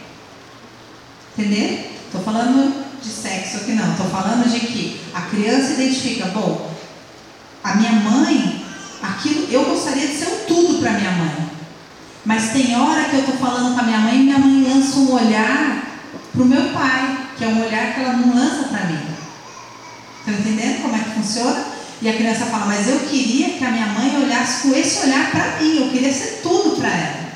Entender? 1.38 2.00
Estou 2.06 2.22
falando 2.22 2.86
de 3.02 3.10
sexo 3.10 3.58
aqui 3.58 3.74
não, 3.74 3.92
estou 3.92 4.08
falando 4.08 4.50
de 4.50 4.60
que 4.60 5.02
a 5.14 5.22
criança 5.22 5.74
identifica, 5.74 6.26
bom, 6.28 6.72
a 7.64 7.76
minha 7.76 7.92
mãe, 7.92 8.66
aquilo, 9.02 9.48
eu 9.52 9.66
gostaria 9.66 10.08
de 10.08 10.16
ser 10.16 10.28
um 10.28 10.46
tudo 10.48 10.80
para 10.80 10.94
minha 10.94 11.12
mãe. 11.12 11.50
Mas 12.26 12.52
tem 12.52 12.76
hora 12.76 13.06
que 13.06 13.16
eu 13.16 13.20
estou 13.22 13.38
falando 13.38 13.74
com 13.74 13.80
a 13.80 13.84
minha 13.84 14.00
mãe 14.00 14.16
e 14.16 14.24
minha 14.24 14.40
mãe 14.40 14.64
lança 14.64 14.98
um 14.98 15.14
olhar 15.14 15.84
para 16.34 16.42
o 16.42 16.46
meu 16.46 16.70
pai, 16.72 17.18
que 17.38 17.44
é 17.44 17.48
um 17.48 17.66
olhar 17.66 17.94
que 17.94 18.02
ela 18.02 18.14
não 18.14 18.36
lança 18.36 18.68
para 18.68 18.86
mim. 18.86 19.00
Estão 20.20 20.34
entendendo 20.34 20.82
como 20.82 20.96
é 20.96 21.00
que 21.00 21.10
funciona? 21.12 21.77
E 22.02 22.10
a 22.10 22.14
criança 22.14 22.46
fala, 22.46 22.68
mas 22.68 22.88
eu 22.88 23.00
queria 23.00 23.50
que 23.58 23.66
a 23.66 23.72
minha 23.72 23.88
mãe 23.88 24.16
olhasse 24.24 24.68
com 24.68 24.76
esse 24.76 25.06
olhar 25.06 25.32
para 25.32 25.58
mim, 25.58 25.78
eu 25.78 25.90
queria 25.90 26.14
ser 26.14 26.42
tudo 26.44 26.78
para 26.78 26.90
ela. 26.90 27.28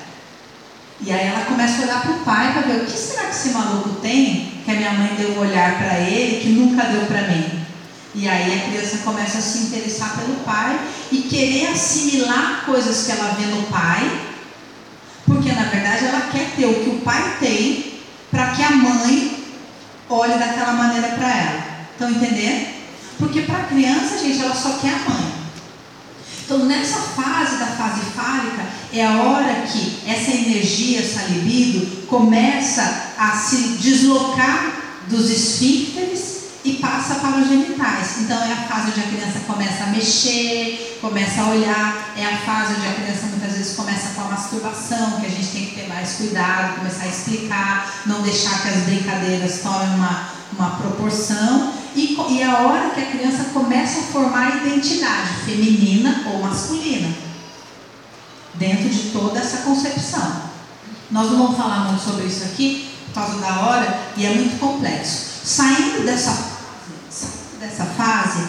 E 1.04 1.12
aí 1.12 1.28
ela 1.28 1.46
começa 1.46 1.82
a 1.82 1.86
olhar 1.86 2.02
para 2.02 2.12
o 2.12 2.20
pai 2.20 2.54
para 2.54 2.62
ver 2.62 2.82
o 2.82 2.86
que 2.86 2.92
será 2.92 3.24
que 3.24 3.36
esse 3.36 3.50
maluco 3.50 3.90
tem 4.02 4.62
que 4.64 4.70
a 4.70 4.76
minha 4.76 4.94
mãe 4.94 5.16
deu 5.18 5.32
um 5.32 5.40
olhar 5.40 5.80
para 5.80 6.00
ele 6.00 6.42
que 6.42 6.50
nunca 6.50 6.84
deu 6.84 7.08
para 7.08 7.24
mim. 7.24 7.62
E 8.14 8.28
aí 8.28 8.54
a 8.54 8.70
criança 8.70 9.00
começa 9.00 9.40
a 9.40 9.42
se 9.42 9.60
interessar 9.60 10.16
pelo 10.18 10.36
pai 10.44 10.80
e 11.12 11.24
querer 11.24 11.68
assimilar 11.72 12.64
coisas 12.66 13.06
que 13.06 13.12
ela 13.14 13.34
vê 13.34 13.46
no 13.48 13.64
pai, 13.64 14.22
porque 15.26 15.52
na 15.54 15.64
verdade 15.64 16.06
ela 16.06 16.30
quer 16.32 16.52
ter 16.56 16.66
o 16.66 16.84
que 16.84 16.90
o 16.90 17.00
pai 17.00 17.38
tem 17.40 17.94
para 18.30 18.52
que 18.52 18.62
a 18.62 18.72
mãe 18.72 19.44
olhe 20.10 20.34
daquela 20.38 20.74
maneira 20.74 21.08
para 21.10 21.36
ela. 21.36 21.64
Estão 21.94 22.12
entendendo? 22.12 22.81
Porque 23.22 23.42
para 23.42 23.60
a 23.60 23.64
criança, 23.66 24.18
gente, 24.18 24.42
ela 24.42 24.56
só 24.56 24.80
quer 24.80 24.96
a 24.96 25.10
mãe. 25.10 25.32
Então, 26.44 26.66
nessa 26.66 27.00
fase 27.00 27.58
da 27.58 27.68
fase 27.68 28.02
fálica, 28.16 28.66
é 28.92 29.06
a 29.06 29.22
hora 29.22 29.62
que 29.62 30.00
essa 30.08 30.32
energia, 30.32 31.02
essa 31.02 31.28
libido, 31.28 32.08
começa 32.08 33.14
a 33.18 33.30
se 33.38 33.78
deslocar 33.78 34.74
dos 35.08 35.30
esfíncteres 35.30 36.42
e 36.66 36.74
passa 36.74 37.16
para 37.16 37.38
os 37.38 37.48
genitais. 37.48 38.22
Então 38.22 38.42
é 38.44 38.54
a 38.54 38.68
fase 38.68 38.92
onde 38.92 39.00
a 39.00 39.04
criança 39.04 39.40
começa 39.48 39.84
a 39.84 39.88
mexer, 39.88 40.98
começa 41.00 41.42
a 41.42 41.50
olhar, 41.50 42.14
é 42.18 42.26
a 42.26 42.38
fase 42.40 42.74
onde 42.74 42.88
a 42.88 42.94
criança 42.94 43.28
muitas 43.28 43.54
vezes 43.54 43.76
começa 43.76 44.10
com 44.16 44.22
a 44.22 44.26
masturbação, 44.26 45.20
que 45.20 45.28
a 45.28 45.30
gente 45.30 45.48
tem 45.48 45.66
que 45.68 45.76
ter 45.76 45.88
mais 45.88 46.14
cuidado, 46.14 46.78
começar 46.80 47.04
a 47.04 47.08
explicar, 47.08 48.02
não 48.08 48.24
deixar 48.24 48.62
que 48.62 48.70
as 48.70 48.84
brincadeiras 48.84 49.62
tomem 49.62 49.90
uma, 49.96 50.30
uma 50.58 50.70
proporção. 50.72 51.81
E, 51.96 52.16
e 52.30 52.42
é 52.42 52.46
a 52.46 52.60
hora 52.60 52.90
que 52.92 53.02
a 53.02 53.06
criança 53.06 53.46
começa 53.54 54.00
a 54.00 54.04
formar 54.04 54.48
a 54.48 54.66
identidade 54.66 55.30
feminina 55.46 56.24
ou 56.28 56.42
masculina, 56.42 57.10
dentro 58.56 58.90
de 58.90 59.10
toda 59.10 59.40
essa 59.40 59.58
concepção. 59.58 60.44
Nós 61.10 61.30
não 61.30 61.40
vamos 61.40 61.58
falar 61.58 61.86
muito 61.90 62.04
sobre 62.04 62.26
isso 62.26 62.44
aqui, 62.46 62.90
por 63.08 63.16
causa 63.16 63.40
da 63.40 63.60
hora, 63.62 64.00
e 64.16 64.26
é 64.26 64.30
muito 64.34 64.60
complexo. 64.60 65.32
Saindo 65.44 66.06
dessa, 66.06 66.52
dessa 67.60 67.86
fase, 67.86 68.48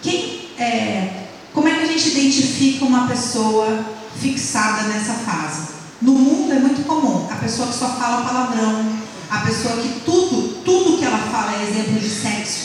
quem, 0.00 0.50
é, 0.56 1.24
como 1.52 1.68
é 1.68 1.74
que 1.74 1.82
a 1.82 1.86
gente 1.86 2.10
identifica 2.10 2.84
uma 2.84 3.08
pessoa 3.08 3.84
fixada 4.20 4.84
nessa 4.84 5.14
fase? 5.14 5.74
No 6.00 6.12
mundo 6.12 6.52
é 6.52 6.58
muito 6.58 6.86
comum 6.86 7.26
a 7.30 7.36
pessoa 7.36 7.68
que 7.68 7.74
só 7.74 7.88
fala 7.88 8.24
palavrão, 8.24 8.98
a 9.30 9.38
pessoa 9.38 9.76
que 9.78 10.00
tudo, 10.04 10.62
tudo 10.64 10.98
que 10.98 11.04
ela 11.04 11.18
fala 11.18 11.54
é 11.56 11.62
exemplo 11.62 11.98
de 11.98 12.08
sexo. 12.08 12.63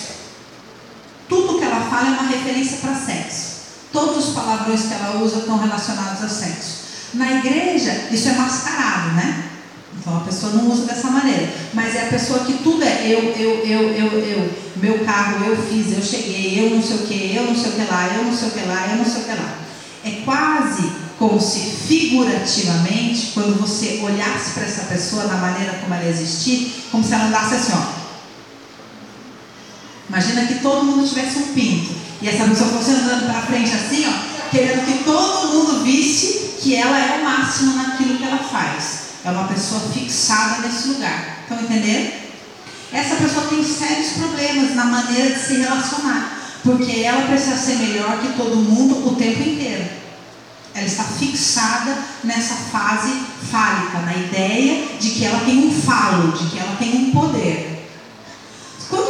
Fala 1.89 2.07
é 2.07 2.11
uma 2.11 2.29
referência 2.29 2.77
para 2.77 2.95
sexo. 2.95 3.49
Todos 3.91 4.29
os 4.29 4.35
palavrões 4.35 4.83
que 4.83 4.93
ela 4.93 5.21
usa 5.21 5.39
estão 5.39 5.57
relacionados 5.57 6.23
a 6.23 6.29
sexo. 6.29 6.79
Na 7.15 7.31
igreja, 7.31 8.07
isso 8.11 8.29
é 8.29 8.33
mascarado, 8.33 9.15
né? 9.15 9.45
Então 9.97 10.17
a 10.17 10.21
pessoa 10.21 10.53
não 10.53 10.71
usa 10.71 10.85
dessa 10.85 11.09
maneira. 11.09 11.51
Mas 11.73 11.95
é 11.95 12.03
a 12.03 12.09
pessoa 12.09 12.45
que 12.45 12.53
tudo 12.63 12.83
é 12.83 13.05
eu, 13.05 13.33
eu, 13.35 13.65
eu, 13.65 13.89
eu, 13.89 14.19
eu. 14.19 14.69
Meu 14.75 14.99
carro 15.03 15.43
eu 15.45 15.57
fiz, 15.57 15.91
eu 15.91 16.01
cheguei, 16.01 16.59
eu 16.59 16.69
não 16.75 16.81
sei 16.81 16.95
o 16.97 16.99
que, 16.99 17.35
eu 17.35 17.43
não 17.43 17.55
sei 17.55 17.71
o 17.71 17.73
que 17.73 17.91
lá, 17.91 18.07
eu 18.15 18.23
não 18.23 18.35
sei 18.35 18.47
o 18.47 18.51
que 18.51 18.65
lá, 18.65 18.87
eu 18.91 18.97
não 18.97 19.05
sei 19.05 19.21
o 19.21 19.25
que 19.25 19.31
lá. 19.31 19.55
É 20.05 20.11
quase 20.23 20.89
como 21.17 21.39
se 21.41 21.59
figurativamente, 21.59 23.31
quando 23.33 23.59
você 23.59 23.99
olhasse 24.01 24.51
para 24.51 24.63
essa 24.63 24.83
pessoa 24.83 25.25
na 25.25 25.35
maneira 25.35 25.73
como 25.81 25.93
ela 25.93 26.07
existir, 26.07 26.85
como 26.89 27.03
se 27.03 27.13
ela 27.13 27.25
andasse 27.25 27.55
assim, 27.55 27.73
ó. 27.73 27.99
Imagina 30.10 30.45
que 30.47 30.55
todo 30.55 30.86
mundo 30.86 31.07
tivesse 31.07 31.38
um 31.38 31.53
pinto. 31.53 31.91
E 32.22 32.28
essa 32.28 32.45
pessoa 32.45 32.70
fosse 32.72 32.91
andando 32.91 33.28
para 33.28 33.41
frente 33.43 33.72
assim, 33.72 34.05
ó, 34.07 34.49
querendo 34.49 34.86
que 34.86 35.03
todo 35.03 35.53
mundo 35.53 35.84
visse 35.84 36.55
que 36.60 36.76
ela 36.76 36.97
é 36.97 37.20
o 37.20 37.24
máximo 37.24 37.76
naquilo 37.76 38.18
que 38.18 38.24
ela 38.24 38.39
faz. 38.39 39.10
É 39.24 39.32
uma 39.32 39.47
pessoa 39.47 39.82
fixada 39.93 40.68
nesse 40.68 40.89
lugar. 40.89 41.39
Estão 41.43 41.62
entendendo? 41.62 42.14
Essa 42.91 43.16
pessoa 43.16 43.47
tem 43.47 43.64
sérios 43.64 44.14
problemas 44.14 44.76
na 44.76 44.86
maneira 44.86 45.32
de 45.32 45.39
se 45.39 45.57
relacionar. 45.57 46.38
Porque 46.64 47.01
ela 47.01 47.28
precisa 47.28 47.55
ser 47.55 47.76
melhor 47.76 48.20
que 48.20 48.34
todo 48.34 48.55
mundo 48.55 49.07
o 49.07 49.16
tempo 49.16 49.41
inteiro. 49.47 49.86
Ela 50.74 50.86
está 50.86 51.03
fixada 51.03 51.97
nessa 52.24 52.55
fase 52.55 53.12
fálica, 53.51 53.99
na 53.99 54.16
ideia 54.16 54.88
de 54.99 55.12
que 55.12 55.26
ela 55.26 55.39
tem 55.41 55.68
um 55.68 55.82
falo, 55.82 56.32
de 56.32 56.49
que 56.49 56.60
ela 56.60 56.76
tem 56.78 56.95
um 56.95 57.12
poder. 57.12 57.68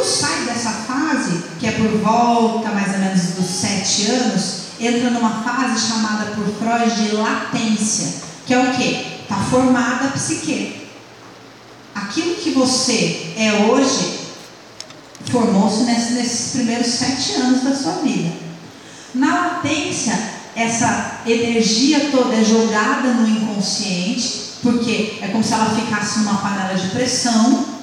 Quando 0.00 0.08
sai 0.08 0.44
dessa 0.46 0.70
fase, 0.70 1.42
que 1.58 1.66
é 1.66 1.72
por 1.72 1.90
volta 1.98 2.70
mais 2.70 2.94
ou 2.94 3.00
menos 3.00 3.20
dos 3.34 3.44
sete 3.44 4.10
anos, 4.10 4.60
entra 4.80 5.10
numa 5.10 5.42
fase 5.42 5.88
chamada 5.88 6.32
por 6.32 6.46
Freud 6.54 6.90
de 7.04 7.16
latência, 7.16 8.14
que 8.46 8.54
é 8.54 8.58
o 8.58 8.72
que? 8.72 9.20
Está 9.20 9.36
formada 9.36 10.06
a 10.06 10.12
psique. 10.12 10.88
Aquilo 11.94 12.36
que 12.36 12.52
você 12.52 13.34
é 13.36 13.66
hoje 13.70 14.20
formou-se 15.30 15.82
nesses 15.82 16.52
primeiros 16.52 16.86
sete 16.86 17.34
anos 17.34 17.62
da 17.62 17.76
sua 17.76 18.00
vida. 18.02 18.32
Na 19.14 19.34
latência, 19.34 20.18
essa 20.56 21.20
energia 21.26 22.08
toda 22.10 22.36
é 22.36 22.42
jogada 22.42 23.12
no 23.12 23.28
inconsciente, 23.28 24.54
porque 24.62 25.18
é 25.20 25.28
como 25.28 25.44
se 25.44 25.52
ela 25.52 25.74
ficasse 25.74 26.20
numa 26.20 26.38
panela 26.38 26.74
de 26.74 26.88
pressão. 26.88 27.79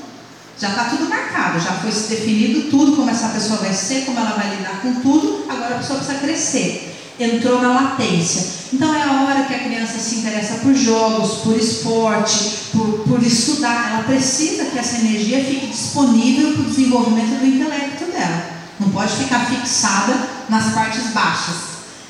Já 0.60 0.70
está 0.70 0.86
tudo 0.86 1.08
marcado, 1.08 1.60
já 1.60 1.74
foi 1.74 1.92
definido 1.92 2.72
tudo, 2.72 2.96
como 2.96 3.10
essa 3.10 3.30
pessoa 3.30 3.60
vai 3.60 3.74
ser, 3.74 4.06
como 4.06 4.20
ela 4.20 4.32
vai 4.32 4.56
lidar 4.56 4.82
com 4.82 4.96
tudo, 5.02 5.46
agora 5.48 5.76
a 5.76 5.78
pessoa 5.78 6.00
precisa 6.00 6.20
crescer. 6.20 6.96
Entrou 7.20 7.62
na 7.62 7.74
latência. 7.74 8.58
Então 8.74 8.94
é 8.94 9.02
a 9.02 9.24
hora 9.24 9.44
que 9.44 9.54
a 9.54 9.60
criança 9.60 10.00
se 10.00 10.16
interessa 10.16 10.56
por 10.56 10.74
jogos, 10.74 11.42
por 11.42 11.56
esporte, 11.56 12.70
por, 12.72 13.04
por 13.08 13.24
estudar. 13.24 13.92
Ela 13.92 14.04
precisa 14.04 14.66
que 14.66 14.78
essa 14.78 14.98
energia 14.98 15.44
fique 15.44 15.68
disponível 15.68 16.54
para 16.54 16.62
o 16.62 16.66
desenvolvimento 16.66 17.40
do 17.40 17.46
intelecto 17.46 18.06
dela. 18.06 18.50
Não 18.80 18.90
pode 18.90 19.16
ficar 19.16 19.46
fixada 19.46 20.16
nas 20.50 20.74
partes 20.74 21.08
baixas. 21.12 21.56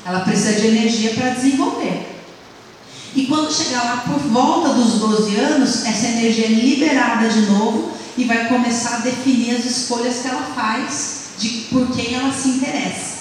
Ela 0.04 0.20
precisa 0.20 0.60
de 0.60 0.66
energia 0.68 1.14
para 1.14 1.30
desenvolver. 1.30 2.16
E 3.14 3.26
quando 3.26 3.52
chegar 3.52 3.84
lá 3.84 3.96
por 4.06 4.18
volta 4.20 4.74
dos 4.74 4.94
12 4.94 5.36
anos, 5.36 5.86
essa 5.86 6.06
energia 6.06 6.46
é 6.46 6.48
liberada 6.48 7.28
de 7.28 7.42
novo 7.42 7.97
e 8.18 8.24
vai 8.24 8.48
começar 8.48 8.96
a 8.96 8.98
definir 8.98 9.54
as 9.54 9.64
escolhas 9.64 10.18
que 10.18 10.26
ela 10.26 10.42
faz 10.54 11.28
de 11.38 11.48
por 11.70 11.86
quem 11.92 12.16
ela 12.16 12.32
se 12.32 12.48
interessa. 12.48 13.18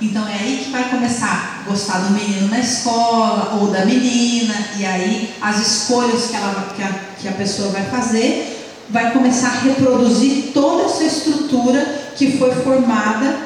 Então 0.00 0.26
é 0.28 0.34
aí 0.34 0.62
que 0.64 0.70
vai 0.70 0.88
começar 0.88 1.60
a 1.60 1.68
gostar 1.68 1.98
do 1.98 2.12
menino 2.12 2.48
na 2.48 2.60
escola 2.60 3.58
ou 3.60 3.68
da 3.68 3.84
menina, 3.84 4.54
e 4.78 4.86
aí 4.86 5.34
as 5.40 5.58
escolhas 5.58 6.26
que, 6.26 6.36
ela, 6.36 6.72
que, 6.76 6.82
a, 6.82 6.88
que 7.20 7.28
a 7.28 7.32
pessoa 7.32 7.70
vai 7.70 7.84
fazer 7.86 8.48
vai 8.88 9.12
começar 9.12 9.48
a 9.48 9.60
reproduzir 9.60 10.52
toda 10.54 10.84
essa 10.84 11.02
estrutura 11.02 12.12
que 12.16 12.38
foi 12.38 12.54
formada 12.62 13.38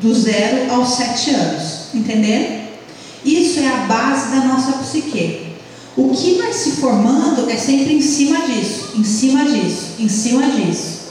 do 0.00 0.14
zero 0.14 0.72
aos 0.72 0.94
sete 0.94 1.30
anos. 1.30 1.94
Entendendo? 1.94 2.62
Isso 3.24 3.58
é 3.58 3.68
a 3.68 3.86
base 3.86 4.30
da 4.30 4.44
nossa 4.44 4.72
psique. 4.78 5.51
O 5.96 6.10
que 6.10 6.38
vai 6.38 6.52
se 6.52 6.72
formando 6.72 7.50
é 7.50 7.56
sempre 7.56 7.94
em 7.94 8.00
cima 8.00 8.46
disso, 8.46 8.92
em 8.96 9.04
cima 9.04 9.44
disso, 9.44 9.86
em 9.98 10.08
cima 10.08 10.42
disso. 10.50 11.02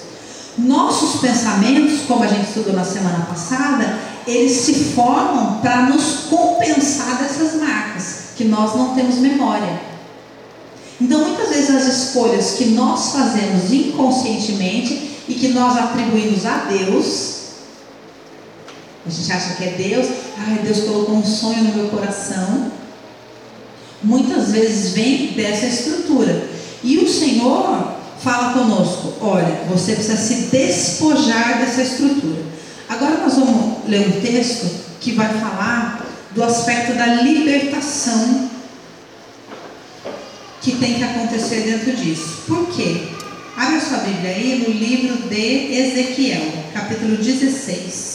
Nossos 0.57 1.21
pensamentos, 1.21 2.01
como 2.07 2.23
a 2.23 2.27
gente 2.27 2.47
estudou 2.47 2.73
na 2.73 2.84
semana 2.84 3.25
passada, 3.25 3.99
eles 4.25 4.57
se 4.57 4.73
formam 4.73 5.59
para 5.61 5.84
nos 5.84 6.25
compensar 6.29 7.17
dessas 7.19 7.59
marcas, 7.61 8.15
que 8.36 8.45
nós 8.45 8.75
não 8.75 8.95
temos 8.95 9.17
memória. 9.17 9.82
Então, 10.99 11.25
muitas 11.25 11.49
vezes, 11.49 11.69
as 11.69 11.88
escolhas 11.88 12.51
que 12.51 12.65
nós 12.65 13.11
fazemos 13.11 13.71
inconscientemente 13.71 15.11
e 15.27 15.36
que 15.36 15.49
nós 15.49 15.77
atribuímos 15.77 16.45
a 16.45 16.65
Deus, 16.65 17.41
a 19.05 19.09
gente 19.09 19.32
acha 19.32 19.55
que 19.55 19.63
é 19.63 19.71
Deus, 19.71 20.07
ai, 20.38 20.59
Deus 20.63 20.82
colocou 20.82 21.15
um 21.15 21.25
sonho 21.25 21.63
no 21.63 21.73
meu 21.75 21.88
coração, 21.89 22.71
muitas 24.03 24.51
vezes 24.51 24.93
vem 24.93 25.33
dessa 25.33 25.65
estrutura. 25.65 26.47
E 26.83 26.97
o 26.97 27.09
Senhor 27.09 27.95
fala 28.21 28.53
conosco: 28.53 29.13
olha, 29.21 29.63
você 29.69 29.93
precisa 29.93 30.17
se 30.17 30.49
despojar 30.51 31.59
dessa 31.59 31.81
estrutura. 31.81 32.41
Agora 32.89 33.17
nós 33.17 33.35
vamos 33.35 33.87
ler 33.87 34.07
um 34.07 34.21
texto 34.21 34.69
que 34.99 35.13
vai 35.13 35.29
falar 35.39 36.05
do 36.31 36.43
aspecto 36.43 36.93
da 36.93 37.07
libertação 37.07 38.49
que 40.61 40.75
tem 40.75 40.95
que 40.95 41.03
acontecer 41.03 41.61
dentro 41.61 41.95
disso. 41.95 42.43
Por 42.47 42.67
quê? 42.67 43.07
Abra 43.57 43.79
sua 43.81 43.97
Bíblia 43.99 44.31
aí 44.31 44.63
no 44.65 44.73
livro 44.73 45.27
de 45.27 45.73
Ezequiel, 45.73 46.41
capítulo 46.73 47.17
16. 47.17 48.11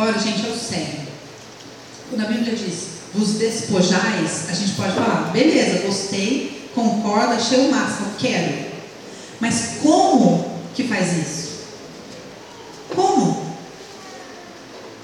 Agora, 0.00 0.16
gente, 0.16 0.46
é 0.46 0.50
o. 0.50 0.56
Quando 2.08 2.24
a 2.24 2.28
Bíblia 2.28 2.54
diz 2.54 2.98
vos 3.12 3.30
despojais, 3.30 4.48
a 4.48 4.52
gente 4.52 4.74
pode 4.74 4.92
falar, 4.92 5.32
beleza, 5.32 5.84
gostei, 5.84 6.70
concordo, 6.72 7.32
achei 7.32 7.66
o 7.66 7.72
máximo, 7.72 8.06
quero. 8.16 8.66
Mas 9.40 9.78
como 9.82 10.52
que 10.72 10.84
faz 10.84 11.16
isso? 11.18 11.48
Como? 12.94 13.44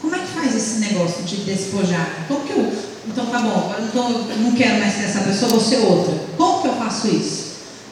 Como 0.01 0.15
é 0.15 0.21
que 0.21 0.29
faz 0.29 0.55
esse 0.55 0.79
negócio 0.79 1.25
de 1.25 1.39
despojar? 1.39 2.27
Como 2.29 2.47
que 2.47 2.53
eu. 2.53 2.73
Então 3.09 3.27
tá 3.27 3.41
bom, 3.41 3.75
agora 3.77 3.83
eu 3.83 4.39
não 4.43 4.53
quero 4.53 4.79
mais 4.79 4.95
ser 4.95 5.07
essa 5.07 5.23
pessoa, 5.23 5.51
vou 5.51 5.61
ser 5.61 5.79
outra. 5.79 6.15
Como 6.37 6.63
que 6.63 6.69
eu 6.69 6.75
faço 6.77 7.09
isso? 7.09 7.47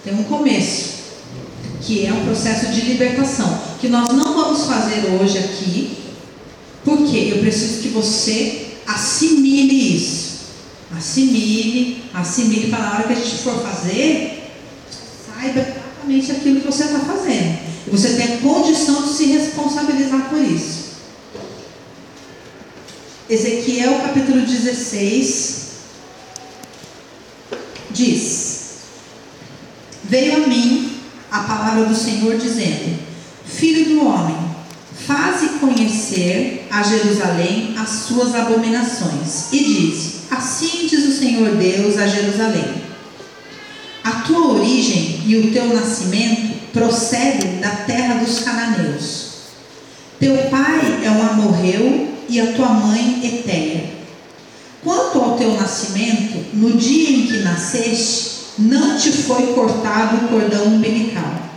Tem 0.04 0.14
um 0.14 0.22
começo, 0.22 0.90
que 1.80 2.06
é 2.06 2.12
um 2.12 2.24
processo 2.24 2.66
de 2.66 2.80
libertação, 2.82 3.58
que 3.80 3.88
nós 3.88 4.08
não 4.10 4.34
vamos 4.34 4.66
fazer 4.66 5.04
hoje 5.20 5.38
aqui, 5.38 6.02
porque 6.84 7.30
eu 7.32 7.38
preciso 7.38 7.82
que 7.82 7.88
você 7.88 8.76
assimile 8.86 9.96
isso. 9.96 10.32
Assimile, 10.96 12.04
assimile 12.12 12.68
para 12.68 12.80
na 12.80 12.92
hora 12.92 13.04
que 13.04 13.12
a 13.12 13.16
gente 13.16 13.38
for 13.38 13.62
fazer, 13.62 14.52
saiba 15.26 15.60
exatamente 15.60 16.32
aquilo 16.32 16.60
que 16.60 16.66
você 16.66 16.84
está 16.84 16.98
fazendo. 17.00 17.58
E 17.86 17.90
você 17.90 18.14
tem 18.14 18.38
condição 18.38 19.02
de 19.02 19.14
se 19.14 19.26
responsabilizar 19.26 20.28
por 20.28 20.40
isso. 20.40 20.82
Ezequiel 23.30 24.00
capítulo 24.00 24.42
16 24.42 25.62
diz: 27.90 28.60
Veio 30.04 30.44
a 30.44 30.46
mim 30.46 30.98
a 31.30 31.40
palavra 31.40 31.86
do 31.86 31.94
Senhor 31.94 32.36
dizendo: 32.36 32.98
Filho 33.46 33.86
do 33.86 34.06
homem, 34.06 34.36
Faze 35.06 35.48
conhecer 35.60 36.66
a 36.70 36.82
Jerusalém 36.82 37.74
as 37.78 37.88
suas 38.06 38.34
abominações. 38.34 39.52
E 39.52 39.58
diz: 39.58 40.12
Assim 40.30 40.86
diz 40.86 41.06
o 41.06 41.18
Senhor 41.18 41.56
Deus 41.56 41.98
a 41.98 42.06
Jerusalém: 42.06 42.82
A 44.04 44.10
tua 44.22 44.54
origem 44.54 45.22
e 45.26 45.36
o 45.36 45.50
teu 45.52 45.74
nascimento 45.74 46.52
procedem 46.72 47.60
da 47.60 47.70
terra 47.70 48.14
dos 48.14 48.40
cananeus. 48.40 49.32
Teu 50.20 50.36
pai 50.50 51.00
é 51.04 51.10
um 51.10 51.30
amorreu 51.30 52.08
e 52.28 52.40
a 52.40 52.52
tua 52.52 52.68
mãe 52.68 53.20
Etéia. 53.24 53.90
Quanto 54.84 55.20
ao 55.20 55.36
teu 55.36 55.52
nascimento, 55.54 56.44
no 56.54 56.76
dia 56.76 57.10
em 57.10 57.26
que 57.26 57.38
nasceste, 57.38 58.30
não 58.58 58.96
te 58.96 59.10
foi 59.12 59.54
cortado 59.54 60.16
o 60.16 60.28
cordão 60.28 60.64
umbilical 60.66 61.51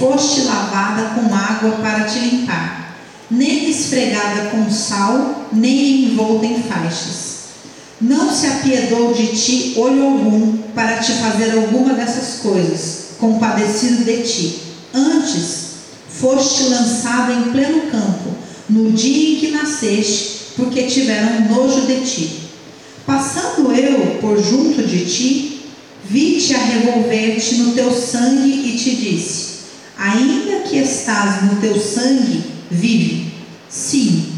foste 0.00 0.40
lavada 0.44 1.10
com 1.14 1.34
água 1.34 1.72
para 1.82 2.04
te 2.04 2.18
limpar, 2.20 2.96
nem 3.30 3.68
esfregada 3.68 4.48
com 4.48 4.70
sal, 4.70 5.46
nem 5.52 6.04
envolta 6.06 6.46
em 6.46 6.62
faixas. 6.62 7.40
Não 8.00 8.32
se 8.32 8.46
apiedou 8.46 9.12
de 9.12 9.26
ti 9.26 9.74
olho 9.76 10.02
algum 10.02 10.56
para 10.74 10.96
te 10.96 11.12
fazer 11.12 11.52
alguma 11.52 11.92
dessas 11.92 12.40
coisas, 12.40 13.08
compadecido 13.18 14.04
de 14.04 14.22
ti. 14.22 14.62
Antes, 14.94 15.64
foste 16.08 16.62
lançada 16.62 17.34
em 17.34 17.52
pleno 17.52 17.82
campo, 17.90 18.30
no 18.70 18.92
dia 18.92 19.34
em 19.34 19.36
que 19.38 19.50
nasceste, 19.50 20.54
porque 20.56 20.84
tiveram 20.84 21.42
nojo 21.50 21.82
de 21.82 22.00
ti. 22.00 22.40
Passando 23.04 23.70
eu 23.72 24.18
por 24.22 24.42
junto 24.42 24.82
de 24.82 25.04
ti, 25.04 25.60
vi-te 26.08 26.54
a 26.54 26.58
revolver-te 26.58 27.56
no 27.56 27.72
teu 27.72 27.92
sangue 27.92 28.50
e 28.66 28.78
te 28.78 28.96
disse: 28.96 29.49
Ainda 30.02 30.60
que 30.60 30.78
estás 30.78 31.42
no 31.42 31.60
teu 31.60 31.78
sangue, 31.78 32.42
vive. 32.70 33.34
Sim, 33.68 34.32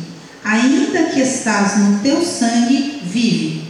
ainda 0.44 1.04
que 1.04 1.20
estás 1.20 1.78
no 1.78 2.00
teu 2.00 2.20
sangue, 2.20 3.00
vive. 3.04 3.62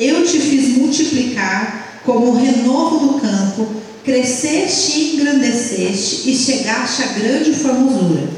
Eu 0.00 0.26
te 0.26 0.40
fiz 0.40 0.76
multiplicar 0.76 2.00
como 2.04 2.32
o 2.32 2.36
renovo 2.36 3.06
do 3.06 3.20
campo, 3.20 3.68
cresceste 4.04 4.98
e 4.98 5.14
engrandeceste 5.14 6.28
e 6.28 6.36
chegaste 6.36 7.04
a 7.04 7.06
grande 7.06 7.52
formosura. 7.52 8.28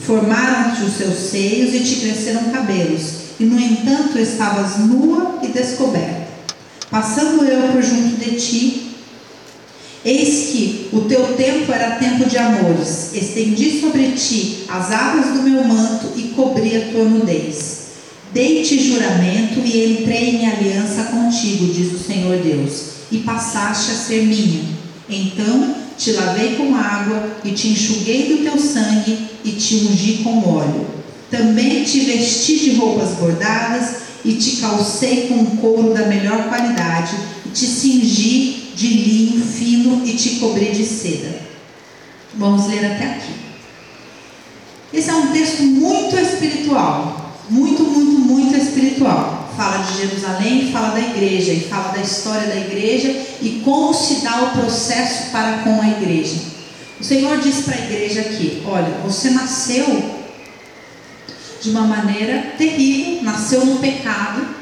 Formaram-te 0.00 0.82
os 0.82 0.96
seus 0.96 1.30
seios 1.30 1.74
e 1.74 1.80
te 1.80 1.96
cresceram 1.96 2.44
cabelos, 2.44 3.02
e 3.38 3.44
no 3.44 3.60
entanto 3.60 4.18
estavas 4.18 4.78
nua 4.78 5.40
e 5.42 5.48
descoberta. 5.48 6.26
Passando 6.90 7.44
eu 7.44 7.70
por 7.72 7.82
junto 7.82 8.16
de 8.16 8.36
ti, 8.36 8.85
Eis 10.06 10.50
que 10.52 10.88
o 10.92 11.00
teu 11.00 11.34
tempo 11.34 11.72
era 11.72 11.96
tempo 11.96 12.30
de 12.30 12.38
amores, 12.38 13.12
estendi 13.12 13.80
sobre 13.80 14.12
ti 14.12 14.58
as 14.68 14.92
águas 14.92 15.34
do 15.34 15.42
meu 15.42 15.64
manto 15.64 16.12
e 16.14 16.28
cobri 16.28 16.76
a 16.76 16.92
tua 16.92 17.02
nudez. 17.06 17.86
Dei-te 18.32 18.78
juramento 18.78 19.58
e 19.64 19.98
entrei 19.98 20.36
em 20.36 20.46
aliança 20.46 21.02
contigo, 21.10 21.72
diz 21.72 21.92
o 21.92 21.98
Senhor 21.98 22.38
Deus, 22.38 22.82
e 23.10 23.18
passaste 23.18 23.90
a 23.90 23.94
ser 23.94 24.22
minha. 24.22 24.62
Então 25.10 25.74
te 25.98 26.12
lavei 26.12 26.54
com 26.54 26.72
água 26.76 27.28
e 27.44 27.50
te 27.50 27.66
enxuguei 27.66 28.28
do 28.28 28.44
teu 28.44 28.60
sangue 28.60 29.18
e 29.44 29.50
te 29.50 29.74
ungi 29.74 30.20
com 30.22 30.38
óleo. 30.48 30.86
Também 31.32 31.82
te 31.82 31.98
vesti 31.98 32.56
de 32.58 32.74
roupas 32.76 33.08
bordadas 33.14 33.96
e 34.24 34.34
te 34.34 34.58
calcei 34.58 35.26
com 35.26 35.56
couro 35.56 35.92
da 35.92 36.06
melhor 36.06 36.48
qualidade 36.48 37.16
te 37.56 37.66
cingi 37.66 38.72
de 38.74 38.86
linho 38.86 39.46
fino 39.46 40.06
e 40.06 40.14
te 40.14 40.36
cobrir 40.36 40.72
de 40.72 40.84
seda. 40.84 41.40
Vamos 42.34 42.66
ler 42.66 42.84
até 42.84 43.14
aqui. 43.14 43.32
Esse 44.92 45.08
é 45.08 45.14
um 45.14 45.32
texto 45.32 45.62
muito 45.62 46.14
espiritual, 46.18 47.34
muito, 47.48 47.82
muito, 47.82 48.18
muito 48.20 48.54
espiritual. 48.54 49.50
Fala 49.56 49.78
de 49.78 49.96
Jerusalém, 49.96 50.70
fala 50.70 50.90
da 50.90 51.00
igreja 51.00 51.50
e 51.52 51.60
fala 51.60 51.92
da 51.92 52.02
história 52.02 52.46
da 52.46 52.56
igreja 52.56 53.08
e 53.40 53.62
como 53.64 53.94
se 53.94 54.16
dá 54.16 54.42
o 54.42 54.50
processo 54.50 55.30
para 55.30 55.58
com 55.58 55.80
a 55.80 55.88
igreja. 55.88 56.36
O 57.00 57.04
Senhor 57.04 57.38
diz 57.38 57.62
para 57.62 57.76
a 57.76 57.84
igreja 57.86 58.20
aqui: 58.20 58.62
olha, 58.66 58.98
você 59.02 59.30
nasceu 59.30 60.14
de 61.62 61.70
uma 61.70 61.86
maneira 61.86 62.52
terrível, 62.58 63.22
nasceu 63.22 63.64
no 63.64 63.78
pecado, 63.78 64.55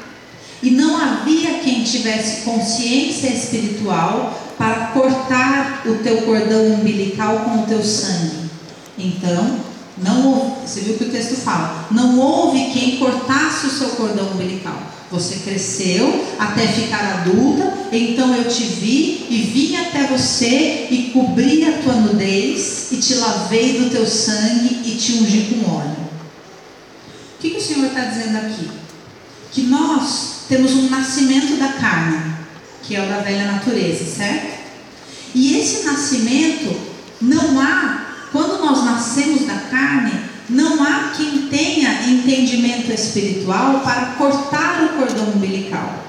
e 0.61 0.71
não 0.71 0.97
havia 0.97 1.59
quem 1.59 1.83
tivesse 1.83 2.41
consciência 2.41 3.27
espiritual 3.27 4.41
para 4.57 4.87
cortar 4.87 5.83
o 5.85 5.95
teu 5.95 6.21
cordão 6.21 6.73
umbilical 6.73 7.39
com 7.39 7.63
o 7.63 7.65
teu 7.65 7.83
sangue. 7.83 8.49
Então, 8.97 9.59
não 9.97 10.27
houve, 10.27 10.67
você 10.67 10.81
viu 10.81 10.97
que 10.97 11.05
o 11.05 11.09
texto 11.09 11.35
fala, 11.35 11.87
não 11.91 12.19
houve 12.19 12.71
quem 12.71 12.97
cortasse 12.97 13.67
o 13.67 13.71
seu 13.71 13.89
cordão 13.89 14.31
umbilical. 14.31 14.77
Você 15.11 15.35
cresceu 15.35 16.25
até 16.39 16.67
ficar 16.67 17.19
adulta, 17.19 17.73
então 17.91 18.35
eu 18.35 18.49
te 18.49 18.63
vi 18.63 19.27
e 19.29 19.37
vim 19.53 19.77
até 19.77 20.07
você 20.07 20.87
e 20.89 21.11
cobri 21.13 21.63
a 21.63 21.81
tua 21.81 21.93
nudez 21.93 22.91
e 22.91 22.97
te 22.97 23.15
lavei 23.15 23.79
do 23.79 23.89
teu 23.89 24.05
sangue 24.05 24.81
e 24.83 24.95
te 24.95 25.13
ungi 25.13 25.53
com 25.53 25.71
óleo. 25.71 25.95
O 27.37 27.41
que, 27.41 27.51
que 27.51 27.57
o 27.57 27.61
Senhor 27.61 27.85
está 27.85 28.05
dizendo 28.05 28.37
aqui? 28.37 28.69
Que 29.51 29.61
nós 29.61 30.34
temos 30.47 30.73
um 30.73 30.89
nascimento 30.89 31.57
da 31.57 31.69
carne, 31.69 32.35
que 32.83 32.95
é 32.95 33.03
o 33.03 33.09
da 33.09 33.17
velha 33.17 33.51
natureza, 33.51 34.05
certo? 34.05 34.55
E 35.33 35.57
esse 35.59 35.85
nascimento, 35.85 36.75
não 37.21 37.59
há, 37.59 38.05
quando 38.31 38.63
nós 38.63 38.83
nascemos 38.85 39.45
da 39.45 39.55
carne, 39.55 40.13
não 40.49 40.83
há 40.83 41.13
quem 41.15 41.47
tenha 41.47 42.07
entendimento 42.07 42.91
espiritual 42.91 43.79
para 43.79 44.13
cortar 44.17 44.83
o 44.83 44.89
cordão 44.99 45.29
umbilical. 45.35 46.03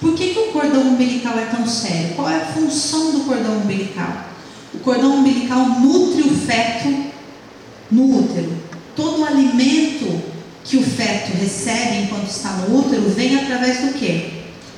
Por 0.00 0.14
que, 0.14 0.34
que 0.34 0.38
o 0.38 0.52
cordão 0.52 0.82
umbilical 0.82 1.38
é 1.38 1.46
tão 1.46 1.66
sério? 1.66 2.14
Qual 2.14 2.28
é 2.28 2.36
a 2.36 2.46
função 2.46 3.12
do 3.12 3.20
cordão 3.20 3.58
umbilical? 3.58 4.24
O 4.74 4.78
cordão 4.78 5.16
umbilical 5.16 5.80
nutre 5.80 6.22
o 6.22 6.34
feto 6.34 7.10
no 7.90 8.18
útero. 8.18 8.52
Todo 8.94 9.22
o 9.22 9.24
alimento 9.24 10.22
que 10.64 10.76
o 10.76 10.82
feto 10.82 11.36
recebe 11.36 12.02
enquanto 12.02 12.28
está 12.28 12.50
no 12.52 12.78
útero 12.78 13.08
vem 13.10 13.36
através 13.36 13.80
do 13.80 13.98
quê? 13.98 14.30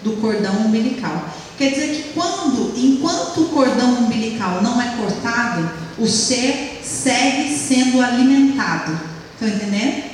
Do 0.03 0.13
cordão 0.13 0.67
umbilical. 0.67 1.29
Quer 1.59 1.71
dizer 1.71 1.95
que 1.95 2.03
quando, 2.15 2.73
enquanto 2.77 3.43
o 3.43 3.49
cordão 3.49 4.05
umbilical 4.05 4.63
não 4.63 4.81
é 4.81 4.97
cortado, 4.97 5.71
o 5.99 6.07
ser 6.07 6.81
segue 6.83 7.55
sendo 7.57 8.01
alimentado. 8.01 8.99
Estão 9.35 9.49
entendendo? 9.49 10.13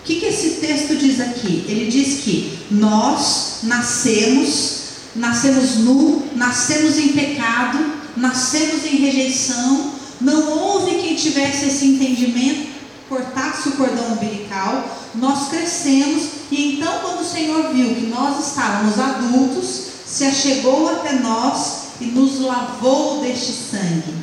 O 0.00 0.04
que, 0.04 0.16
que 0.16 0.26
esse 0.26 0.60
texto 0.60 0.96
diz 0.96 1.20
aqui? 1.20 1.64
Ele 1.68 1.90
diz 1.90 2.20
que 2.20 2.58
nós 2.70 3.58
nascemos, 3.64 4.80
nascemos 5.14 5.76
nu, 5.76 6.26
nascemos 6.34 6.98
em 6.98 7.08
pecado, 7.08 7.78
nascemos 8.16 8.84
em 8.86 8.96
rejeição, 8.96 9.92
não 10.20 10.58
houve 10.58 10.96
quem 10.96 11.14
tivesse 11.14 11.66
esse 11.66 11.86
entendimento 11.86 12.75
cortasse 13.08 13.68
o 13.68 13.72
cordão 13.72 14.12
umbilical, 14.12 14.84
nós 15.14 15.48
crescemos 15.48 16.24
e 16.50 16.74
então 16.74 17.00
quando 17.00 17.20
o 17.20 17.24
Senhor 17.24 17.72
viu 17.72 17.94
que 17.94 18.06
nós 18.06 18.48
estávamos 18.48 18.98
adultos, 18.98 19.86
se 20.06 20.24
achegou 20.24 20.88
até 20.88 21.14
nós 21.14 21.86
e 22.00 22.06
nos 22.06 22.40
lavou 22.40 23.20
deste 23.20 23.52
sangue. 23.52 24.14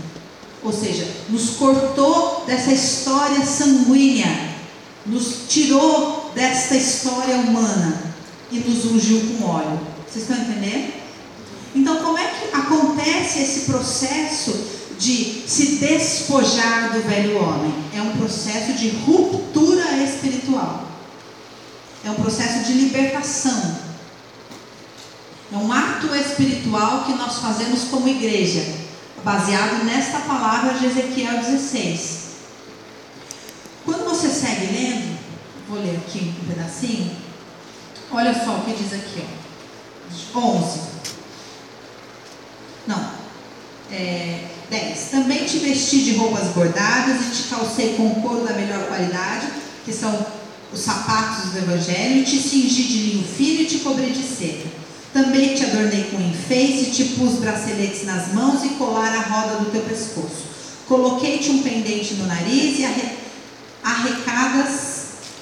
Ou 0.61 0.71
seja, 0.71 1.07
nos 1.29 1.51
cortou 1.51 2.43
dessa 2.47 2.71
história 2.71 3.45
sanguínea, 3.45 4.55
nos 5.05 5.39
tirou 5.49 6.31
desta 6.34 6.75
história 6.75 7.36
humana 7.36 8.01
e 8.51 8.59
nos 8.59 8.86
ungiu 8.86 9.21
com 9.21 9.45
óleo. 9.45 9.79
Vocês 10.07 10.29
estão 10.29 10.38
entendendo? 10.38 10.93
Então, 11.75 11.97
como 11.97 12.17
é 12.17 12.27
que 12.27 12.55
acontece 12.55 13.39
esse 13.39 13.61
processo 13.61 14.55
de 14.99 15.43
se 15.47 15.77
despojar 15.77 16.93
do 16.93 17.01
velho 17.01 17.37
homem. 17.37 17.73
É 17.95 18.01
um 18.01 18.17
processo 18.17 18.73
de 18.73 18.89
ruptura 18.89 19.97
espiritual. 20.03 20.87
É 22.05 22.11
um 22.11 22.15
processo 22.15 22.65
de 22.65 22.73
libertação. 22.73 23.77
É 25.51 25.55
um 25.55 25.71
ato 25.71 26.13
espiritual 26.15 27.03
que 27.05 27.13
nós 27.13 27.37
fazemos 27.37 27.83
como 27.85 28.07
igreja, 28.07 28.65
baseado 29.23 29.83
nesta 29.85 30.19
palavra 30.19 30.73
de 30.73 30.87
Ezequiel 30.87 31.37
16. 31.37 32.23
Quando 33.85 34.03
você 34.05 34.29
segue 34.29 34.65
lendo, 34.65 35.19
vou 35.69 35.79
ler 35.79 35.97
aqui 35.97 36.33
um 36.41 36.47
pedacinho. 36.47 37.15
Olha 38.11 38.33
só 38.33 38.55
o 38.55 38.61
que 38.61 38.73
diz 38.73 38.93
aqui, 38.93 39.23
ó. 40.35 40.39
11. 40.39 40.79
Não. 42.87 43.11
É, 43.91 44.53
10. 44.70 44.99
Também 45.11 45.45
te 45.45 45.57
vesti 45.59 46.03
de 46.03 46.16
roupas 46.16 46.49
bordadas 46.49 47.22
e 47.28 47.32
te 47.32 47.43
calcei 47.49 47.93
com 47.95 48.22
couro 48.22 48.45
da 48.45 48.53
melhor 48.53 48.88
qualidade, 48.88 49.47
que 49.86 49.93
são 49.93 50.26
os 50.72 50.80
sapatos 50.80 51.51
do 51.51 51.59
Evangelho, 51.59 52.20
e 52.20 52.24
te 52.24 52.38
cingi 52.38 52.84
de 52.84 52.97
linho 52.97 53.28
fino 53.28 53.61
e 53.61 53.66
te 53.66 53.80
cobri 53.80 54.11
de 54.11 54.24
seda. 54.24 54.84
Também 55.14 55.53
te 55.53 55.64
adornei 55.64 56.05
com 56.05 56.20
enfeite, 56.20 56.91
te 56.91 57.03
pus 57.16 57.34
braceletes 57.34 58.03
nas 58.05 58.34
mãos 58.34 58.64
e 58.64 58.70
colar 58.70 59.16
a 59.16 59.22
roda 59.22 59.57
do 59.57 59.72
teu 59.72 59.82
pescoço. 59.82 60.53
Coloquei-te 60.88 61.51
um 61.51 61.61
pendente 61.61 62.16
no 62.16 62.26
nariz 62.26 62.80
e 62.80 62.86
arrecadas 63.84 64.93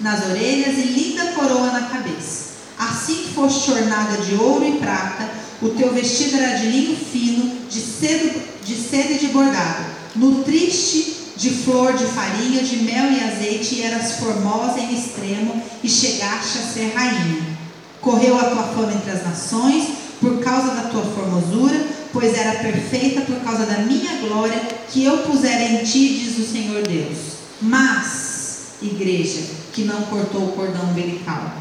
nas 0.01 0.25
orelhas 0.25 0.77
e 0.77 0.81
linda 0.81 1.31
coroa 1.31 1.71
na 1.71 1.83
cabeça. 1.83 2.51
Assim 2.77 3.27
foste 3.33 3.71
ornada 3.71 4.17
de 4.17 4.35
ouro 4.35 4.67
e 4.67 4.79
prata, 4.79 5.29
o 5.61 5.69
teu 5.69 5.93
vestido 5.93 6.37
era 6.37 6.57
de 6.57 6.65
linho 6.65 6.97
fino, 6.97 7.60
de 7.71 7.79
cedo 7.79 8.41
de 8.65 8.75
seda 8.75 9.13
e 9.13 9.17
de 9.17 9.27
bordado, 9.27 9.85
nutriste 10.15 11.15
de 11.37 11.49
flor 11.49 11.93
de 11.93 12.05
farinha, 12.05 12.61
de 12.61 12.77
mel 12.83 13.11
e 13.11 13.23
azeite, 13.23 13.75
e 13.75 13.81
eras 13.81 14.17
formosa 14.17 14.79
em 14.79 14.93
extremo, 14.93 15.63
e 15.83 15.89
chegaste 15.89 16.59
a 16.59 16.61
ser 16.61 16.93
rainha. 16.93 17.57
Correu 17.99 18.37
a 18.37 18.43
tua 18.43 18.63
fama 18.63 18.93
entre 18.93 19.09
as 19.09 19.23
nações, 19.23 19.87
por 20.19 20.39
causa 20.39 20.75
da 20.75 20.83
tua 20.83 21.01
formosura, 21.01 21.83
pois 22.13 22.37
era 22.37 22.59
perfeita 22.59 23.21
por 23.21 23.37
causa 23.37 23.65
da 23.65 23.79
minha 23.79 24.17
glória, 24.17 24.61
que 24.89 25.03
eu 25.03 25.19
pusera 25.19 25.63
em 25.63 25.83
ti, 25.83 26.19
diz 26.19 26.37
o 26.37 26.51
Senhor 26.51 26.83
Deus. 26.83 27.17
Mas, 27.59 28.73
igreja, 28.81 29.41
que 29.73 29.83
não 29.83 30.03
cortou 30.03 30.43
o 30.43 30.51
cordão 30.51 30.89
umbilical, 30.89 31.51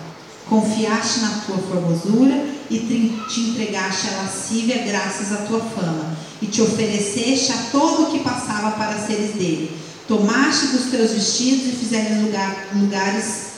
confiaste 0.48 1.20
na 1.20 1.42
tua 1.46 1.56
formosura 1.56 2.59
e 2.70 2.78
te 3.28 3.40
entregaste 3.40 4.08
à 4.08 4.22
lascívia 4.22 4.84
graças 4.86 5.32
à 5.32 5.38
tua 5.38 5.60
fama 5.60 6.16
e 6.40 6.46
te 6.46 6.62
ofereceste 6.62 7.52
a 7.52 7.56
todo 7.72 8.04
o 8.04 8.10
que 8.12 8.20
passava 8.20 8.70
para 8.72 8.98
seres 8.98 9.34
dele. 9.34 9.76
Tomaste 10.06 10.68
dos 10.68 10.86
teus 10.86 11.10
vestidos 11.10 11.66
e 11.66 11.76
fizeste 11.76 12.14
lugar, 12.14 12.68
lugares 12.74 13.50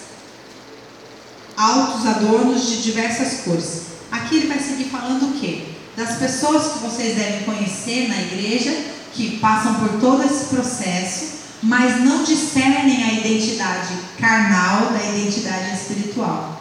altos 1.57 2.07
adornos 2.07 2.67
de 2.67 2.83
diversas 2.83 3.41
cores. 3.45 3.83
Aqui 4.11 4.37
ele 4.37 4.49
vai 4.49 4.59
seguir 4.59 4.85
falando 4.85 5.31
o 5.31 5.41
quê? 5.41 5.67
Das 5.97 6.17
pessoas 6.17 6.73
que 6.73 6.79
vocês 6.81 7.17
devem 7.17 7.43
conhecer 7.45 8.09
na 8.09 8.21
igreja, 8.21 8.75
que 9.13 9.39
passam 9.39 9.75
por 9.75 10.01
todo 10.01 10.25
esse 10.25 10.47
processo, 10.47 11.33
mas 11.63 12.01
não 12.01 12.25
discernem 12.25 13.05
a 13.05 13.13
identidade 13.13 13.95
carnal 14.19 14.91
da 14.93 15.05
identidade 15.05 15.75
espiritual. 15.75 16.61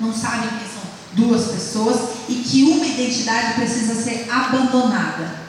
Não 0.00 0.12
sabem 0.12 0.48
quem 0.50 0.68
são 0.68 0.77
duas 1.18 1.48
pessoas 1.48 2.10
e 2.28 2.34
que 2.34 2.64
uma 2.64 2.86
identidade 2.86 3.54
precisa 3.54 3.94
ser 3.94 4.26
abandonada. 4.30 5.48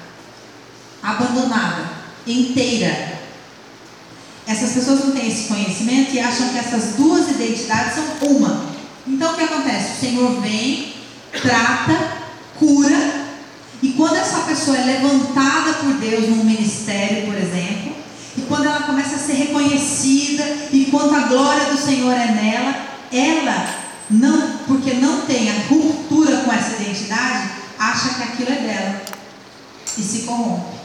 Abandonada, 1.01 1.89
inteira. 2.27 3.19
Essas 4.45 4.73
pessoas 4.73 5.05
não 5.05 5.11
têm 5.11 5.29
esse 5.29 5.47
conhecimento 5.47 6.13
e 6.13 6.19
acham 6.19 6.49
que 6.49 6.57
essas 6.57 6.95
duas 6.95 7.29
identidades 7.29 7.93
são 7.93 8.29
uma. 8.29 8.65
Então 9.07 9.33
o 9.33 9.37
que 9.37 9.43
acontece? 9.43 9.93
O 9.93 9.99
Senhor 9.99 10.41
vem, 10.41 10.93
trata, 11.31 12.19
cura, 12.57 13.29
e 13.81 13.89
quando 13.89 14.17
essa 14.17 14.39
pessoa 14.39 14.77
é 14.77 14.83
levantada 14.83 15.73
por 15.73 15.93
Deus 15.93 16.27
num 16.27 16.43
ministério, 16.43 17.25
por 17.25 17.35
exemplo, 17.35 17.95
e 18.37 18.41
quando 18.41 18.65
ela 18.65 18.81
começa 18.81 19.15
a 19.15 19.19
ser 19.19 19.33
reconhecida, 19.33 20.43
e 20.71 20.87
quando 20.91 21.15
a 21.15 21.27
glória 21.27 21.65
do 21.65 21.77
Senhor 21.77 22.11
é 22.11 22.27
nela, 22.27 22.75
ela 23.11 23.75
não, 24.09 24.59
porque 24.67 24.93
não 24.95 25.21
tem 25.21 25.49
a 25.49 25.67
ruptura 25.69 26.37
com 26.37 26.51
essa 26.51 26.81
identidade, 26.81 27.51
acha 27.99 28.15
que 28.15 28.23
aquilo 28.23 28.51
é 28.51 28.61
dela 28.61 29.01
e 29.97 30.01
se 30.01 30.19
corrompe. 30.21 30.77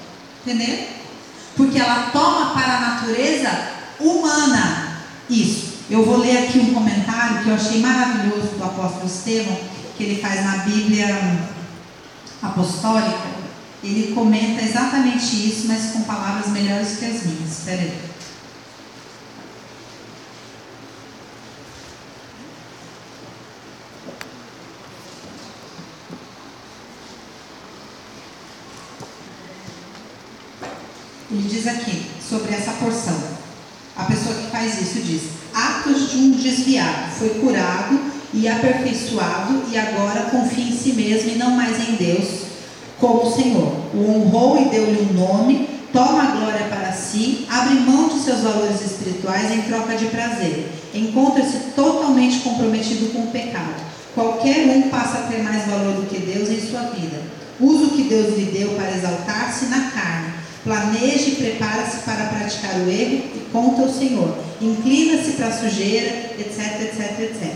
Entendeu? 0.45 0.89
Porque 1.57 1.79
ela 1.79 2.11
toma 2.13 2.53
para 2.53 2.77
a 2.77 2.81
natureza 2.81 3.51
humana 4.01 4.99
isso. 5.31 5.75
Eu 5.89 6.05
vou 6.05 6.19
ler 6.19 6.45
aqui 6.49 6.59
um 6.59 6.75
comentário 6.75 7.43
que 7.43 7.49
eu 7.49 7.55
achei 7.55 7.81
maravilhoso 7.81 8.57
do 8.57 8.65
apóstolo 8.65 9.07
Estevão, 9.07 9.57
que 9.97 10.05
ele 10.05 10.21
faz 10.21 10.45
na 10.45 10.59
Bíblia 10.59 11.07
Apostólica. 12.43 13.35
Ele 13.83 14.15
comenta 14.15 14.63
exatamente 14.63 15.49
isso, 15.49 15.69
mas 15.69 15.93
com 15.93 16.03
palavras 16.03 16.49
melhores 16.49 16.97
que 16.99 17.05
as 17.05 17.23
minhas. 17.25 17.59
Espera 17.59 17.83
aí. 17.83 18.14
Ele 31.35 31.49
diz 31.49 31.67
aqui, 31.67 32.01
sobre 32.29 32.55
essa 32.55 32.71
porção. 32.75 33.17
A 33.97 34.05
pessoa 34.05 34.37
que 34.37 34.53
faz 34.53 34.81
isso 34.81 35.01
diz: 35.01 35.23
Atos 35.53 36.13
de 36.13 36.19
um 36.19 36.31
desviado, 36.31 37.11
foi 37.19 37.31
curado 37.41 37.99
e 38.33 38.47
aperfeiçoado 38.47 39.65
e 39.69 39.77
agora 39.77 40.31
confia 40.31 40.63
em 40.63 40.77
si 40.77 40.93
mesmo 40.93 41.31
e 41.33 41.35
não 41.35 41.51
mais 41.51 41.89
em 41.89 41.97
Deus, 41.97 42.43
como 43.01 43.25
o 43.25 43.35
Senhor. 43.35 43.73
O 43.93 44.11
honrou 44.11 44.63
e 44.63 44.69
deu-lhe 44.69 45.09
um 45.11 45.13
nome, 45.13 45.69
toma 45.93 46.23
a 46.23 46.37
glória 46.37 46.69
para 46.69 46.93
si, 46.93 47.49
abre 47.51 47.81
mão 47.81 48.09
de 48.09 48.21
seus 48.21 48.43
valores 48.43 48.81
espirituais 48.81 49.51
em 49.51 49.63
troca 49.63 49.97
de 49.97 50.07
prazer. 50.07 50.71
Encontra-se 50.95 51.73
totalmente 51.75 52.45
comprometido 52.45 53.13
com 53.13 53.25
o 53.25 53.31
pecado. 53.33 53.83
Qualquer 54.15 54.69
um 54.69 54.89
passa 54.89 55.19
a 55.19 55.23
ter 55.23 55.43
mais 55.43 55.67
valor 55.67 55.95
do 55.95 56.09
que 56.09 56.21
Deus 56.21 56.49
em 56.49 56.61
sua 56.61 56.83
vida. 56.91 57.21
Usa 57.59 57.87
o 57.87 57.91
que 57.91 58.05
Deus 58.05 58.39
lhe 58.39 58.57
deu 58.57 58.77
para 58.77 58.97
exaltar-se 58.97 59.65
na 59.65 59.91
carne 59.91 60.34
Planeje 60.65 61.31
e 61.31 61.35
prepara-se 61.37 61.99
para 61.99 62.25
praticar 62.25 62.77
o 62.81 62.91
erro 62.91 63.23
e 63.35 63.47
conta 63.53 63.83
o 63.83 63.93
Senhor. 63.93 64.35
Inclina-se 64.63 65.33
para 65.33 65.49
a 65.49 65.53
sujeira, 65.53 66.33
etc, 66.39 66.81
etc, 66.81 67.21
etc. 67.21 67.55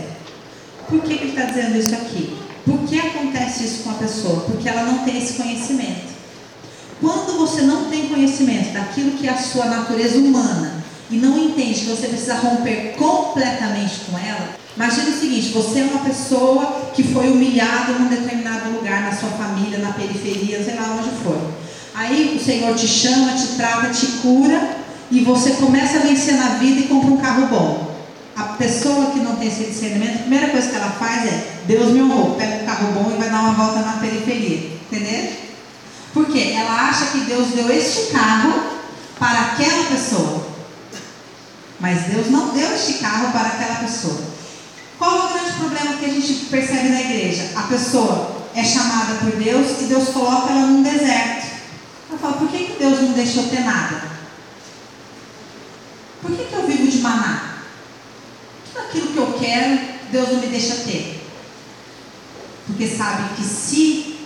Por 0.87 1.01
que, 1.01 1.17
que 1.17 1.23
ele 1.23 1.29
está 1.29 1.45
dizendo 1.45 1.75
isso 1.75 1.95
aqui? 1.95 2.37
Por 2.63 2.79
que 2.87 2.99
acontece 2.99 3.63
isso 3.63 3.83
com 3.83 3.89
a 3.89 3.95
pessoa? 3.95 4.41
Porque 4.41 4.69
ela 4.69 4.83
não 4.83 4.99
tem 4.99 5.17
esse 5.17 5.33
conhecimento. 5.33 6.09
Quando 7.01 7.37
você 7.39 7.63
não 7.63 7.85
tem 7.85 8.09
conhecimento 8.09 8.73
daquilo 8.73 9.11
que 9.11 9.27
é 9.27 9.31
a 9.31 9.37
sua 9.37 9.65
natureza 9.65 10.19
humana 10.19 10.83
e 11.09 11.15
não 11.15 11.35
entende 11.37 11.79
que 11.79 11.85
você 11.85 12.07
precisa 12.09 12.35
romper 12.35 12.93
completamente 12.95 14.01
com 14.01 14.19
ela, 14.19 14.49
imagine 14.75 15.09
o 15.09 15.19
seguinte: 15.19 15.49
você 15.49 15.79
é 15.79 15.83
uma 15.85 16.03
pessoa 16.03 16.91
que 16.93 17.01
foi 17.01 17.29
humilhada 17.29 17.93
num 17.93 18.09
determinado 18.09 18.69
lugar, 18.69 19.01
na 19.01 19.15
sua 19.15 19.29
família, 19.29 19.79
na 19.79 19.93
periferia, 19.93 20.63
sei 20.63 20.75
lá 20.75 20.95
onde 20.99 21.09
for. 21.23 21.39
Aí 21.99 22.33
o 22.33 22.41
Senhor 22.41 22.73
te 22.77 22.87
chama, 22.87 23.33
te 23.33 23.57
trata, 23.57 23.89
te 23.89 24.05
cura 24.21 24.77
e 25.11 25.19
você 25.19 25.51
começa 25.51 25.97
a 25.97 26.01
vencer 26.03 26.35
na 26.35 26.51
vida 26.51 26.79
e 26.79 26.83
compra 26.83 27.11
um 27.11 27.17
carro 27.17 27.47
bom. 27.47 27.93
A 28.37 28.43
pessoa 28.53 29.07
que 29.07 29.19
não 29.19 29.35
tem 29.35 29.49
esse 29.49 29.65
discernimento, 29.65 30.15
a 30.15 30.19
primeira 30.19 30.47
coisa 30.47 30.69
que 30.69 30.75
ela 30.77 30.91
faz 30.91 31.25
é: 31.25 31.57
Deus 31.65 31.91
me 31.91 32.01
honrou, 32.01 32.35
pega 32.35 32.63
um 32.63 32.65
carro 32.65 32.93
bom 32.93 33.11
e 33.13 33.19
vai 33.19 33.29
dar 33.29 33.41
uma 33.41 33.51
volta 33.51 33.79
na 33.81 33.97
periferia. 33.97 34.79
Entendeu? 34.89 35.33
Por 36.13 36.27
quê? 36.27 36.53
Ela 36.55 36.87
acha 36.87 37.07
que 37.07 37.19
Deus 37.19 37.49
deu 37.49 37.69
este 37.69 38.13
carro 38.13 38.53
para 39.19 39.37
aquela 39.37 39.83
pessoa. 39.87 40.47
Mas 41.81 42.03
Deus 42.03 42.31
não 42.31 42.55
deu 42.55 42.75
este 42.75 42.93
carro 42.93 43.33
para 43.33 43.47
aquela 43.49 43.75
pessoa. 43.75 44.21
Qual 44.97 45.17
é 45.17 45.25
o 45.25 45.33
grande 45.33 45.51
problema 45.57 45.97
que 45.97 46.05
a 46.05 46.13
gente 46.13 46.45
percebe 46.45 46.87
na 46.87 47.01
igreja? 47.01 47.49
A 47.57 47.63
pessoa 47.63 48.37
é 48.55 48.63
chamada 48.63 49.15
por 49.15 49.31
Deus 49.31 49.81
e 49.81 49.83
Deus 49.83 50.07
coloca 50.09 50.49
ela 50.49 50.61
num 50.61 50.81
deserto. 50.81 51.48
Fala, 52.21 52.33
por 52.33 52.49
que, 52.49 52.65
que 52.65 52.79
Deus 52.79 53.01
não 53.01 53.13
deixou 53.13 53.47
ter 53.47 53.61
nada? 53.61 54.01
Por 56.21 56.31
que, 56.35 56.43
que 56.45 56.53
eu 56.53 56.67
vivo 56.67 56.87
de 56.87 56.97
maná? 56.99 57.59
Tudo 58.65 58.85
aquilo 58.85 59.07
que 59.07 59.17
eu 59.17 59.33
quero, 59.39 59.79
Deus 60.11 60.29
não 60.29 60.39
me 60.39 60.47
deixa 60.47 60.75
ter. 60.75 61.25
Porque 62.67 62.87
sabe 62.87 63.35
que 63.35 63.43
se 63.43 64.19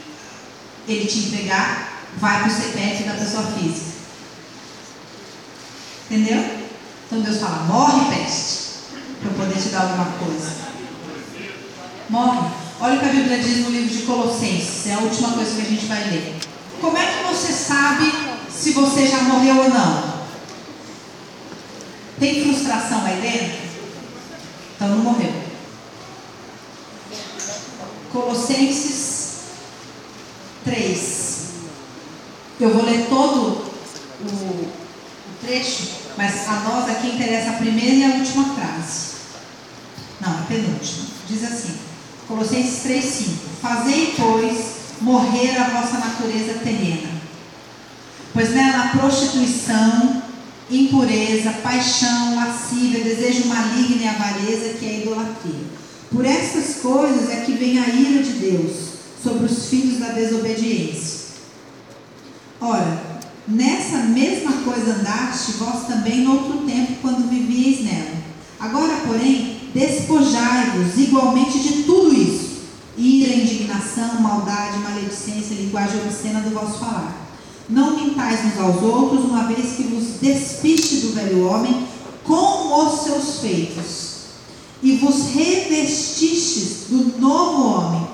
Ele 0.88 1.06
te 1.06 1.20
entregar, 1.20 2.02
vai 2.18 2.40
para 2.40 2.48
o 2.48 2.52
CPF 2.52 3.04
da 3.04 3.14
pessoa 3.14 3.44
física. 3.44 3.94
Entendeu? 6.10 6.64
Então 7.06 7.22
Deus 7.22 7.40
fala, 7.40 7.64
morre 7.64 8.16
peste, 8.16 8.64
para 9.22 9.32
eu 9.32 9.38
poder 9.38 9.62
te 9.62 9.70
dar 9.70 9.82
alguma 9.82 10.06
coisa. 10.18 10.52
Morre. 12.10 12.52
Olha 12.80 12.96
o 12.96 13.00
que 13.00 13.06
a 13.06 13.14
Bíblia 13.14 13.38
diz 13.38 13.60
no 13.60 13.70
livro 13.70 13.96
de 13.96 14.04
Colossenses, 14.04 14.88
é 14.88 14.94
a 14.96 15.00
última 15.00 15.32
coisa 15.32 15.56
que 15.56 15.62
a 15.62 15.70
gente 15.70 15.86
vai 15.86 16.04
ler. 16.10 16.36
Como 16.84 16.98
é 16.98 17.06
que 17.06 17.24
você 17.24 17.54
sabe 17.54 18.12
se 18.52 18.74
você 18.74 19.08
já 19.08 19.22
morreu 19.22 19.56
ou 19.56 19.70
não? 19.70 20.26
Tem 22.20 22.44
frustração 22.44 23.06
aí 23.06 23.22
dentro? 23.22 23.58
Então 24.76 24.90
não 24.90 24.98
morreu. 24.98 25.32
Colossenses 28.12 29.44
3. 30.66 31.48
Eu 32.60 32.74
vou 32.74 32.84
ler 32.84 33.08
todo 33.08 33.72
o, 34.20 34.68
trecho, 35.42 35.90
mas 36.18 36.50
a 36.50 36.60
nós 36.60 36.90
aqui 36.90 37.08
interessa 37.16 37.52
a 37.52 37.60
primeira 37.60 37.96
e 37.96 38.04
a 38.04 38.16
última 38.18 38.56
frase. 38.56 39.14
Não, 40.20 40.32
a 40.32 40.42
penúltima. 40.50 41.06
Diz 41.30 41.46
assim: 41.46 41.80
Colossenses 42.28 42.84
3,5. 42.84 43.30
Fazei, 43.62 44.14
pois, 44.18 44.83
morrer 45.04 45.58
a 45.58 45.66
vossa 45.66 45.98
natureza 45.98 46.60
terrena. 46.64 47.10
Pois 48.34 48.52
nela 48.52 48.86
a 48.86 48.98
prostituição, 48.98 50.24
impureza, 50.72 51.52
paixão, 51.62 52.36
lascívia, 52.36 53.04
desejo 53.04 53.48
maligno 53.48 54.02
e 54.02 54.08
avareza, 54.08 54.74
que 54.80 54.86
é 54.86 54.90
a 54.90 55.00
idolatria. 55.00 55.84
Por 56.10 56.26
essas 56.26 56.78
coisas 56.82 57.30
é 57.30 57.42
que 57.42 57.52
vem 57.52 57.80
a 57.80 57.88
ira 57.90 58.24
de 58.24 58.32
Deus 58.34 58.94
sobre 59.22 59.46
os 59.46 59.68
filhos 59.68 60.00
da 60.00 60.10
desobediência. 60.10 61.24
Ora, 62.62 63.02
nessa 63.48 63.98
mesma 63.98 64.54
coisa 64.64 64.94
andaste 64.94 65.54
vós 65.54 65.86
também 65.86 66.22
no 66.22 66.32
outro 66.32 66.60
tempo, 66.66 66.94
quando 67.02 67.30
vivíeis 67.30 67.84
nela. 67.84 68.24
Agora, 68.60 69.02
porém, 69.06 69.70
despojai-vos 69.76 70.98
igualmente 70.98 71.60
de 71.60 71.84
tudo 71.84 72.14
isso 72.14 72.53
ira, 72.98 73.34
indignação, 73.34 74.22
maldade, 74.22 74.78
maledicência, 74.80 75.56
linguagem 75.56 76.02
obscena 76.02 76.42
do 76.42 76.52
vosso 76.52 76.80
falar. 76.80 77.24
Não 77.70 77.96
mintais 77.96 78.40
uns 78.46 78.60
aos 78.60 78.82
outros, 78.82 79.26
uma 79.26 79.48
vez 79.48 79.76
que 79.76 79.84
vos 79.84 80.20
despiste 80.22 80.98
do 80.98 81.14
velho 81.14 81.48
homem 81.48 81.88
com 82.24 82.86
os 82.86 83.04
seus 83.04 83.40
feitos, 83.40 84.14
e 84.82 84.98
vos 84.98 85.30
revestistes 85.34 86.88
do 86.90 87.20
novo 87.20 87.68
homem, 87.68 88.08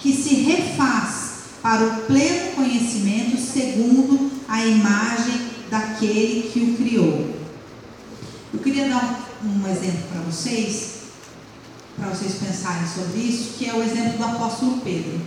que 0.00 0.12
se 0.12 0.34
refaz 0.34 1.28
para 1.62 1.84
o 1.84 1.96
pleno 2.02 2.52
conhecimento 2.52 3.40
segundo 3.40 4.30
a 4.48 4.64
imagem 4.64 5.48
daquele 5.70 6.50
que 6.50 6.60
o 6.60 6.76
criou. 6.76 7.34
Eu 8.52 8.60
queria 8.60 8.88
dar 8.88 9.28
um 9.44 9.68
exemplo 9.68 10.02
para 10.10 10.20
vocês 10.22 10.97
para 11.98 12.10
vocês 12.10 12.34
pensarem 12.34 12.86
sobre 12.86 13.20
isso, 13.20 13.54
que 13.58 13.68
é 13.68 13.74
o 13.74 13.82
exemplo 13.82 14.18
do 14.18 14.24
apóstolo 14.24 14.80
Pedro. 14.84 15.20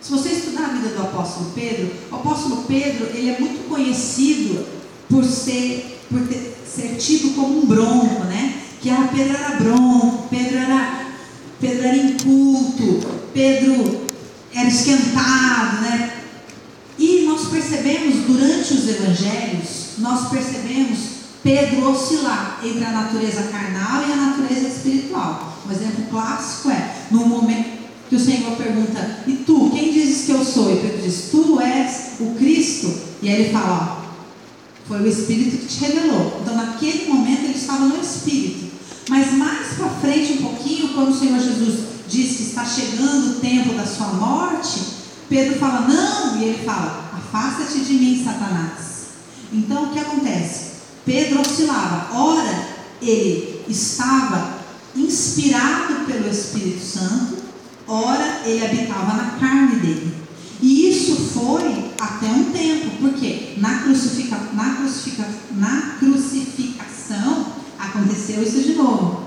Se 0.00 0.10
você 0.10 0.30
estudar 0.30 0.66
a 0.66 0.68
vida 0.68 0.88
do 0.90 1.02
apóstolo 1.02 1.52
Pedro, 1.54 1.90
o 2.10 2.14
apóstolo 2.16 2.64
Pedro 2.66 3.06
ele 3.14 3.30
é 3.30 3.38
muito 3.38 3.68
conhecido 3.68 4.66
por 5.08 5.24
ser, 5.24 6.04
por 6.10 6.20
ter, 6.26 6.56
ser 6.66 6.96
tido 6.96 7.34
como 7.34 7.62
um 7.62 7.66
bronco, 7.66 8.24
né? 8.24 8.62
Que 8.80 8.90
era 8.90 9.08
Pedro 9.08 9.36
era 9.36 9.56
bronco, 9.56 10.28
Pedro 10.28 10.58
era, 10.58 11.06
Pedro 11.60 11.86
era 11.86 11.96
inculto, 11.96 13.00
Pedro 13.32 14.06
era 14.54 14.68
esquentado, 14.68 15.82
né? 15.82 16.22
E 16.98 17.22
nós 17.26 17.48
percebemos 17.48 18.26
durante 18.26 18.74
os 18.74 18.88
evangelhos, 18.88 19.98
nós 19.98 20.28
percebemos 20.28 21.19
Pedro 21.42 21.90
oscilar 21.90 22.60
entre 22.62 22.84
a 22.84 22.90
natureza 22.90 23.44
carnal 23.44 24.06
e 24.06 24.12
a 24.12 24.16
natureza 24.16 24.68
espiritual. 24.68 25.58
Um 25.66 25.72
exemplo 25.72 26.04
clássico 26.10 26.70
é 26.70 27.06
no 27.10 27.26
momento 27.26 27.80
que 28.08 28.16
o 28.16 28.20
Senhor 28.20 28.56
pergunta: 28.56 29.20
E 29.26 29.32
tu, 29.46 29.70
quem 29.70 29.92
dizes 29.92 30.26
que 30.26 30.32
eu 30.32 30.44
sou? 30.44 30.72
E 30.72 30.80
Pedro 30.80 31.02
diz: 31.02 31.28
Tu 31.30 31.60
és 31.60 32.10
o 32.20 32.34
Cristo. 32.34 32.92
E 33.22 33.28
aí 33.28 33.42
ele 33.42 33.52
fala: 33.52 34.02
ó, 34.02 34.88
Foi 34.88 35.00
o 35.00 35.06
Espírito 35.06 35.58
que 35.58 35.66
te 35.66 35.84
revelou. 35.84 36.40
Então, 36.42 36.56
naquele 36.56 37.08
momento, 37.08 37.44
ele 37.44 37.56
estava 37.56 37.86
no 37.86 38.00
Espírito. 38.00 38.70
Mas 39.08 39.32
mais 39.32 39.74
para 39.76 39.88
frente, 39.88 40.34
um 40.34 40.42
pouquinho, 40.42 40.90
quando 40.90 41.10
o 41.10 41.18
Senhor 41.18 41.40
Jesus 41.40 41.80
diz 42.08 42.36
que 42.36 42.42
está 42.42 42.64
chegando 42.64 43.30
o 43.30 43.40
tempo 43.40 43.74
da 43.74 43.86
sua 43.86 44.08
morte, 44.08 44.80
Pedro 45.28 45.58
fala: 45.58 45.88
Não. 45.88 46.36
E 46.38 46.44
ele 46.44 46.64
fala: 46.64 47.10
Afasta-te 47.14 47.80
de 47.80 47.94
mim, 47.94 48.22
Satanás. 48.22 48.90
Então, 49.52 49.84
o 49.84 49.90
que 49.90 49.98
acontece? 49.98 50.69
Pedro 51.04 51.40
oscilava. 51.40 52.14
Ora, 52.14 52.68
ele 53.00 53.64
estava 53.68 54.60
inspirado 54.96 56.06
pelo 56.06 56.28
Espírito 56.28 56.84
Santo, 56.84 57.36
ora 57.86 58.42
ele 58.44 58.64
habitava 58.64 59.14
na 59.14 59.30
carne 59.38 59.76
dele. 59.76 60.14
E 60.60 60.90
isso 60.90 61.16
foi 61.32 61.90
até 61.98 62.26
um 62.26 62.44
tempo, 62.52 62.90
porque 63.00 63.54
na, 63.56 63.78
crucifica, 63.80 64.38
na, 64.52 64.74
crucifica, 64.76 65.26
na 65.52 65.96
crucificação 65.98 67.46
aconteceu 67.78 68.42
isso 68.42 68.60
de 68.60 68.74
novo. 68.74 69.24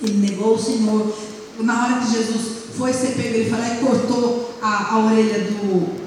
Ele 0.00 0.18
negou 0.18 0.54
o 0.54 0.62
Senhor. 0.62 1.12
Na 1.60 1.84
hora 1.84 2.00
que 2.00 2.12
Jesus 2.12 2.52
foi 2.76 2.92
ser 2.92 3.14
pego, 3.14 3.34
ele 3.34 3.50
lá 3.50 3.74
e 3.74 3.78
cortou 3.78 4.58
a, 4.62 4.94
a 4.94 4.98
orelha 4.98 5.50
do, 5.50 6.01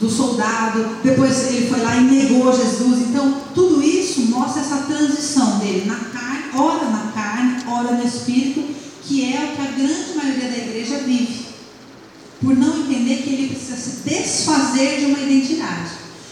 do 0.00 0.10
soldado. 0.10 0.96
Depois 1.04 1.48
ele 1.48 1.68
foi 1.68 1.80
lá 1.80 1.96
e 1.96 2.04
negou 2.04 2.56
Jesus. 2.56 3.00
Então, 3.00 3.42
tudo 3.54 3.82
isso 3.82 4.22
mostra 4.22 4.62
essa 4.62 4.76
transição 4.78 5.58
dele 5.58 5.84
na 5.86 5.96
carne, 5.96 6.44
ora 6.54 6.88
na 6.88 7.12
carne, 7.12 7.62
ora 7.68 7.92
no 7.92 8.04
espírito, 8.04 8.64
que 9.04 9.32
é 9.34 9.44
o 9.44 9.56
que 9.56 9.62
a 9.62 9.70
grande 9.72 10.14
maioria 10.16 10.48
da 10.48 10.56
igreja 10.56 10.98
vive. 10.98 11.50
Por 12.40 12.56
não 12.56 12.78
entender 12.78 13.22
que 13.22 13.34
ele 13.34 13.48
precisa 13.48 13.76
se 13.76 14.08
desfazer 14.08 15.00
de 15.00 15.06
uma 15.06 15.18
identidade. 15.18 15.90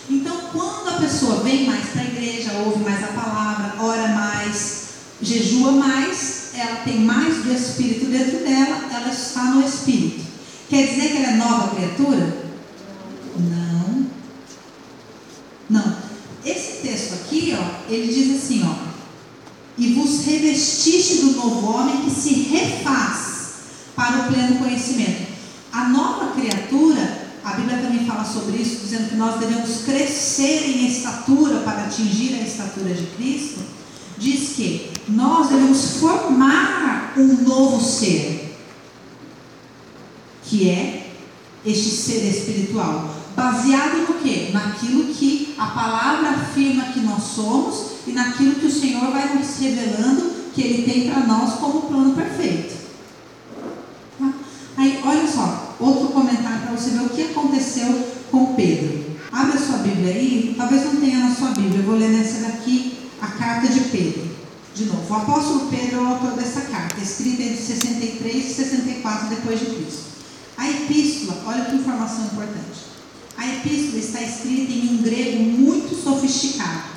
Então, 0.08 0.36
quando 0.52 0.88
a 0.88 1.00
pessoa 1.00 1.42
vem 1.42 1.66
mais 1.66 1.84
para 1.90 2.00
a 2.00 2.04
igreja, 2.06 2.52
ouve 2.64 2.82
mais 2.82 3.04
a 3.04 3.08
palavra, 3.08 3.74
ora 3.78 4.08
mais, 4.08 4.84
jejua 5.20 5.72
mais, 5.72 6.52
ela 6.54 6.76
tem 6.76 7.00
mais 7.00 7.44
do 7.44 7.52
Espírito 7.52 8.06
dentro 8.06 8.38
dela, 8.38 8.88
ela 8.90 9.10
está 9.10 9.42
no 9.50 9.62
Espírito. 9.62 10.24
Quer 10.70 10.86
dizer 10.86 11.10
que 11.10 11.16
ela 11.18 11.32
é 11.32 11.36
nova 11.36 11.74
criatura? 11.74 12.47
Não. 13.38 14.06
Não. 15.70 15.96
Esse 16.44 16.82
texto 16.82 17.14
aqui, 17.14 17.54
ó, 17.58 17.92
ele 17.92 18.12
diz 18.12 18.42
assim, 18.42 18.64
ó, 18.64 18.88
e 19.76 19.94
vos 19.94 20.24
revestiste 20.24 21.18
do 21.18 21.32
novo 21.32 21.72
homem 21.72 22.02
que 22.02 22.10
se 22.10 22.34
refaz 22.34 23.28
para 23.94 24.22
o 24.22 24.32
pleno 24.32 24.58
conhecimento. 24.58 25.28
A 25.72 25.88
nova 25.88 26.32
criatura, 26.32 27.28
a 27.44 27.52
Bíblia 27.52 27.78
também 27.78 28.04
fala 28.06 28.24
sobre 28.24 28.56
isso, 28.60 28.80
dizendo 28.82 29.10
que 29.10 29.16
nós 29.16 29.38
devemos 29.38 29.82
crescer 29.82 30.68
em 30.68 30.88
estatura 30.88 31.60
para 31.60 31.84
atingir 31.84 32.34
a 32.34 32.42
estatura 32.42 32.92
de 32.92 33.06
Cristo. 33.16 33.60
Diz 34.16 34.54
que 34.56 34.90
nós 35.08 35.48
devemos 35.48 35.98
formar 35.98 37.12
um 37.16 37.42
novo 37.44 37.84
ser, 37.84 38.56
que 40.44 40.68
é 40.68 41.12
este 41.64 41.90
ser 41.90 42.24
espiritual. 42.28 43.14
Baseado 43.38 43.98
no 43.98 44.14
que? 44.14 44.50
Naquilo 44.52 45.14
que 45.14 45.54
a 45.56 45.66
palavra 45.66 46.30
afirma 46.30 46.86
que 46.86 46.98
nós 46.98 47.22
somos 47.22 47.92
e 48.04 48.10
naquilo 48.10 48.56
que 48.56 48.66
o 48.66 48.72
Senhor 48.72 49.12
vai 49.12 49.32
nos 49.32 49.56
revelando 49.60 50.32
que 50.52 50.60
Ele 50.60 50.82
tem 50.82 51.08
para 51.08 51.24
nós 51.24 51.54
como 51.60 51.82
plano 51.82 52.14
perfeito. 52.16 52.74
Tá? 54.18 54.32
Aí, 54.76 55.00
olha 55.04 55.24
só, 55.24 55.76
outro 55.78 56.08
comentário 56.08 56.62
para 56.62 56.72
você 56.72 56.90
ver 56.90 57.02
o 57.02 57.10
que 57.10 57.22
aconteceu 57.22 58.08
com 58.28 58.54
Pedro. 58.54 59.04
Abre 59.30 59.56
a 59.56 59.60
sua 59.60 59.78
Bíblia 59.78 60.14
aí, 60.14 60.54
talvez 60.58 60.84
não 60.86 60.96
tenha 60.96 61.28
na 61.28 61.32
sua 61.32 61.50
Bíblia, 61.50 61.78
eu 61.78 61.84
vou 61.84 61.94
ler 61.94 62.08
nessa 62.08 62.40
daqui, 62.40 62.98
a 63.22 63.28
carta 63.28 63.68
de 63.68 63.82
Pedro. 63.82 64.28
De 64.74 64.84
novo, 64.86 65.14
o 65.14 65.16
apóstolo 65.16 65.70
Pedro 65.70 65.98
é 65.98 66.02
o 66.02 66.06
autor 66.08 66.32
dessa 66.32 66.62
carta, 66.62 67.00
escrita 67.00 67.44
entre 67.44 67.56
63 67.56 68.34
e 68.34 68.52
64 68.52 69.28
depois 69.28 69.60
de 69.60 69.66
Cristo. 69.66 70.02
A 70.56 70.68
epístola, 70.68 71.40
olha 71.46 71.66
que 71.66 71.76
informação 71.76 72.24
importante. 72.24 72.87
A 73.38 73.46
epístola 73.46 73.98
está 73.98 74.20
escrita 74.20 74.72
em 74.72 74.98
um 74.98 75.02
grego 75.02 75.40
muito 75.44 75.94
sofisticado, 75.94 76.88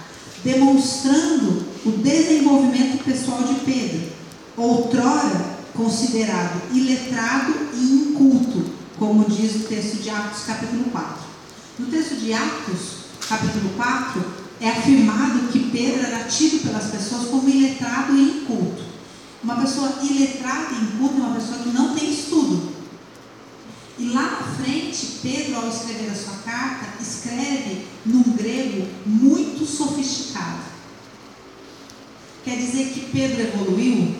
demonstrando 0.43 1.63
o 1.85 1.91
desenvolvimento 1.91 3.03
pessoal 3.03 3.43
de 3.43 3.53
Pedro, 3.59 4.09
outrora 4.57 5.59
considerado 5.75 6.59
iletrado 6.73 7.53
e 7.75 7.77
inculto, 7.77 8.71
como 8.97 9.29
diz 9.29 9.55
o 9.55 9.67
texto 9.67 10.01
de 10.01 10.09
Atos, 10.09 10.41
capítulo 10.47 10.85
4. 10.85 11.15
No 11.77 11.85
texto 11.85 12.15
de 12.15 12.33
Atos, 12.33 12.79
capítulo 13.29 13.69
4, 13.75 14.23
é 14.61 14.69
afirmado 14.69 15.47
que 15.51 15.69
Pedro 15.69 16.07
era 16.07 16.23
tido 16.23 16.63
pelas 16.63 16.89
pessoas 16.89 17.27
como 17.27 17.47
iletrado 17.47 18.17
e 18.17 18.41
inculto. 18.41 18.81
Uma 19.43 19.57
pessoa 19.57 19.93
iletrada 20.01 20.73
e 20.73 20.85
inculta 20.85 21.17
é 21.17 21.19
uma 21.19 21.35
pessoa 21.35 21.59
que 21.59 21.69
não 21.69 21.93
tem 21.93 22.11
estudo, 22.11 22.80
e 24.01 24.09
lá 24.09 24.23
na 24.23 24.63
frente, 24.63 25.19
Pedro, 25.21 25.57
ao 25.57 25.69
escrever 25.69 26.09
a 26.09 26.15
sua 26.15 26.37
carta, 26.43 26.87
escreve 26.99 27.85
num 28.03 28.23
grego 28.35 28.87
muito 29.05 29.63
sofisticado. 29.63 30.61
Quer 32.43 32.57
dizer 32.57 32.87
que 32.87 33.11
Pedro 33.11 33.41
evoluiu? 33.41 34.15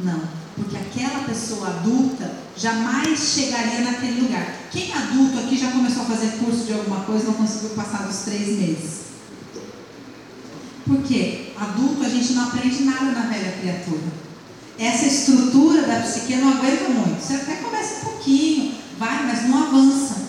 Não, 0.00 0.20
porque 0.56 0.76
aquela 0.76 1.22
pessoa 1.22 1.68
adulta 1.68 2.40
jamais 2.56 3.20
chegaria 3.20 3.82
naquele 3.82 4.22
lugar. 4.22 4.66
Quem 4.72 4.92
adulto 4.92 5.38
aqui 5.38 5.56
já 5.56 5.70
começou 5.70 6.02
a 6.02 6.06
fazer 6.06 6.38
curso 6.38 6.64
de 6.64 6.72
alguma 6.72 7.04
coisa 7.04 7.22
e 7.22 7.26
não 7.28 7.34
conseguiu 7.34 7.70
passar 7.70 8.04
dos 8.04 8.18
três 8.22 8.48
meses? 8.48 8.98
Por 10.84 11.02
quê? 11.02 11.52
Adulto 11.56 12.04
a 12.04 12.08
gente 12.08 12.32
não 12.32 12.48
aprende 12.48 12.82
nada 12.82 13.12
na 13.12 13.28
velha 13.28 13.52
criatura. 13.60 14.28
Essa 14.76 15.06
estrutura 15.06 15.82
da 15.82 16.00
psique 16.00 16.34
não 16.34 16.50
aguenta 16.50 16.88
muito. 16.88 17.20
Você 17.20 17.34
até 17.34 17.56
começa 17.56 18.00
um 18.00 18.10
pouquinho, 18.10 18.77
vai, 18.98 19.26
mas 19.26 19.48
não 19.48 19.62
avança. 19.62 20.28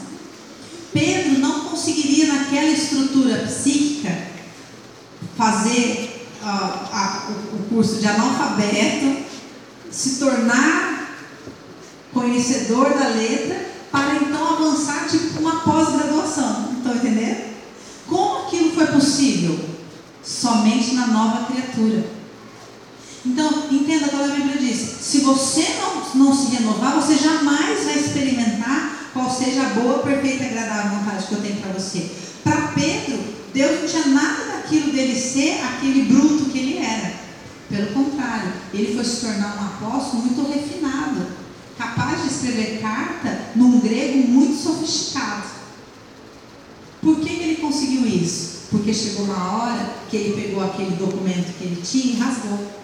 Pedro 0.94 1.40
não 1.40 1.66
conseguiria, 1.66 2.28
naquela 2.28 2.70
estrutura 2.70 3.40
psíquica, 3.40 4.16
fazer 5.36 6.28
uh, 6.42 6.46
a, 6.46 7.28
o, 7.54 7.64
curso 7.70 8.00
de 8.00 8.08
analfabeto, 8.08 9.24
se 9.92 10.20
tornar 10.20 11.10
conhecedor 12.14 12.94
da 12.94 13.08
letra, 13.10 13.70
para 13.92 14.16
então 14.16 14.56
avançar 14.56 15.08
tipo 15.08 15.40
uma 15.40 15.62
pós-graduação. 15.62 16.74
Estão 16.78 16.96
entendendo? 16.96 17.50
Como 18.08 18.48
aquilo 18.48 18.72
foi 18.74 18.88
possível? 18.88 19.60
Somente 20.24 20.94
na 20.94 21.08
nova 21.08 21.46
criatura. 21.46 22.19
Então, 23.26 23.68
entenda 23.72 24.08
quando 24.08 24.32
a 24.32 24.36
Bíblia 24.36 24.58
diz: 24.58 24.80
se 25.02 25.20
você 25.20 25.66
não, 25.82 26.26
não 26.26 26.36
se 26.36 26.56
renovar, 26.56 26.96
você 26.96 27.16
jamais 27.16 27.84
vai 27.84 28.00
experimentar 28.00 29.10
qual 29.14 29.30
seja 29.30 29.62
a 29.64 29.70
boa, 29.70 30.00
perfeita 30.00 30.44
e 30.44 30.48
agradável 30.48 31.00
vontade 31.00 31.28
que 31.28 31.34
eu 31.34 31.42
tenho 31.42 31.58
para 31.58 31.74
você. 31.74 32.10
Para 32.44 32.68
Pedro, 32.70 33.20
Deus 33.54 33.82
não 33.82 33.88
tinha 33.88 34.08
nada 34.08 34.44
daquilo 34.54 34.92
dele 34.92 35.20
ser 35.20 35.60
aquele 35.64 36.04
bruto 36.04 36.46
que 36.46 36.58
ele 36.58 36.78
era. 36.78 37.14
Pelo 37.70 37.88
contrário, 37.94 38.54
ele 38.74 38.96
foi 38.96 39.04
se 39.04 39.22
tornar 39.22 39.58
um 39.58 39.88
apóstolo 39.88 40.24
muito 40.24 40.52
refinado, 40.52 41.28
capaz 41.78 42.24
de 42.24 42.30
escrever 42.30 42.80
carta 42.82 43.52
num 43.56 43.80
grego 43.80 44.28
muito 44.28 44.56
sofisticado. 44.56 45.44
Por 47.02 47.20
que, 47.20 47.30
que 47.30 47.44
ele 47.44 47.56
conseguiu 47.58 48.06
isso? 48.06 48.60
Porque 48.72 48.94
chegou 48.94 49.26
uma 49.26 49.54
hora 49.54 49.96
que 50.10 50.18
ele 50.18 50.42
pegou 50.42 50.64
aquele 50.64 50.92
documento 50.92 51.58
que 51.58 51.64
ele 51.64 51.82
tinha 51.82 52.14
e 52.14 52.18
rasgou 52.18 52.79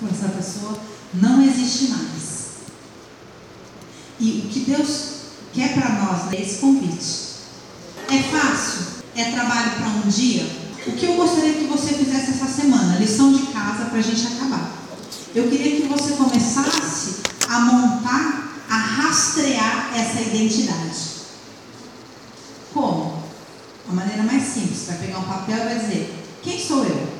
com 0.00 0.08
essa 0.08 0.28
pessoa 0.28 0.78
não 1.14 1.42
existe 1.42 1.88
mais. 1.88 2.34
E 4.18 4.44
o 4.44 4.48
que 4.48 4.60
Deus 4.60 5.08
quer 5.52 5.74
para 5.74 5.88
nós 5.90 6.32
é 6.32 6.42
esse 6.42 6.58
convite. 6.58 7.34
É 8.10 8.22
fácil? 8.24 9.02
É 9.16 9.30
trabalho 9.32 9.70
para 9.72 9.88
um 9.88 10.08
dia? 10.08 10.44
O 10.86 10.92
que 10.92 11.06
eu 11.06 11.14
gostaria 11.14 11.54
que 11.54 11.64
você 11.64 11.94
fizesse 11.94 12.32
essa 12.32 12.46
semana? 12.46 12.98
Lição 12.98 13.32
de 13.32 13.46
casa 13.46 13.86
para 13.86 13.98
a 13.98 14.02
gente 14.02 14.26
acabar. 14.26 14.70
Eu 15.34 15.48
queria 15.48 15.80
que 15.80 15.88
você 15.88 16.14
começasse 16.14 17.22
a 17.48 17.60
montar, 17.60 18.62
a 18.68 18.76
rastrear 18.76 19.90
essa 19.96 20.20
identidade. 20.20 21.14
Como? 22.72 23.22
A 23.88 23.92
maneira 23.92 24.22
mais 24.24 24.42
simples. 24.42 24.84
Vai 24.86 24.98
pegar 24.98 25.18
um 25.18 25.24
papel 25.24 25.56
e 25.56 25.64
vai 25.64 25.78
dizer: 25.78 26.24
Quem 26.42 26.60
sou 26.60 26.84
eu? 26.84 27.13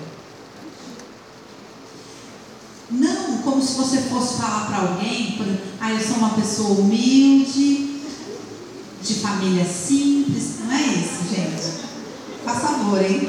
Não 2.94 3.38
como 3.38 3.60
se 3.60 3.74
você 3.74 3.98
fosse 4.02 4.40
falar 4.40 4.66
para 4.66 4.78
alguém, 4.78 5.32
por 5.32 5.46
ah, 5.80 5.92
eu 5.92 6.00
sou 6.00 6.16
uma 6.16 6.30
pessoa 6.30 6.78
humilde, 6.80 8.00
de 9.02 9.14
família 9.14 9.64
simples. 9.64 10.60
Não 10.64 10.72
é 10.72 10.82
isso, 10.82 11.34
gente. 11.34 11.84
Faz 12.44 12.62
favor, 12.62 13.02
hein? 13.02 13.28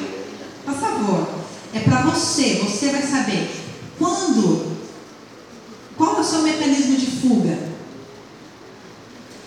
Faz 0.65 0.79
favor. 0.79 1.27
É 1.73 1.79
para 1.79 2.03
você. 2.03 2.61
Você 2.63 2.89
vai 2.89 3.01
saber 3.01 3.49
quando. 3.97 4.75
Qual 5.97 6.17
é 6.17 6.19
o 6.21 6.23
seu 6.23 6.41
mecanismo 6.41 6.97
de 6.97 7.07
fuga. 7.07 7.57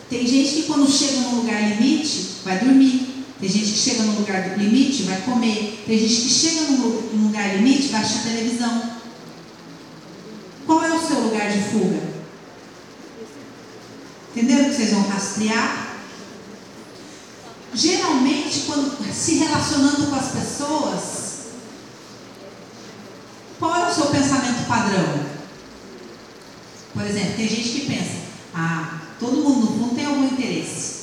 Tem 0.09 0.27
gente 0.27 0.55
que 0.55 0.63
quando 0.63 0.91
chega 0.91 1.21
num 1.21 1.37
lugar 1.37 1.61
limite, 1.71 2.37
vai 2.45 2.59
dormir. 2.59 3.25
Tem 3.39 3.49
gente 3.49 3.73
que 3.73 3.79
chega 3.79 4.03
num 4.03 4.19
lugar 4.21 4.59
limite, 4.59 5.03
vai 5.03 5.21
comer. 5.21 5.85
Tem 5.87 5.99
gente 5.99 6.23
que 6.23 6.31
chega 6.31 6.63
num 6.63 7.27
lugar 7.27 7.57
limite, 7.57 7.89
vai 7.89 8.01
assistir 8.01 8.29
televisão. 8.29 8.83
Qual 10.67 10.83
é 10.83 10.93
o 10.93 11.01
seu 11.01 11.28
lugar 11.39 11.51
de 11.53 11.63
fuga? 11.71 12.01
Entenderam 14.35 14.71
que 14.71 14.77
vocês 14.77 14.91
vão 14.91 15.03
rastrear? 15.09 15.89
Geralmente, 17.73 18.65
quando 18.67 19.15
se 19.15 19.35
relacionando 19.37 20.07
com 20.09 20.17
as 20.17 20.29
pessoas, 20.33 21.03
qual 23.59 23.77
é 23.77 23.89
o 23.89 23.95
seu 23.95 24.07
pensamento 24.07 24.67
padrão? 24.67 25.27
Por 26.93 27.05
exemplo, 27.05 27.37
tem 27.37 27.49
gente 27.49 27.69
que 27.69 27.87
pensa, 27.87 28.17
ah, 28.55 29.01
todo 29.21 29.43
mundo 29.43 29.71
no 29.77 29.95
tem 29.95 30.07
algum 30.07 30.25
interesse. 30.25 30.99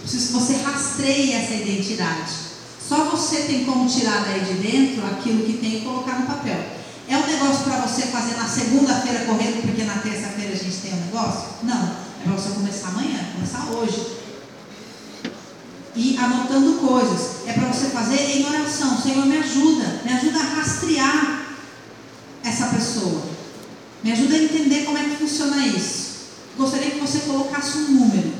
Preciso 0.00 0.26
que 0.28 0.32
você 0.32 0.56
rastreie 0.56 1.34
essa 1.34 1.54
identidade. 1.54 2.32
Só 2.88 3.04
você 3.04 3.42
tem 3.42 3.64
como 3.64 3.88
tirar 3.88 4.24
daí 4.24 4.40
de 4.40 4.54
dentro 4.54 5.04
aquilo 5.06 5.44
que 5.44 5.58
tem 5.58 5.78
e 5.78 5.80
colocar 5.82 6.20
no 6.20 6.26
papel. 6.26 6.71
Negócio 7.32 7.64
para 7.64 7.80
você 7.80 8.02
fazer 8.02 8.36
na 8.36 8.46
segunda-feira 8.46 9.24
correndo, 9.24 9.62
porque 9.62 9.84
na 9.84 9.94
terça-feira 9.94 10.52
a 10.52 10.56
gente 10.56 10.76
tem 10.76 10.92
um 10.92 11.06
negócio? 11.06 11.48
Não. 11.62 11.82
É 12.20 12.24
para 12.24 12.34
você 12.34 12.50
começar 12.50 12.88
amanhã, 12.88 13.18
começar 13.32 13.70
hoje 13.70 14.18
e 15.96 16.16
anotando 16.18 16.74
coisas. 16.74 17.46
É 17.46 17.54
para 17.54 17.68
você 17.68 17.86
fazer 17.86 18.20
em 18.20 18.46
oração. 18.46 19.00
Senhor, 19.00 19.24
me 19.24 19.38
ajuda, 19.38 20.02
me 20.04 20.12
ajuda 20.12 20.40
a 20.40 20.54
rastrear 20.56 21.46
essa 22.44 22.66
pessoa. 22.66 23.22
Me 24.04 24.12
ajuda 24.12 24.34
a 24.34 24.42
entender 24.42 24.84
como 24.84 24.98
é 24.98 25.04
que 25.04 25.16
funciona 25.16 25.66
isso. 25.66 26.12
Gostaria 26.58 26.90
que 26.90 27.00
você 27.00 27.20
colocasse 27.20 27.78
um 27.78 27.92
número. 27.92 28.30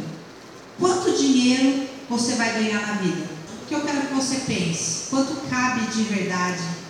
Quanto 0.78 1.16
dinheiro 1.16 1.88
você 2.11 2.34
vai 2.34 2.53
ganhar 2.53 2.86
na 2.86 2.93
vida? 2.95 3.24
O 3.62 3.66
que 3.66 3.74
eu 3.74 3.80
quero 3.80 4.03
que 4.03 4.14
você 4.14 4.36
pense? 4.47 5.09
Quanto 5.09 5.49
cabe 5.49 5.86
de 5.86 6.03
verdade 6.03 6.82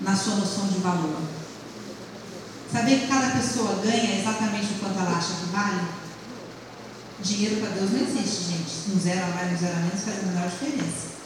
na 0.00 0.16
sua 0.16 0.36
noção 0.36 0.66
de 0.68 0.78
valor? 0.78 1.20
Saber 2.72 3.00
que 3.00 3.06
cada 3.06 3.30
pessoa 3.30 3.80
ganha 3.82 4.20
exatamente 4.20 4.74
o 4.74 4.78
quanto 4.80 4.98
ela 4.98 5.16
acha 5.16 5.34
que 5.34 5.50
vale? 5.50 5.80
Dinheiro 7.20 7.56
para 7.56 7.70
Deus 7.70 7.90
não 7.90 8.00
existe, 8.00 8.44
gente. 8.44 8.94
Um 8.94 9.00
zero 9.00 9.24
a 9.24 9.28
mais, 9.28 9.52
um 9.52 9.56
zero 9.56 9.76
a 9.76 9.80
menos 9.80 10.04
faz 10.04 10.18
a 10.22 10.26
menor 10.26 10.48
diferença. 10.48 11.18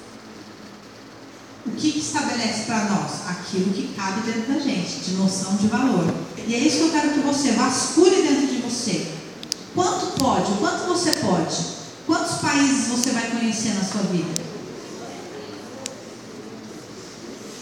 O 1.66 1.70
que, 1.72 1.92
que 1.92 1.98
estabelece 1.98 2.64
para 2.64 2.84
nós? 2.84 3.28
Aquilo 3.28 3.72
que 3.72 3.94
cabe 3.94 4.20
dentro 4.22 4.54
da 4.54 4.60
gente, 4.60 5.00
de 5.00 5.12
noção 5.12 5.56
de 5.56 5.68
valor. 5.68 6.12
E 6.46 6.54
é 6.54 6.58
isso 6.58 6.78
que 6.78 6.82
eu 6.84 6.90
quero 6.90 7.12
que 7.12 7.20
você 7.20 7.52
vasculhe 7.52 8.22
dentro 8.22 8.46
de 8.46 8.62
você. 8.62 9.12
Quanto 9.74 10.18
pode? 10.18 10.52
O 10.52 10.56
quanto 10.56 10.86
você 10.86 11.12
pode? 11.12 11.56
Quantos 12.06 12.38
países 12.38 12.88
você 12.88 13.10
vai 13.10 13.30
conhecer 13.30 13.74
na 13.74 13.84
sua 13.84 14.02
vida? 14.02 14.42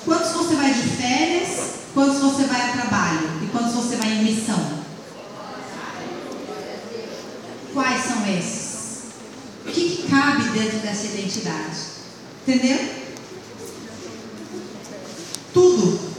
Quantos 0.05 0.33
você 0.33 0.55
vai 0.71 0.75
de 0.75 0.89
férias? 0.89 1.59
Quantos 1.93 2.19
você 2.21 2.45
vai 2.45 2.61
a 2.61 2.73
trabalho? 2.73 3.29
E 3.43 3.47
quantos 3.47 3.75
você 3.75 3.97
vai 3.97 4.13
em 4.13 4.25
missão? 4.25 4.81
Quais 7.75 8.05
são 8.05 8.27
esses? 8.27 8.71
O 9.67 9.71
que, 9.71 9.81
que 9.81 10.09
cabe 10.09 10.49
dentro 10.51 10.79
dessa 10.79 11.07
identidade? 11.07 11.79
Entendeu? 12.47 12.79
Tudo. 15.53 16.11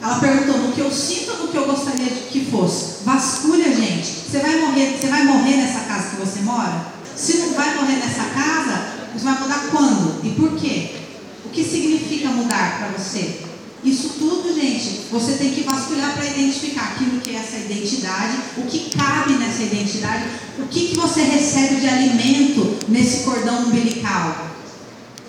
Ela 0.00 0.20
perguntou 0.20 0.58
no 0.58 0.72
que 0.72 0.80
eu 0.80 0.92
sinto 0.92 1.32
ou 1.32 1.38
no 1.38 1.48
que 1.48 1.56
eu 1.56 1.66
gostaria 1.66 2.10
que 2.30 2.46
fosse. 2.46 3.04
Vasculha, 3.04 3.74
gente. 3.74 4.06
Você 4.06 4.38
vai 4.38 4.60
morrer, 4.60 4.98
você 4.98 5.08
vai 5.08 5.24
morrer 5.24 5.56
nessa 5.56 5.80
casa 5.80 6.10
que 6.10 6.16
você 6.16 6.40
mora? 6.40 6.86
Se 7.16 7.38
não 7.38 7.54
vai 7.54 7.74
morrer 7.74 7.96
nessa 7.96 8.24
casa, 8.24 8.92
você 9.12 9.24
vai 9.24 9.40
mudar 9.40 9.68
quando? 9.70 10.24
E 10.24 10.30
por 10.30 10.54
quê? 10.56 10.96
O 11.44 11.48
que 11.48 11.64
significa 11.64 12.28
mudar 12.28 12.78
para 12.78 12.88
você? 12.88 13.46
Isso 13.84 14.10
tudo, 14.18 14.54
gente, 14.54 15.06
você 15.10 15.34
tem 15.34 15.52
que 15.52 15.62
vasculhar 15.62 16.14
para 16.14 16.26
identificar 16.26 16.92
aquilo 16.92 17.20
que 17.20 17.30
é 17.30 17.38
essa 17.38 17.56
identidade, 17.56 18.38
o 18.56 18.62
que 18.62 18.90
cabe 18.90 19.34
nessa 19.34 19.62
identidade, 19.62 20.24
o 20.58 20.66
que, 20.66 20.88
que 20.88 20.96
você 20.96 21.22
recebe 21.22 21.76
de 21.76 21.88
alimento 21.88 22.78
nesse 22.88 23.24
cordão 23.24 23.66
umbilical, 23.66 24.50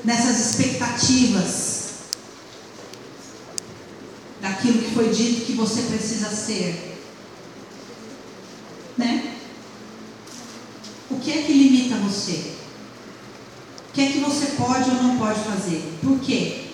nessas 0.03 0.39
expectativas 0.39 1.77
daquilo 4.41 4.79
que 4.79 4.93
foi 4.93 5.09
dito 5.09 5.45
que 5.45 5.53
você 5.53 5.83
precisa 5.83 6.29
ser. 6.29 6.97
Né? 8.97 9.35
O 11.09 11.19
que 11.19 11.31
é 11.31 11.41
que 11.43 11.53
limita 11.53 11.95
você? 11.97 12.53
O 13.89 13.93
que 13.93 14.01
é 14.01 14.11
que 14.11 14.19
você 14.19 14.47
pode 14.57 14.89
ou 14.89 15.03
não 15.03 15.17
pode 15.17 15.39
fazer? 15.41 15.97
Por 16.01 16.19
quê? 16.19 16.66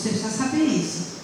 Você 0.00 0.08
precisa 0.08 0.30
saber 0.30 0.64
isso. 0.64 1.20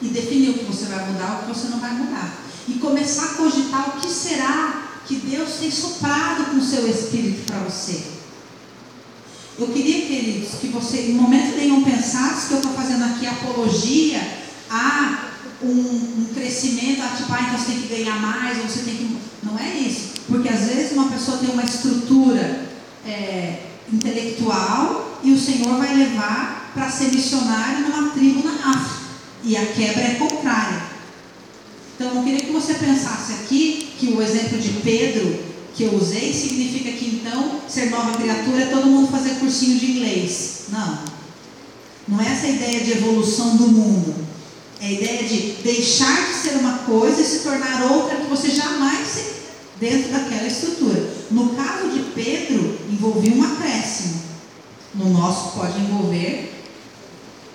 E 0.00 0.08
definir 0.08 0.50
o 0.50 0.54
que 0.54 0.64
você 0.64 0.86
vai 0.86 1.06
mudar, 1.06 1.34
o 1.34 1.42
que 1.42 1.58
você 1.58 1.68
não 1.68 1.78
vai 1.78 1.92
mudar. 1.92 2.32
E 2.66 2.74
começar 2.74 3.24
a 3.24 3.34
cogitar 3.34 3.90
o 3.90 4.00
que 4.00 4.08
será 4.08 4.88
que 5.06 5.16
Deus 5.16 5.54
tem 5.60 5.70
soprado 5.70 6.50
com 6.50 6.56
o 6.56 6.64
seu 6.64 6.88
espírito 6.88 7.44
para 7.44 7.58
você. 7.58 8.04
Eu 9.58 9.68
queria, 9.68 10.06
queridos, 10.06 10.52
que 10.60 10.68
você, 10.68 11.10
em 11.10 11.14
momento 11.14 11.56
nenhum, 11.56 11.84
pensasse 11.84 12.48
que 12.48 12.54
eu 12.54 12.58
estou 12.58 12.72
fazendo 12.72 13.04
aqui 13.04 13.26
apologia 13.26 14.20
a 14.70 15.30
um, 15.62 15.68
um 15.68 16.26
crescimento, 16.32 17.02
a 17.02 17.08
tipo, 17.08 17.30
ah, 17.30 17.42
então 17.42 17.58
você 17.58 17.72
tem 17.72 17.82
que 17.82 17.88
ganhar 17.88 18.18
mais, 18.18 18.58
ou 18.58 18.64
você 18.64 18.80
tem 18.80 18.96
que. 18.96 19.18
Não 19.42 19.58
é 19.58 19.76
isso. 19.76 20.12
Porque 20.26 20.48
às 20.48 20.60
vezes 20.60 20.92
uma 20.92 21.10
pessoa 21.10 21.36
tem 21.36 21.50
uma 21.50 21.64
estrutura 21.64 22.66
é, 23.04 23.66
intelectual 23.92 25.18
e 25.22 25.32
o 25.32 25.38
Senhor 25.38 25.76
vai 25.76 25.94
levar 25.94 26.59
para 26.74 26.90
ser 26.90 27.12
missionário 27.12 27.88
numa 27.88 28.10
tribo 28.10 28.44
na 28.44 28.70
África. 28.70 29.00
E 29.42 29.56
a 29.56 29.66
quebra 29.66 30.02
é 30.02 30.14
contrária. 30.14 30.82
Então, 31.94 32.16
eu 32.16 32.22
queria 32.22 32.40
que 32.40 32.52
você 32.52 32.74
pensasse 32.74 33.32
aqui 33.32 33.92
que 33.98 34.08
o 34.08 34.22
exemplo 34.22 34.58
de 34.58 34.70
Pedro 34.80 35.50
que 35.74 35.84
eu 35.84 35.94
usei 35.94 36.32
significa 36.32 36.90
que 36.92 37.06
então 37.06 37.60
ser 37.68 37.90
nova 37.90 38.18
criatura 38.18 38.62
é 38.62 38.66
todo 38.66 38.86
mundo 38.86 39.10
fazer 39.10 39.36
cursinho 39.36 39.78
de 39.78 39.92
inglês. 39.92 40.64
Não. 40.68 40.98
Não 42.08 42.20
é 42.20 42.32
essa 42.32 42.46
ideia 42.46 42.80
de 42.80 42.92
evolução 42.92 43.56
do 43.56 43.68
mundo. 43.68 44.14
É 44.80 44.86
a 44.86 44.92
ideia 44.92 45.22
de 45.22 45.52
deixar 45.62 46.26
de 46.26 46.34
ser 46.34 46.56
uma 46.56 46.78
coisa 46.78 47.20
e 47.20 47.24
se 47.24 47.40
tornar 47.40 47.90
outra 47.92 48.16
que 48.16 48.26
você 48.26 48.50
jamais 48.50 49.06
se 49.06 49.24
dentro 49.78 50.10
daquela 50.10 50.46
estrutura. 50.46 51.08
No 51.30 51.50
caso 51.50 51.88
de 51.90 52.00
Pedro, 52.14 52.78
envolvia 52.90 53.34
um 53.34 53.42
acréscimo. 53.42 54.20
No 54.94 55.10
nosso 55.10 55.58
pode 55.58 55.78
envolver 55.78 56.59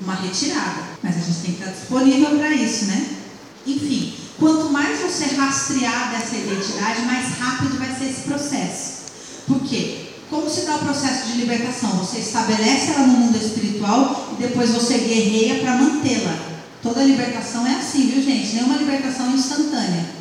uma 0.01 0.15
retirada. 0.15 0.83
Mas 1.01 1.15
a 1.15 1.19
gente 1.19 1.39
tem 1.39 1.53
que 1.53 1.61
estar 1.61 1.71
disponível 1.71 2.37
para 2.37 2.51
isso, 2.51 2.85
né? 2.85 3.07
Enfim, 3.65 4.13
quanto 4.39 4.69
mais 4.69 4.99
você 4.99 5.35
rastrear 5.35 6.11
dessa 6.11 6.35
identidade, 6.35 7.01
mais 7.05 7.37
rápido 7.39 7.77
vai 7.77 7.93
ser 7.95 8.05
esse 8.05 8.21
processo. 8.21 9.05
Por 9.47 9.59
quê? 9.61 10.05
Como 10.29 10.49
se 10.49 10.61
dá 10.61 10.75
o 10.75 10.79
processo 10.79 11.27
de 11.27 11.37
libertação? 11.39 11.91
Você 11.97 12.19
estabelece 12.19 12.91
ela 12.91 13.07
no 13.07 13.19
mundo 13.19 13.37
espiritual 13.37 14.33
e 14.33 14.41
depois 14.41 14.71
você 14.71 14.97
guerreia 14.97 15.59
para 15.59 15.77
mantê-la. 15.77 16.35
Toda 16.81 17.03
libertação 17.03 17.65
é 17.65 17.75
assim, 17.75 18.09
viu 18.09 18.23
gente? 18.23 18.55
Nenhuma 18.55 18.77
libertação 18.77 19.33
instantânea. 19.33 20.14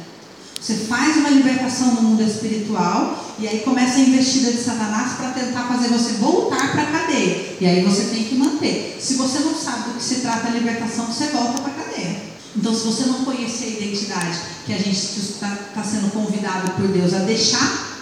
Você 0.64 0.76
faz 0.76 1.18
uma 1.18 1.28
libertação 1.28 1.88
no 1.88 2.00
mundo 2.00 2.22
espiritual 2.22 3.22
e 3.38 3.46
aí 3.46 3.58
começa 3.58 3.98
a 3.98 4.00
investida 4.00 4.50
de 4.50 4.62
Satanás 4.62 5.12
para 5.12 5.32
tentar 5.32 5.64
fazer 5.64 5.88
você 5.88 6.14
voltar 6.14 6.72
para 6.72 6.84
a 6.84 6.86
cadeia. 6.86 7.54
E 7.60 7.66
aí 7.66 7.82
você 7.82 8.04
tem 8.04 8.24
que 8.24 8.34
manter. 8.34 8.96
Se 8.98 9.16
você 9.16 9.40
não 9.40 9.54
sabe 9.54 9.90
do 9.90 9.98
que 9.98 10.02
se 10.02 10.20
trata 10.22 10.48
a 10.48 10.52
libertação, 10.52 11.04
você 11.04 11.26
volta 11.26 11.60
para 11.60 11.70
a 11.70 11.84
cadeia. 11.84 12.16
Então, 12.56 12.74
se 12.74 12.82
você 12.86 13.04
não 13.04 13.26
conhecer 13.26 13.64
a 13.66 13.82
identidade 13.82 14.38
que 14.64 14.72
a 14.72 14.78
gente 14.78 14.96
está 14.96 15.54
tá 15.74 15.82
sendo 15.82 16.10
convidado 16.10 16.70
por 16.70 16.88
Deus 16.88 17.12
a 17.12 17.18
deixar 17.18 17.93